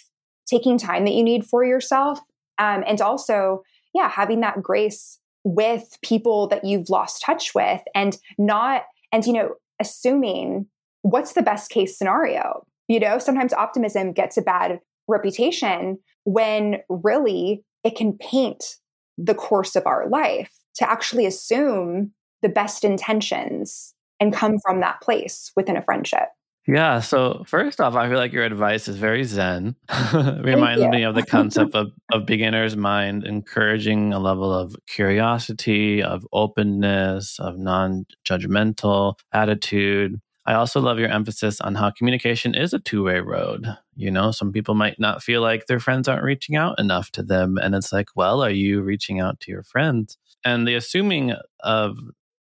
taking 0.49 0.79
time 0.79 1.05
that 1.05 1.15
you 1.15 1.23
need 1.23 1.45
for 1.45 1.65
yourself, 1.65 2.21
um, 2.59 2.85
and 2.87 3.01
also, 3.01 3.63
yeah, 3.95 4.09
having 4.09 4.41
that 4.41 4.63
grace 4.63 5.19
with 5.45 5.99
people 6.03 6.49
that 6.49 6.65
you've 6.65 6.91
lost 6.91 7.23
touch 7.25 7.55
with 7.55 7.81
and 7.95 8.19
not, 8.39 8.83
and, 9.13 9.25
you 9.27 9.33
know, 9.33 9.55
assuming 9.81 10.67
what's 11.03 11.35
the 11.35 11.43
best 11.43 11.71
case 11.71 11.97
scenario. 11.97 12.65
You 12.89 13.01
know, 13.01 13.19
sometimes 13.19 13.53
optimism 13.53 14.13
gets 14.13 14.37
a 14.37 14.43
bad 14.43 14.81
reputation 15.09 15.99
when 16.25 16.79
really 16.89 17.65
it 17.85 17.97
can 17.97 18.15
paint 18.19 18.77
the 19.19 19.35
course 19.35 19.77
of 19.77 19.87
our 19.87 20.09
life 20.09 20.53
to 20.77 20.91
actually 20.91 21.27
assume 21.27 22.13
the 22.43 22.49
best 22.49 22.85
intentions 22.85 23.95
and 24.21 24.33
come 24.33 24.59
from 24.65 24.81
that 24.81 25.01
place 25.01 25.53
within 25.57 25.77
a 25.77 25.83
friendship. 25.83 26.29
Yeah. 26.67 26.99
So 26.99 27.45
first 27.47 27.81
off, 27.81 27.95
I 27.95 28.09
feel 28.09 28.19
like 28.19 28.33
your 28.33 28.45
advice 28.45 28.89
is 28.89 28.97
very 28.97 29.23
zen. 29.23 29.77
Reminds 30.13 30.85
me 30.87 31.05
of 31.05 31.15
the 31.15 31.23
concept 31.27 31.77
of, 31.77 31.93
of 32.13 32.27
beginner's 32.27 32.77
mind, 32.77 33.25
encouraging 33.25 34.13
a 34.13 34.19
level 34.19 34.53
of 34.53 34.75
curiosity, 34.89 36.03
of 36.03 36.27
openness, 36.33 37.39
of 37.39 37.57
non-judgmental 37.57 39.15
attitude. 39.33 40.21
I 40.45 40.55
also 40.55 40.81
love 40.81 40.99
your 40.99 41.09
emphasis 41.09 41.61
on 41.61 41.77
how 41.77 41.91
communication 41.91 42.55
is 42.55 42.73
a 42.73 42.81
two 42.81 43.05
way 43.05 43.21
road. 43.21 43.67
You 43.95 44.11
know, 44.11 44.33
some 44.33 44.53
people 44.53 44.75
might 44.75 44.99
not 44.99 45.23
feel 45.23 45.43
like 45.43 45.67
their 45.67 45.81
friends 45.81 46.09
aren't 46.09 46.25
reaching 46.25 46.57
out 46.57 46.81
enough 46.81 47.11
to 47.13 47.23
them. 47.23 47.59
And 47.59 47.77
it's 47.77 47.93
like, 47.93 48.09
well, 48.17 48.43
are 48.43 48.51
you 48.51 48.83
reaching 48.83 49.21
out 49.21 49.39
to 49.41 49.53
your 49.53 49.63
friends? 49.63 50.19
And 50.45 50.67
the 50.67 50.75
assuming 50.75 51.35
of 51.61 51.97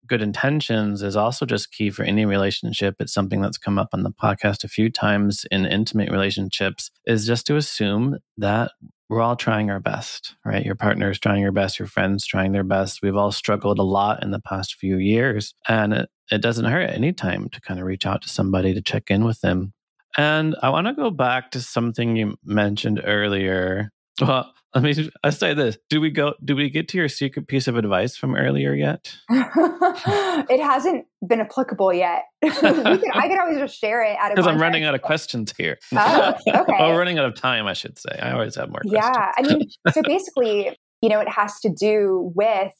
good 0.06 0.22
intentions 0.22 1.02
is 1.02 1.16
also 1.16 1.46
just 1.46 1.72
key 1.72 1.90
for 1.90 2.02
any 2.02 2.24
relationship. 2.24 2.96
It's 3.00 3.12
something 3.12 3.40
that's 3.40 3.58
come 3.58 3.78
up 3.78 3.88
on 3.92 4.02
the 4.02 4.10
podcast 4.10 4.64
a 4.64 4.68
few 4.68 4.90
times 4.90 5.46
in 5.50 5.66
intimate 5.66 6.10
relationships, 6.10 6.90
is 7.06 7.26
just 7.26 7.46
to 7.46 7.56
assume 7.56 8.18
that 8.38 8.72
we're 9.08 9.20
all 9.20 9.36
trying 9.36 9.70
our 9.70 9.78
best, 9.78 10.34
right? 10.44 10.64
Your 10.64 10.74
partner 10.74 11.10
is 11.10 11.18
trying 11.18 11.40
your 11.40 11.52
best, 11.52 11.78
your 11.78 11.86
friends 11.86 12.26
trying 12.26 12.52
their 12.52 12.64
best. 12.64 13.02
We've 13.02 13.16
all 13.16 13.30
struggled 13.30 13.78
a 13.78 13.84
lot 13.84 14.22
in 14.22 14.32
the 14.32 14.40
past 14.40 14.74
few 14.74 14.96
years, 14.96 15.54
and 15.68 15.92
it, 15.92 16.08
it 16.30 16.42
doesn't 16.42 16.64
hurt 16.64 16.90
at 16.90 16.96
any 16.96 17.12
time 17.12 17.48
to 17.50 17.60
kind 17.60 17.78
of 17.78 17.86
reach 17.86 18.04
out 18.04 18.22
to 18.22 18.28
somebody 18.28 18.74
to 18.74 18.82
check 18.82 19.10
in 19.10 19.24
with 19.24 19.40
them. 19.42 19.72
And 20.16 20.56
I 20.62 20.70
want 20.70 20.86
to 20.86 20.94
go 20.94 21.10
back 21.10 21.50
to 21.52 21.60
something 21.60 22.16
you 22.16 22.36
mentioned 22.44 23.02
earlier. 23.04 23.90
Well, 24.20 24.52
let 24.74 24.84
me 24.84 25.10
I 25.24 25.30
say 25.30 25.54
this. 25.54 25.78
Do 25.88 26.00
we 26.00 26.10
go 26.10 26.34
do 26.44 26.54
we 26.54 26.68
get 26.68 26.88
to 26.88 26.98
your 26.98 27.08
secret 27.08 27.48
piece 27.48 27.66
of 27.66 27.76
advice 27.76 28.16
from 28.16 28.34
earlier 28.34 28.74
yet? 28.74 29.14
it 29.30 30.62
hasn't 30.62 31.06
been 31.26 31.40
applicable 31.40 31.94
yet. 31.94 32.24
can, 32.42 32.76
I 32.76 33.28
can 33.28 33.38
always 33.40 33.58
just 33.58 33.78
share 33.78 34.02
it 34.02 34.18
out 34.18 34.30
of 34.30 34.36
Because 34.36 34.46
I'm 34.46 34.60
running 34.60 34.84
out 34.84 34.94
of 34.94 35.00
questions 35.00 35.54
here. 35.56 35.78
Oh, 35.94 36.34
okay. 36.46 36.76
oh, 36.78 36.96
running 36.96 37.18
out 37.18 37.24
of 37.24 37.34
time, 37.34 37.66
I 37.66 37.72
should 37.72 37.98
say. 37.98 38.18
I 38.20 38.32
always 38.32 38.54
have 38.56 38.68
more 38.68 38.82
Yeah. 38.84 39.32
I 39.36 39.42
mean, 39.42 39.68
so 39.92 40.02
basically, 40.02 40.76
you 41.00 41.08
know, 41.08 41.20
it 41.20 41.28
has 41.28 41.58
to 41.60 41.70
do 41.70 42.32
with 42.34 42.72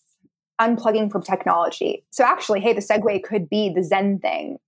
unplugging 0.60 1.10
from 1.10 1.22
technology. 1.22 2.04
So 2.10 2.24
actually, 2.24 2.60
hey, 2.60 2.74
the 2.74 2.80
segue 2.80 3.22
could 3.22 3.48
be 3.48 3.72
the 3.74 3.82
Zen 3.82 4.18
thing. 4.18 4.58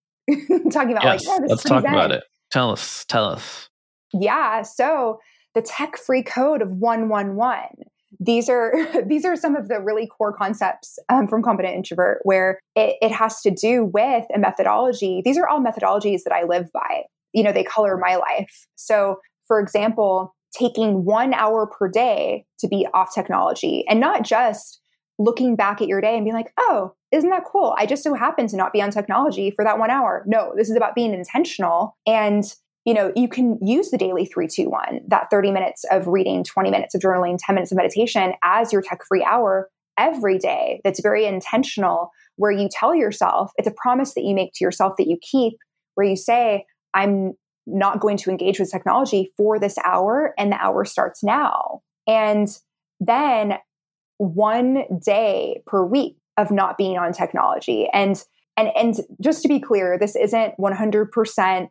Talking 0.71 0.93
about 0.93 1.05
yes, 1.05 1.27
like, 1.27 1.41
oh, 1.41 1.47
let's 1.47 1.62
talk 1.62 1.83
zen. 1.83 1.93
about 1.93 2.11
it. 2.11 2.25
Tell 2.51 2.71
us, 2.71 3.05
tell 3.07 3.25
us. 3.25 3.69
Yeah. 4.12 4.62
So 4.62 5.21
the 5.59 5.62
tech 5.62 5.96
free 5.96 6.22
code 6.22 6.62
of 6.62 6.70
111 6.70 7.90
these 8.20 8.48
are 8.48 8.72
these 9.06 9.24
are 9.24 9.34
some 9.34 9.56
of 9.56 9.66
the 9.68 9.80
really 9.80 10.06
core 10.06 10.32
concepts 10.32 10.98
um, 11.09 11.26
from 11.26 11.42
confident 11.42 11.74
introvert 11.74 12.20
where 12.22 12.61
it, 12.76 12.96
it 13.02 13.11
has 13.11 13.40
to 13.42 13.50
do 13.50 13.84
with 13.84 14.24
a 14.34 14.38
methodology. 14.38 15.20
These 15.24 15.36
are 15.36 15.48
all 15.48 15.61
methodologies 15.61 16.22
that 16.24 16.32
i 16.32 16.44
live 16.44 16.70
by. 16.72 17.02
You 17.32 17.42
know 17.42 17.52
they 17.52 17.64
color 17.64 17.96
my 17.96 18.16
life. 18.16 18.66
So 18.76 19.16
for 19.48 19.59
example 19.59 20.34
taking 20.56 21.04
one 21.04 21.34
hour 21.34 21.66
per 21.66 21.88
day 21.88 22.46
to 22.61 22.68
be 22.68 22.86
off 22.94 23.14
technology 23.14 23.84
and 23.88 24.00
not 24.00 24.22
just 24.22 24.80
looking 25.18 25.56
back 25.56 25.82
at 25.82 25.88
your 25.88 26.00
day 26.00 26.14
and 26.14 26.24
being 26.24 26.36
like 26.36 26.52
oh 26.59 26.94
isn't 27.11 27.30
that 27.30 27.44
cool? 27.50 27.74
I 27.78 27.86
just 27.86 28.04
so 28.04 28.14
happen 28.14 28.46
to 28.48 28.56
not 28.56 28.72
be 28.72 28.82
on 28.82 28.90
technology 28.90 29.50
for 29.50 29.64
that 29.64 29.78
one 29.78 29.90
hour. 29.90 30.24
No 30.26 30.52
this 30.56 30.70
is 30.70 30.76
about 30.76 30.94
being 30.94 31.12
intentional 31.12 31.96
and 32.06 32.44
you 32.85 32.95
know, 32.95 33.12
you 33.14 33.29
can 33.29 33.59
use 33.61 33.91
the 33.91 33.99
daily 33.99 34.24
321, 34.24 35.01
that 35.09 35.29
30 35.31 35.53
minutes 35.53 35.85
of 35.91 36.07
reading, 36.07 36.45
20 36.45 36.70
minutes 36.70 36.95
of 36.95 37.01
journaling, 37.01 37.39
10 37.39 37.55
minutes 37.55 37.72
of 37.72 37.76
meditation 37.76 38.33
as 38.43 38.72
your 38.72 38.83
tech 38.83 39.01
free 39.07 39.24
hour 39.24 39.68
every 39.99 40.39
day. 40.39 40.81
That's 40.85 41.01
very 41.01 41.26
intentional, 41.26 42.11
where 42.37 42.53
you 42.53 42.68
tell 42.70 42.95
yourself, 42.95 43.51
it's 43.57 43.68
a 43.68 43.74
promise 43.76 44.14
that 44.14 44.22
you 44.22 44.35
make 44.35 44.53
to 44.55 44.64
yourself 44.64 44.95
that 44.99 45.09
you 45.09 45.18
keep, 45.20 45.55
where 45.97 46.07
you 46.07 46.16
say, 46.16 46.64
I'm 46.95 47.33
not 47.66 48.01
going 48.01 48.16
to 48.18 48.31
engage 48.31 48.59
with 48.59 48.70
technology 48.70 49.33
for 49.37 49.59
this 49.59 49.76
hour, 49.85 50.33
and 50.39 50.53
the 50.53 50.57
hour 50.57 50.85
starts 50.85 51.22
now. 51.22 51.83
And 52.07 52.49
then 53.01 53.59
one 54.16 54.85
day 55.05 55.62
per 55.66 55.85
week 55.85 56.16
of 56.37 56.51
not 56.51 56.79
being 56.79 56.97
on 56.99 57.12
technology. 57.12 57.89
And 57.93 58.22
and 58.57 58.70
and 58.76 58.97
just 59.20 59.43
to 59.43 59.49
be 59.49 59.61
clear, 59.61 59.99
this 59.99 60.16
isn't 60.16 60.55
100% 60.59 61.68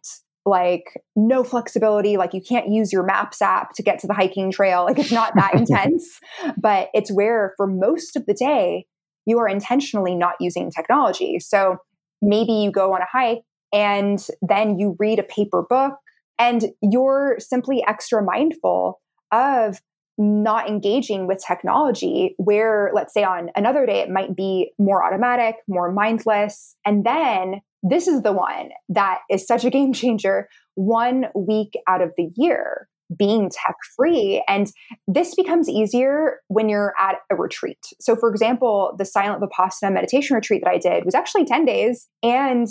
like 0.48 0.86
no 1.16 1.44
flexibility 1.44 2.18
like 2.18 2.34
you 2.34 2.42
can't 2.42 2.70
use 2.70 2.94
your 2.94 3.04
maps 3.04 3.42
app 3.42 3.74
to 3.74 3.84
get 3.84 4.00
to 4.00 4.08
the 4.08 4.14
hiking 4.14 4.52
trail 4.52 4.86
like 4.86 4.98
it's 4.98 5.12
not 5.12 5.34
that 5.36 5.54
intense. 5.56 6.20
But 6.58 6.90
it's 6.94 7.12
where 7.12 7.54
for 7.58 7.68
most 7.68 8.16
of 8.16 8.26
the 8.26 8.34
day 8.34 8.86
you 9.26 9.40
are 9.40 9.48
intentionally 9.48 10.16
not 10.16 10.36
using 10.40 10.72
technology. 10.72 11.40
So 11.40 11.78
maybe 12.22 12.54
you 12.54 12.72
go 12.72 12.94
on 12.94 13.02
a 13.02 13.08
hike 13.12 13.44
and 13.74 14.26
then 14.42 14.80
you 14.80 14.96
read 14.98 15.20
a 15.20 15.24
paper 15.24 15.66
book 15.70 15.96
and 16.40 16.66
you're 16.82 17.36
simply 17.40 17.84
extra 17.86 18.24
mindful 18.24 19.02
of 19.32 19.82
not 20.18 20.68
engaging 20.68 21.28
with 21.28 21.44
technology 21.46 22.34
where 22.38 22.90
let's 22.94 23.14
say 23.14 23.24
on 23.24 23.52
another 23.56 23.86
day 23.86 24.00
it 24.00 24.10
might 24.10 24.36
be 24.36 24.72
more 24.80 25.06
automatic 25.06 25.58
more 25.68 25.92
mindless 25.92 26.76
and 26.86 27.06
then 27.06 27.62
this 27.90 28.08
is 28.08 28.22
the 28.22 28.34
one 28.34 28.70
that 28.90 29.20
is 29.30 29.46
such 29.46 29.66
a 29.66 29.70
game 29.70 29.94
changer 29.94 30.48
one 30.76 31.26
week 31.36 31.74
out 31.88 32.02
of 32.02 32.12
the 32.18 32.30
year 32.36 32.88
being 33.18 33.50
tech 33.50 33.76
free 33.96 34.44
and 34.50 34.72
this 35.08 35.34
becomes 35.34 35.70
easier 35.70 36.42
when 36.50 36.68
you're 36.68 36.94
at 37.00 37.20
a 37.32 37.36
retreat. 37.36 37.80
So 38.02 38.16
for 38.16 38.30
example 38.30 38.94
the 38.98 39.06
silent 39.06 39.42
vipassana 39.42 39.94
meditation 39.94 40.36
retreat 40.36 40.62
that 40.64 40.72
i 40.72 40.78
did 40.78 41.06
was 41.06 41.16
actually 41.16 41.46
10 41.46 41.64
days 41.66 42.08
and 42.22 42.68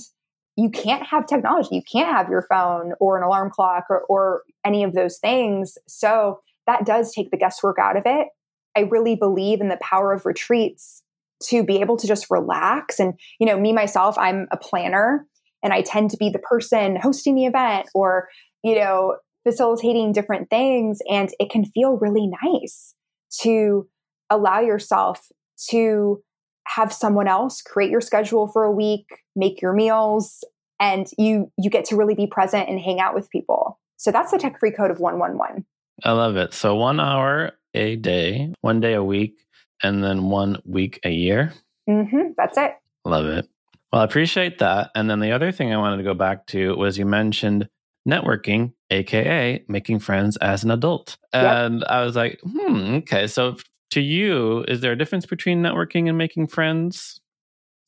you 0.57 0.71
can't 0.71 1.07
have 1.07 1.27
technology. 1.27 1.69
You 1.73 1.83
can't 1.83 2.11
have 2.11 2.31
your 2.31 2.47
phone 2.49 2.93
or 2.99 3.19
an 3.19 3.23
alarm 3.23 3.51
clock 3.51 3.85
or, 3.91 4.05
or 4.09 4.43
any 4.65 4.85
of 4.85 4.95
those 4.95 5.19
things. 5.19 5.77
So 5.87 6.41
that 6.67 6.87
does 6.87 7.13
take 7.13 7.31
the 7.31 7.37
guesswork 7.37 7.77
out 7.79 7.97
of 7.97 8.05
it. 8.07 8.29
I 8.75 8.81
really 8.81 9.17
believe 9.17 9.61
in 9.61 9.69
the 9.69 9.79
power 9.81 10.13
of 10.13 10.27
retreats 10.27 11.03
to 11.45 11.65
be 11.65 11.81
able 11.81 11.97
to 11.97 12.07
just 12.07 12.27
relax. 12.31 12.99
And, 12.99 13.15
you 13.39 13.47
know, 13.47 13.59
me 13.59 13.73
myself, 13.73 14.17
I'm 14.19 14.47
a 14.51 14.57
planner 14.57 15.27
and 15.63 15.73
I 15.73 15.83
tend 15.83 16.11
to 16.11 16.17
be 16.17 16.31
the 16.31 16.39
person 16.39 16.97
hosting 16.97 17.35
the 17.35 17.47
event 17.47 17.89
or, 17.95 18.29
you 18.63 18.75
know, 18.75 19.17
facilitating 19.45 20.13
different 20.13 20.51
things. 20.51 20.99
And 21.11 21.31
it 21.39 21.51
can 21.51 21.65
feel 21.65 21.99
really 22.01 22.29
nice 22.43 22.95
to 23.43 23.89
allow 24.31 24.61
yourself 24.61 25.29
to 25.71 26.23
have 26.67 26.93
someone 26.93 27.29
else 27.29 27.63
create 27.63 27.91
your 27.91 28.01
schedule 28.01 28.49
for 28.49 28.65
a 28.65 28.73
week, 28.73 29.07
make 29.37 29.63
your 29.63 29.73
meals, 29.73 30.45
and 30.81 31.07
you 31.17 31.51
you 31.57 31.71
get 31.71 31.85
to 31.87 31.97
really 31.97 32.15
be 32.15 32.27
present 32.27 32.69
and 32.69 32.81
hang 32.81 33.01
out 33.01 33.15
with 33.15 33.31
people. 33.31 33.79
So 33.97 34.11
that's 34.11 34.31
the 34.31 34.39
tech 34.39 34.59
free 34.59 34.73
code 34.73 34.91
of 34.91 34.99
111. 34.99 35.65
I 36.05 36.13
love 36.13 36.37
it. 36.37 36.53
So 36.53 36.75
one 36.75 37.01
hour 37.01 37.53
a 37.73 37.97
day, 37.97 38.53
one 38.61 38.81
day 38.81 38.95
a 38.95 39.05
week, 39.05 39.39
and 39.83 40.03
then 40.03 40.25
one 40.31 40.61
week 40.65 41.01
a 41.05 41.11
year. 41.11 41.53
Mm-hmm, 41.89 42.31
that's 42.37 42.59
it. 42.59 42.73
Love 43.05 43.27
it. 43.27 43.49
Well, 43.93 44.03
I 44.03 44.05
appreciate 44.05 44.59
that. 44.59 44.91
And 44.95 45.09
then 45.09 45.21
the 45.21 45.33
other 45.33 45.53
thing 45.53 45.73
I 45.73 45.77
wanted 45.77 45.99
to 45.99 46.03
go 46.03 46.15
back 46.15 46.47
to 46.49 46.77
was 46.77 46.99
you 46.99 47.07
mentioned 47.07 47.69
networking, 48.09 48.73
aka 48.91 49.65
making 49.69 50.01
friends 50.01 50.37
as 50.39 50.65
an 50.65 50.71
adult. 50.71 51.17
And 51.33 51.81
yep. 51.81 51.89
I 51.89 52.05
was 52.05 52.17
like, 52.17 52.41
hmm, 52.43 52.97
okay. 52.97 53.27
So 53.27 53.57
to 53.91 54.01
you, 54.01 54.65
is 54.69 54.81
there 54.81 54.93
a 54.93 54.99
difference 54.99 55.27
between 55.27 55.63
networking 55.63 56.09
and 56.09 56.19
making 56.19 56.49
friends? 56.49 57.21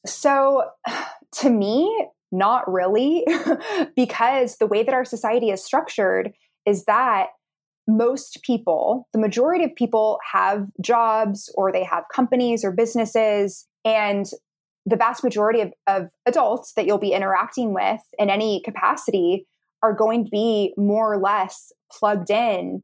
So 0.06 0.64
to 1.40 1.50
me, 1.50 2.08
not 2.30 2.70
really, 2.70 3.26
because 3.96 4.56
the 4.58 4.66
way 4.66 4.82
that 4.82 4.94
our 4.94 5.04
society 5.04 5.50
is 5.50 5.64
structured 5.64 6.32
is 6.66 6.84
that 6.84 7.28
most 7.88 8.40
people, 8.42 9.08
the 9.12 9.18
majority 9.18 9.64
of 9.64 9.74
people 9.74 10.18
have 10.30 10.68
jobs 10.80 11.52
or 11.56 11.72
they 11.72 11.82
have 11.82 12.04
companies 12.14 12.62
or 12.62 12.70
businesses. 12.70 13.66
And 13.84 14.26
the 14.84 14.96
vast 14.96 15.24
majority 15.24 15.62
of, 15.62 15.72
of 15.86 16.10
adults 16.26 16.74
that 16.74 16.86
you'll 16.86 16.98
be 16.98 17.12
interacting 17.12 17.72
with 17.72 18.00
in 18.18 18.28
any 18.28 18.60
capacity 18.62 19.46
are 19.82 19.94
going 19.94 20.24
to 20.24 20.30
be 20.30 20.74
more 20.76 21.14
or 21.14 21.18
less 21.18 21.72
plugged 21.90 22.30
in 22.30 22.82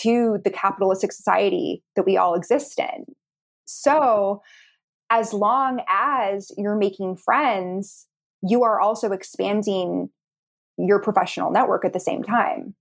to 0.00 0.38
the 0.42 0.50
capitalistic 0.50 1.12
society 1.12 1.82
that 1.94 2.06
we 2.06 2.16
all 2.16 2.34
exist 2.34 2.78
in. 2.78 3.04
So, 3.66 4.42
as 5.10 5.32
long 5.32 5.82
as 5.88 6.50
you're 6.56 6.76
making 6.76 7.16
friends, 7.16 8.06
you 8.42 8.64
are 8.64 8.80
also 8.80 9.12
expanding 9.12 10.08
your 10.78 11.00
professional 11.00 11.50
network 11.50 11.84
at 11.84 11.92
the 11.92 12.00
same 12.00 12.22
time. 12.22 12.74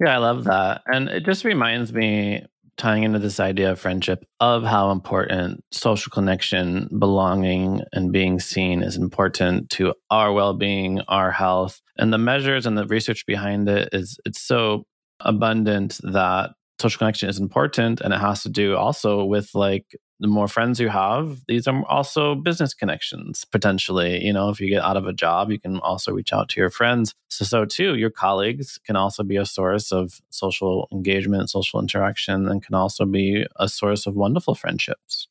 Yeah, 0.00 0.14
I 0.14 0.18
love 0.18 0.44
that. 0.44 0.82
And 0.86 1.08
it 1.08 1.24
just 1.24 1.44
reminds 1.44 1.92
me, 1.92 2.46
tying 2.78 3.02
into 3.02 3.18
this 3.18 3.38
idea 3.38 3.70
of 3.70 3.78
friendship, 3.78 4.24
of 4.40 4.64
how 4.64 4.90
important 4.90 5.62
social 5.70 6.10
connection, 6.10 6.88
belonging, 6.98 7.82
and 7.92 8.10
being 8.12 8.40
seen 8.40 8.82
is 8.82 8.96
important 8.96 9.68
to 9.70 9.94
our 10.10 10.32
well 10.32 10.54
being, 10.54 11.00
our 11.08 11.30
health. 11.30 11.80
And 11.98 12.12
the 12.12 12.18
measures 12.18 12.66
and 12.66 12.76
the 12.76 12.86
research 12.86 13.24
behind 13.26 13.68
it 13.68 13.90
is 13.92 14.18
it's 14.24 14.40
so 14.40 14.84
abundant 15.20 15.98
that 16.02 16.50
social 16.80 16.98
connection 16.98 17.28
is 17.28 17.38
important 17.38 18.00
and 18.00 18.12
it 18.12 18.18
has 18.18 18.42
to 18.42 18.48
do 18.48 18.74
also 18.76 19.24
with 19.24 19.50
like 19.54 19.86
the 20.22 20.28
more 20.28 20.48
friends 20.48 20.80
you 20.80 20.88
have 20.88 21.42
these 21.48 21.66
are 21.66 21.84
also 21.86 22.34
business 22.34 22.72
connections 22.72 23.44
potentially. 23.44 24.24
You 24.24 24.32
know 24.32 24.48
if 24.48 24.60
you 24.60 24.68
get 24.68 24.82
out 24.82 24.96
of 24.96 25.06
a 25.06 25.12
job 25.12 25.50
you 25.50 25.58
can 25.58 25.78
also 25.80 26.12
reach 26.12 26.32
out 26.32 26.48
to 26.50 26.60
your 26.60 26.70
friends. 26.70 27.14
So 27.28 27.44
so 27.44 27.64
too 27.64 27.96
your 27.96 28.10
colleagues 28.10 28.78
can 28.86 28.96
also 28.96 29.22
be 29.22 29.36
a 29.36 29.44
source 29.44 29.92
of 29.92 30.20
social 30.30 30.88
engagement 30.92 31.50
social 31.50 31.80
interaction 31.80 32.48
and 32.48 32.64
can 32.64 32.74
also 32.74 33.04
be 33.04 33.44
a 33.56 33.68
source 33.68 34.06
of 34.06 34.14
wonderful 34.14 34.54
friendships. 34.54 35.28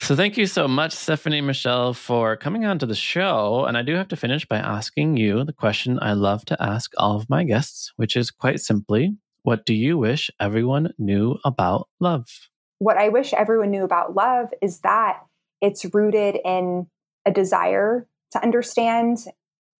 So 0.00 0.14
thank 0.14 0.36
you 0.36 0.46
so 0.46 0.68
much 0.68 0.92
stephanie 0.92 1.40
michelle 1.40 1.94
for 1.94 2.36
coming 2.36 2.64
on 2.66 2.78
to 2.78 2.86
the 2.86 2.94
show. 2.94 3.64
And 3.64 3.76
i 3.76 3.82
do 3.82 3.94
have 3.94 4.08
to 4.08 4.16
finish 4.16 4.46
by 4.46 4.58
asking 4.58 5.16
you 5.16 5.44
the 5.44 5.52
question 5.52 5.98
i 6.02 6.12
love 6.12 6.44
to 6.46 6.62
ask 6.62 6.92
all 6.98 7.16
of 7.16 7.30
my 7.30 7.44
guests 7.44 7.92
which 7.96 8.14
is 8.16 8.30
quite 8.30 8.60
simply 8.60 9.16
what 9.44 9.66
do 9.66 9.74
you 9.74 9.98
wish 9.98 10.30
everyone 10.40 10.94
knew 10.96 11.38
about 11.44 11.88
love? 12.00 12.48
What 12.84 12.98
I 12.98 13.08
wish 13.08 13.32
everyone 13.32 13.70
knew 13.70 13.82
about 13.82 14.14
love 14.14 14.48
is 14.60 14.80
that 14.80 15.20
it's 15.62 15.86
rooted 15.94 16.36
in 16.44 16.86
a 17.24 17.30
desire 17.30 18.06
to 18.32 18.42
understand 18.42 19.24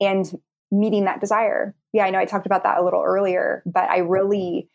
and 0.00 0.40
meeting 0.70 1.04
that 1.04 1.20
desire. 1.20 1.74
Yeah, 1.92 2.06
I 2.06 2.10
know 2.10 2.18
I 2.18 2.24
talked 2.24 2.46
about 2.46 2.62
that 2.62 2.78
a 2.78 2.82
little 2.82 3.02
earlier, 3.04 3.62
but 3.66 3.90
I 3.90 3.98
really, 3.98 4.70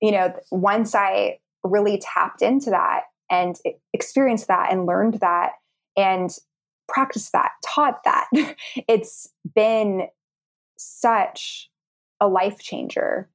you 0.00 0.12
know, 0.12 0.32
once 0.52 0.94
I 0.94 1.38
really 1.64 1.98
tapped 1.98 2.40
into 2.40 2.70
that 2.70 3.00
and 3.28 3.56
experienced 3.92 4.46
that 4.46 4.70
and 4.70 4.86
learned 4.86 5.14
that 5.14 5.54
and 5.96 6.30
practiced 6.86 7.32
that, 7.32 7.50
taught 7.66 7.98
that, 8.04 8.28
it's 8.88 9.32
been 9.56 10.06
such 10.78 11.68
a 12.20 12.28
life 12.28 12.60
changer 12.60 13.28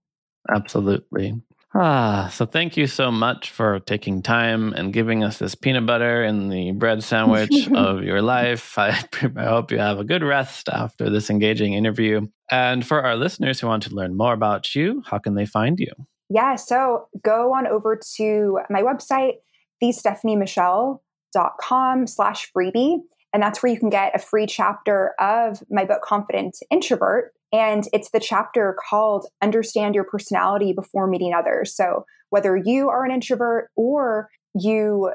Absolutely. 0.49 1.41
Ah, 1.73 2.29
so 2.33 2.45
thank 2.45 2.75
you 2.75 2.85
so 2.85 3.09
much 3.11 3.49
for 3.49 3.79
taking 3.79 4.21
time 4.21 4.73
and 4.73 4.91
giving 4.91 5.23
us 5.23 5.37
this 5.37 5.55
peanut 5.55 5.85
butter 5.85 6.21
and 6.21 6.51
the 6.51 6.73
bread 6.73 7.01
sandwich 7.01 7.69
of 7.73 8.03
your 8.03 8.21
life. 8.21 8.77
I, 8.77 8.89
I 9.37 9.45
hope 9.45 9.71
you 9.71 9.79
have 9.79 9.97
a 9.97 10.03
good 10.03 10.21
rest 10.21 10.67
after 10.67 11.09
this 11.09 11.29
engaging 11.29 11.71
interview. 11.73 12.27
And 12.49 12.85
for 12.85 13.01
our 13.01 13.15
listeners 13.15 13.61
who 13.61 13.67
want 13.67 13.83
to 13.83 13.95
learn 13.95 14.17
more 14.17 14.33
about 14.33 14.75
you, 14.75 15.01
how 15.05 15.19
can 15.19 15.35
they 15.35 15.45
find 15.45 15.79
you? 15.79 15.93
Yeah, 16.29 16.57
so 16.57 17.07
go 17.23 17.53
on 17.53 17.67
over 17.67 17.97
to 18.17 18.59
my 18.69 18.81
website, 18.81 19.35
thestephaniemichelle.com 19.81 22.07
slash 22.07 22.51
freebie. 22.51 22.97
And 23.33 23.41
that's 23.41 23.63
where 23.63 23.71
you 23.71 23.79
can 23.79 23.89
get 23.89 24.13
a 24.13 24.19
free 24.19 24.45
chapter 24.45 25.13
of 25.19 25.63
my 25.69 25.85
book, 25.85 26.01
Confident 26.01 26.57
Introvert. 26.69 27.33
And 27.51 27.83
it's 27.91 28.11
the 28.11 28.19
chapter 28.19 28.77
called 28.89 29.27
Understand 29.41 29.95
Your 29.95 30.05
Personality 30.05 30.73
Before 30.73 31.07
Meeting 31.07 31.33
Others. 31.33 31.75
So 31.75 32.05
whether 32.29 32.55
you 32.55 32.89
are 32.89 33.03
an 33.03 33.11
introvert 33.11 33.69
or 33.75 34.29
you 34.53 35.11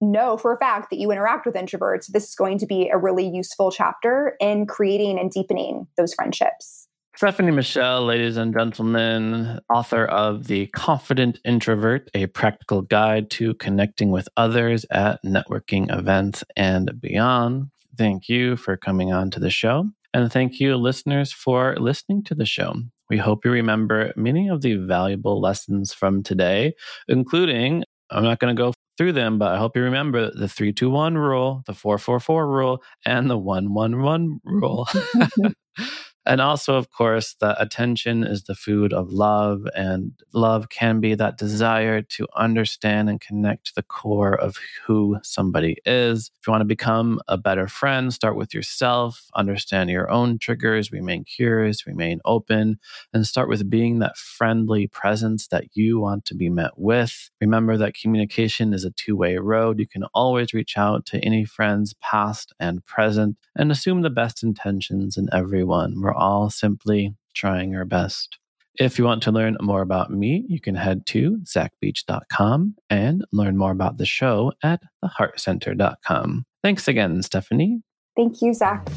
know 0.00 0.36
for 0.36 0.52
a 0.52 0.58
fact 0.58 0.90
that 0.90 0.98
you 0.98 1.10
interact 1.10 1.46
with 1.46 1.54
introverts, 1.54 2.06
this 2.08 2.28
is 2.28 2.34
going 2.34 2.58
to 2.58 2.66
be 2.66 2.88
a 2.88 2.98
really 2.98 3.26
useful 3.26 3.70
chapter 3.70 4.36
in 4.40 4.66
creating 4.66 5.18
and 5.18 5.30
deepening 5.30 5.86
those 5.96 6.14
friendships. 6.14 6.88
Stephanie 7.16 7.50
Michelle, 7.50 8.04
ladies 8.04 8.36
and 8.36 8.54
gentlemen, 8.54 9.58
author 9.68 10.04
of 10.04 10.46
The 10.46 10.68
Confident 10.68 11.40
Introvert, 11.44 12.08
a 12.14 12.26
practical 12.26 12.82
guide 12.82 13.28
to 13.30 13.54
connecting 13.54 14.12
with 14.12 14.28
others 14.36 14.86
at 14.92 15.20
networking 15.24 15.92
events 15.92 16.44
and 16.56 17.00
beyond. 17.00 17.70
Thank 17.96 18.28
you 18.28 18.54
for 18.54 18.76
coming 18.76 19.12
on 19.12 19.32
to 19.32 19.40
the 19.40 19.50
show. 19.50 19.90
And 20.18 20.32
thank 20.32 20.58
you, 20.58 20.76
listeners, 20.76 21.30
for 21.32 21.76
listening 21.78 22.24
to 22.24 22.34
the 22.34 22.44
show. 22.44 22.74
We 23.08 23.18
hope 23.18 23.44
you 23.44 23.52
remember 23.52 24.12
many 24.16 24.48
of 24.48 24.62
the 24.62 24.74
valuable 24.74 25.40
lessons 25.40 25.92
from 25.92 26.24
today, 26.24 26.74
including, 27.06 27.84
I'm 28.10 28.24
not 28.24 28.40
going 28.40 28.54
to 28.54 28.60
go 28.60 28.72
through 28.96 29.12
them, 29.12 29.38
but 29.38 29.52
I 29.52 29.58
hope 29.58 29.76
you 29.76 29.82
remember 29.84 30.32
the 30.32 30.48
321 30.48 31.16
rule, 31.16 31.62
the 31.66 31.72
444 31.72 32.48
rule, 32.48 32.82
and 33.06 33.30
the 33.30 33.38
111 33.38 34.40
rule. 34.42 34.88
And 36.28 36.42
also, 36.42 36.74
of 36.74 36.90
course, 36.90 37.34
that 37.40 37.56
attention 37.58 38.22
is 38.22 38.42
the 38.42 38.54
food 38.54 38.92
of 38.92 39.10
love, 39.10 39.66
and 39.74 40.12
love 40.34 40.68
can 40.68 41.00
be 41.00 41.14
that 41.14 41.38
desire 41.38 42.02
to 42.02 42.26
understand 42.36 43.08
and 43.08 43.18
connect 43.18 43.68
to 43.68 43.74
the 43.74 43.82
core 43.82 44.34
of 44.38 44.58
who 44.84 45.16
somebody 45.22 45.78
is. 45.86 46.30
If 46.38 46.46
you 46.46 46.50
want 46.50 46.60
to 46.60 46.66
become 46.66 47.18
a 47.28 47.38
better 47.38 47.66
friend, 47.66 48.12
start 48.12 48.36
with 48.36 48.52
yourself, 48.52 49.30
understand 49.36 49.88
your 49.88 50.10
own 50.10 50.38
triggers, 50.38 50.92
remain 50.92 51.24
curious, 51.24 51.86
remain 51.86 52.20
open, 52.26 52.78
and 53.14 53.26
start 53.26 53.48
with 53.48 53.70
being 53.70 54.00
that 54.00 54.18
friendly 54.18 54.86
presence 54.86 55.46
that 55.46 55.64
you 55.72 55.98
want 55.98 56.26
to 56.26 56.34
be 56.34 56.50
met 56.50 56.72
with. 56.76 57.30
Remember 57.40 57.78
that 57.78 57.94
communication 57.94 58.74
is 58.74 58.84
a 58.84 58.90
two 58.90 59.16
way 59.16 59.38
road. 59.38 59.78
You 59.78 59.86
can 59.86 60.04
always 60.12 60.52
reach 60.52 60.76
out 60.76 61.06
to 61.06 61.18
any 61.24 61.46
friends, 61.46 61.94
past 62.02 62.52
and 62.60 62.84
present, 62.84 63.38
and 63.56 63.72
assume 63.72 64.02
the 64.02 64.10
best 64.10 64.42
intentions 64.42 65.16
in 65.16 65.28
everyone. 65.32 66.02
We're 66.02 66.17
all 66.18 66.50
simply 66.50 67.14
trying 67.34 67.74
our 67.74 67.84
best. 67.84 68.38
If 68.78 68.98
you 68.98 69.04
want 69.04 69.22
to 69.24 69.32
learn 69.32 69.56
more 69.60 69.82
about 69.82 70.10
me, 70.10 70.44
you 70.48 70.60
can 70.60 70.76
head 70.76 71.04
to 71.06 71.38
zachbeach.com 71.44 72.76
and 72.88 73.24
learn 73.32 73.56
more 73.56 73.72
about 73.72 73.98
the 73.98 74.06
show 74.06 74.52
at 74.62 74.80
theheartcenter.com. 75.04 76.44
Thanks 76.62 76.86
again, 76.86 77.22
Stephanie. 77.22 77.82
Thank 78.16 78.40
you, 78.40 78.54
Zach. 78.54 78.88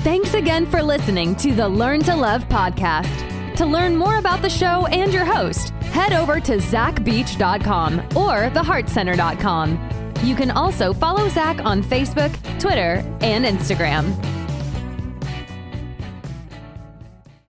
Thanks 0.00 0.34
again 0.34 0.66
for 0.66 0.82
listening 0.82 1.34
to 1.36 1.52
the 1.52 1.68
Learn 1.68 2.00
to 2.04 2.14
Love 2.14 2.46
podcast. 2.48 3.56
To 3.56 3.66
learn 3.66 3.96
more 3.96 4.18
about 4.18 4.42
the 4.42 4.50
show 4.50 4.86
and 4.86 5.12
your 5.12 5.24
host, 5.24 5.70
head 5.90 6.12
over 6.12 6.38
to 6.40 6.58
zachbeach.com 6.58 8.00
or 8.14 8.50
theheartcenter.com. 8.50 10.14
You 10.22 10.36
can 10.36 10.50
also 10.50 10.92
follow 10.92 11.28
Zach 11.28 11.64
on 11.64 11.82
Facebook, 11.82 12.32
Twitter, 12.60 13.02
and 13.20 13.44
Instagram. 13.44 14.14